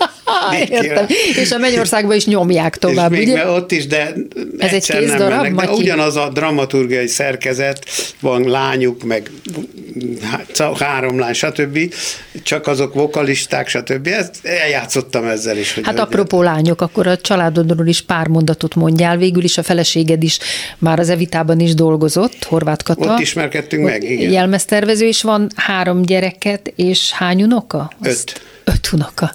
értem. 0.69 1.05
És 1.35 1.51
a 1.51 1.57
Mennyországban 1.57 2.15
is 2.15 2.25
nyomják 2.25 2.77
tovább, 2.77 3.11
és 3.11 3.17
még 3.17 3.27
ugye? 3.27 3.47
ott 3.47 3.71
is, 3.71 3.87
de 3.87 3.99
Ez 3.99 4.13
egy 4.57 4.73
egyszer 4.73 4.99
kész 4.99 5.09
nem 5.09 5.17
darab, 5.17 5.41
mennek, 5.41 5.65
de 5.65 5.71
ugyanaz 5.71 6.15
a 6.15 6.29
dramaturgiai 6.33 7.07
szerkezet, 7.07 7.85
van 8.19 8.49
lányuk, 8.49 9.03
meg 9.09 9.31
há- 10.21 10.77
három 10.77 11.19
lány, 11.19 11.33
stb. 11.33 11.93
Csak 12.43 12.67
azok 12.67 12.93
vokalisták, 12.93 13.67
stb. 13.67 14.07
Ezt 14.07 14.45
eljátszottam 14.45 15.25
ezzel 15.25 15.57
is. 15.57 15.73
Hogy 15.73 15.85
Hát 15.85 15.93
hogy- 15.93 16.03
apropó 16.03 16.41
lányok, 16.41 16.81
akkor 16.81 17.07
a 17.07 17.17
családodról 17.17 17.87
is 17.87 18.01
pár 18.01 18.27
mondatot 18.27 18.75
mondjál. 18.75 19.17
Végül 19.17 19.43
is 19.43 19.57
a 19.57 19.63
feleséged 19.63 20.23
is 20.23 20.39
már 20.77 20.99
az 20.99 21.09
Evitában 21.09 21.59
is 21.59 21.73
dolgozott, 21.73 22.43
Horváth 22.43 22.83
Kata. 22.83 23.13
Ott 23.13 23.19
ismerkedtünk 23.19 23.83
meg, 23.83 24.03
igen. 24.03 24.31
Jelmeztervező, 24.31 25.05
és 25.07 25.21
van 25.21 25.49
három 25.55 26.01
gyereket, 26.01 26.73
és 26.75 27.11
hány 27.11 27.43
unoka? 27.43 27.91
Öt. 28.01 28.41
Öt 28.63 28.89
unoka. 28.93 29.31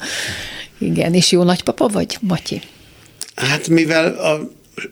Igen, 0.79 1.15
és 1.15 1.33
jó 1.33 1.43
nagypapa 1.43 1.87
vagy, 1.87 2.17
Matyi? 2.21 2.61
Hát 3.35 3.69
mivel 3.69 4.07
a, 4.07 4.41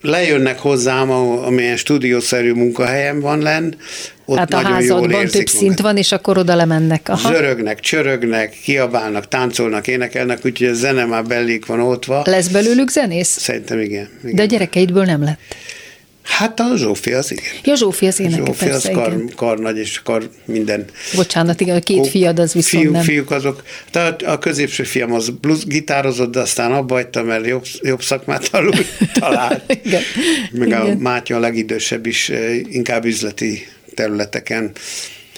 lejönnek 0.00 0.58
hozzám, 0.58 1.10
amilyen 1.10 1.76
stúdiószerű 1.76 2.52
munkahelyem 2.52 3.20
van 3.20 3.38
lenn, 3.38 3.74
ott 4.24 4.38
hát 4.38 4.52
a 4.52 4.56
házadban 4.56 5.08
több 5.08 5.32
magát. 5.32 5.48
szint 5.48 5.80
van, 5.80 5.96
és 5.96 6.12
akkor 6.12 6.38
oda 6.38 6.54
lemennek. 6.54 7.08
Aha. 7.08 7.32
Zörögnek, 7.32 7.80
csörögnek, 7.80 8.56
kiabálnak, 8.62 9.28
táncolnak, 9.28 9.86
énekelnek, 9.86 10.38
úgyhogy 10.44 10.66
a 10.66 10.74
zene 10.74 11.04
már 11.04 11.24
bellék 11.24 11.66
van 11.66 11.80
ottva. 11.80 12.22
Lesz 12.24 12.48
belőlük 12.48 12.90
zenész? 12.90 13.38
Szerintem 13.38 13.80
igen. 13.80 14.08
igen. 14.22 14.34
De 14.34 14.42
a 14.42 14.46
gyerekeidből 14.46 15.04
nem 15.04 15.22
lett. 15.22 15.38
Hát 16.22 16.60
a 16.60 16.76
Zsófi 16.76 17.12
az 17.12 17.30
igen. 17.30 17.44
Ja, 17.64 17.76
Zsófi 17.76 18.06
az 18.06 18.20
éneke, 18.20 18.36
Zsófi 18.36 18.64
az 18.64 18.70
persze, 18.70 18.90
kar, 18.90 19.12
igen. 19.12 19.32
karnagy, 19.36 19.78
és 19.78 20.02
kar 20.02 20.30
minden. 20.44 20.84
Bocsánat, 21.14 21.60
igen, 21.60 21.76
a 21.76 21.80
két 21.80 22.06
fiad 22.06 22.38
az 22.38 22.52
viszont 22.52 22.82
fiú, 22.82 22.92
nem. 22.92 23.02
Fiúk 23.02 23.30
azok, 23.30 23.62
tehát 23.90 24.22
a 24.22 24.38
középső 24.38 24.82
fiam 24.82 25.12
az 25.12 25.28
blues 25.28 25.64
gitározott, 25.64 26.32
de 26.32 26.40
aztán 26.40 26.72
abba 26.72 26.94
hagyta, 26.94 27.22
mert 27.22 27.46
jobb, 27.46 27.64
jobb 27.82 28.02
szakmát 28.02 28.48
alul 28.52 28.74
talált. 29.20 29.78
Igen. 29.84 30.02
Meg 30.52 30.72
a 30.72 30.84
Igen. 30.84 30.96
Mátya 30.96 31.36
a 31.36 31.40
legidősebb 31.40 32.06
is, 32.06 32.32
inkább 32.70 33.04
üzleti 33.04 33.66
területeken. 33.94 34.70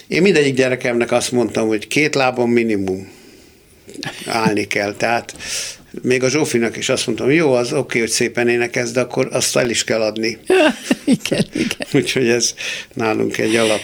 Én 0.07 0.21
mindegyik 0.21 0.55
gyerekemnek 0.55 1.11
azt 1.11 1.31
mondtam, 1.31 1.67
hogy 1.67 1.87
két 1.87 2.15
lábon 2.15 2.49
minimum 2.49 3.11
állni 4.25 4.67
kell. 4.67 4.93
Tehát 4.93 5.35
még 6.01 6.23
a 6.23 6.29
Zsófinak 6.29 6.77
is 6.77 6.89
azt 6.89 7.07
mondtam, 7.07 7.31
jó, 7.31 7.53
az 7.53 7.73
oké, 7.73 7.99
hogy 7.99 8.09
szépen 8.09 8.47
énekezz, 8.47 8.91
de 8.91 9.01
akkor 9.01 9.27
azt 9.31 9.57
el 9.57 9.69
is 9.69 9.83
kell 9.83 10.01
adni. 10.01 10.37
igen, 11.05 11.45
igen. 11.53 11.87
Úgyhogy 11.93 12.27
ez 12.27 12.53
nálunk 12.93 13.37
egy 13.37 13.55
alap. 13.55 13.79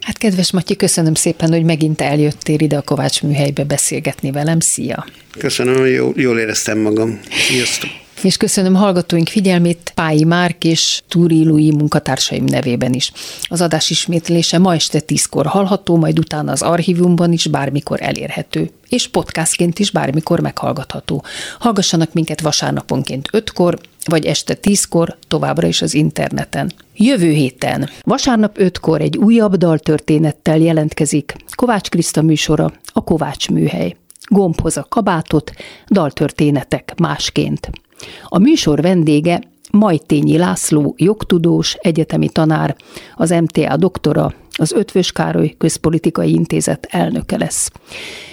Hát 0.00 0.18
kedves 0.18 0.52
Matyi, 0.52 0.76
köszönöm 0.76 1.14
szépen, 1.14 1.50
hogy 1.50 1.64
megint 1.64 2.00
eljöttél 2.00 2.60
ide 2.60 2.76
a 2.76 2.82
Kovács 2.82 3.22
műhelybe 3.22 3.64
beszélgetni 3.64 4.30
velem. 4.30 4.60
Szia! 4.60 5.06
Köszönöm, 5.38 5.76
hogy 5.76 5.92
jól, 5.92 6.12
jól 6.16 6.38
éreztem 6.38 6.78
magam. 6.78 7.20
Sziasztok! 7.48 7.90
És 8.22 8.36
köszönöm 8.36 8.74
hallgatóink 8.74 9.28
figyelmét 9.28 9.92
Pályi 9.94 10.24
Márk 10.24 10.64
és 10.64 11.02
Túri 11.08 11.44
Lui 11.44 11.70
munkatársaim 11.70 12.44
nevében 12.44 12.92
is. 12.92 13.12
Az 13.42 13.60
adás 13.60 13.90
ismétlése 13.90 14.58
ma 14.58 14.74
este 14.74 15.00
tízkor 15.00 15.46
hallható, 15.46 15.96
majd 15.96 16.18
utána 16.18 16.52
az 16.52 16.62
archívumban 16.62 17.32
is 17.32 17.46
bármikor 17.46 18.02
elérhető, 18.02 18.70
és 18.88 19.08
podcastként 19.08 19.78
is 19.78 19.90
bármikor 19.90 20.40
meghallgatható. 20.40 21.24
Hallgassanak 21.58 22.12
minket 22.12 22.40
vasárnaponként 22.40 23.28
ötkor, 23.32 23.78
vagy 24.04 24.26
este 24.26 24.54
tízkor, 24.54 25.16
továbbra 25.28 25.66
is 25.66 25.82
az 25.82 25.94
interneten. 25.94 26.72
Jövő 26.96 27.30
héten, 27.30 27.88
vasárnap 28.02 28.58
ötkor 28.58 29.00
egy 29.00 29.16
újabb 29.16 29.56
daltörténettel 29.56 30.58
jelentkezik 30.58 31.34
Kovács 31.54 31.88
Kriszta 31.88 32.22
műsora, 32.22 32.72
a 32.92 33.04
Kovács 33.04 33.48
műhely. 33.48 33.96
Gombhoz 34.28 34.76
a 34.76 34.86
kabátot, 34.88 35.52
daltörténetek 35.88 36.92
másként. 36.98 37.70
A 38.24 38.38
műsor 38.38 38.80
vendége 38.80 39.40
Majtényi 39.72 40.36
László, 40.36 40.94
jogtudós, 40.96 41.74
egyetemi 41.74 42.28
tanár, 42.28 42.76
az 43.14 43.30
MTA 43.30 43.76
doktora, 43.76 44.32
az 44.52 44.72
Ötvös 44.72 45.12
Károly 45.12 45.54
Közpolitikai 45.58 46.32
Intézet 46.32 46.86
elnöke 46.90 47.36
lesz. 47.36 47.70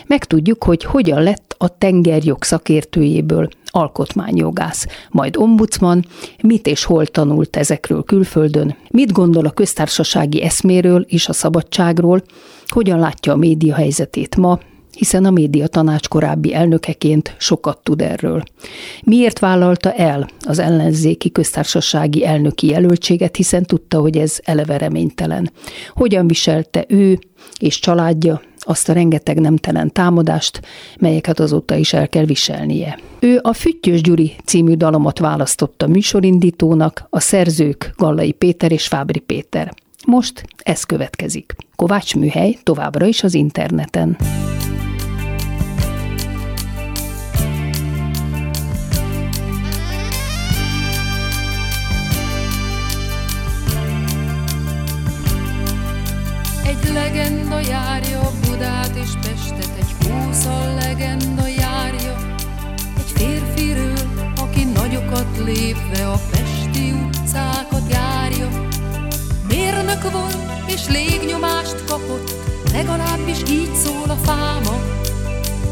Megtudjuk, 0.08 0.64
hogy 0.64 0.84
hogyan 0.84 1.24
lett 1.24 1.56
a 1.58 1.78
tengerjog 1.78 2.44
szakértőjéből 2.44 3.50
alkotmányjogász, 3.66 4.88
majd 5.10 5.38
ombudsman, 5.38 6.06
mit 6.42 6.68
és 6.68 6.84
hol 6.84 7.06
tanult 7.06 7.56
ezekről 7.56 8.04
külföldön, 8.04 8.76
mit 8.90 9.12
gondol 9.12 9.46
a 9.46 9.52
köztársasági 9.52 10.44
eszméről 10.44 11.06
és 11.08 11.28
a 11.28 11.34
szabadságról, 11.34 12.22
hogyan 12.68 13.00
látja 13.00 13.34
a 13.34 13.36
média 13.36 13.76
helyzetét 13.76 14.36
ma, 14.36 14.60
hiszen 14.98 15.26
a 15.26 15.32
média 15.32 15.68
tanács 15.68 16.08
korábbi 16.08 16.54
elnökeként 16.54 17.36
sokat 17.38 17.80
tud 17.84 18.02
erről. 18.02 18.44
Miért 19.04 19.40
vállalta 19.40 19.94
el 19.94 20.30
az 20.46 20.60
ellenzéki 20.60 21.32
köztársasági 21.32 22.26
elnöki 22.26 22.68
jelöltséget, 22.68 23.36
hiszen 23.36 23.64
tudta, 23.64 24.00
hogy 24.00 24.18
ez 24.18 24.40
eleve 24.44 24.78
reménytelen. 24.78 25.52
Hogyan 25.94 26.28
viselte 26.28 26.86
ő 26.88 27.20
és 27.60 27.80
családja 27.80 28.42
azt 28.60 28.90
a 28.90 28.94
rengeteg 28.94 29.40
nemtelen 29.40 29.92
támadást, 29.92 30.62
melyeket 31.00 31.40
azóta 31.40 31.76
is 31.76 31.94
el 31.94 32.10
kell 32.10 32.26
viselnie. 32.26 33.00
Ő 33.20 33.40
a 33.42 33.54
Füttyös 33.54 34.02
Gyuri 34.02 34.36
című 34.46 34.74
dalomat 34.74 35.20
választotta 35.20 35.88
műsorindítónak, 35.88 37.08
a 37.10 37.20
szerzők 37.20 37.94
Gallai 37.96 38.32
Péter 38.32 38.72
és 38.72 38.88
Fábri 38.88 39.20
Péter. 39.20 39.74
Most 40.06 40.44
ez 40.58 40.84
következik. 40.84 41.56
Kovács 41.76 42.16
Műhely 42.16 42.58
továbbra 42.64 43.06
is 43.06 43.24
az 43.24 43.34
interneten. 43.34 44.18
Nagyokat 65.38 65.46
lépve 65.46 66.08
a 66.08 66.20
pesti 66.32 66.92
utcákat 66.92 67.92
járja. 67.92 68.50
Mérnök 69.48 70.12
volt 70.12 70.38
és 70.68 70.88
légnyomást 70.88 71.86
kapott, 71.86 72.32
legalábbis 72.72 73.38
így 73.50 73.76
szól 73.76 74.10
a 74.10 74.16
fáma. 74.16 74.82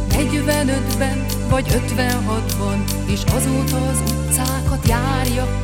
45-ben 0.10 1.26
vagy 1.50 1.66
56-ban, 1.68 2.78
és 3.08 3.22
azóta 3.24 3.88
az 3.88 4.02
utcákat 4.12 4.88
járja. 4.88 5.60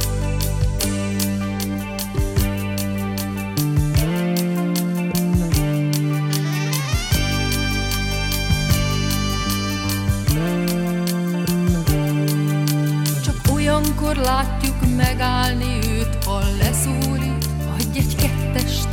Látjuk 14.22 14.96
megállni 14.96 15.80
őt, 15.88 16.24
ha 16.24 16.40
leszólít, 16.60 17.46
adj 17.74 17.98
egy 17.98 18.16
kettest. 18.16 18.88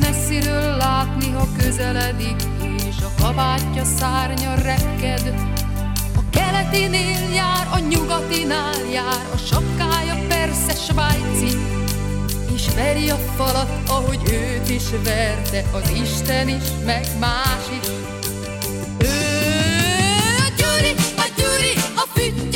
Messziről 0.00 0.76
látni, 0.76 1.30
ha 1.30 1.48
közeledik, 1.58 2.42
és 2.88 2.96
a 3.02 3.22
kabátja 3.22 3.84
szárnya 3.84 4.54
repked. 4.54 5.34
A 6.16 6.20
keletinél 6.30 7.32
jár, 7.34 7.68
a 7.70 7.78
nyugatinál 7.78 8.86
jár, 8.92 9.26
a 9.34 9.36
sapkája 9.36 10.14
persze 10.28 10.74
svájci, 10.74 11.56
és 12.54 12.66
veri 12.74 13.10
a 13.10 13.18
falat, 13.36 13.70
ahogy 13.88 14.20
őt 14.30 14.68
is 14.68 14.84
verte 15.04 15.64
az 15.72 15.90
Isten 16.02 16.48
is, 16.48 16.64
meg 16.84 17.06
más 17.18 17.64
is. 17.82 17.88
Ő 18.98 19.14
a 20.38 20.48
Gyuri, 20.56 20.94
a 21.16 21.26
Gyuri, 21.36 21.72
a 21.94 22.04
füttyös 22.14 22.55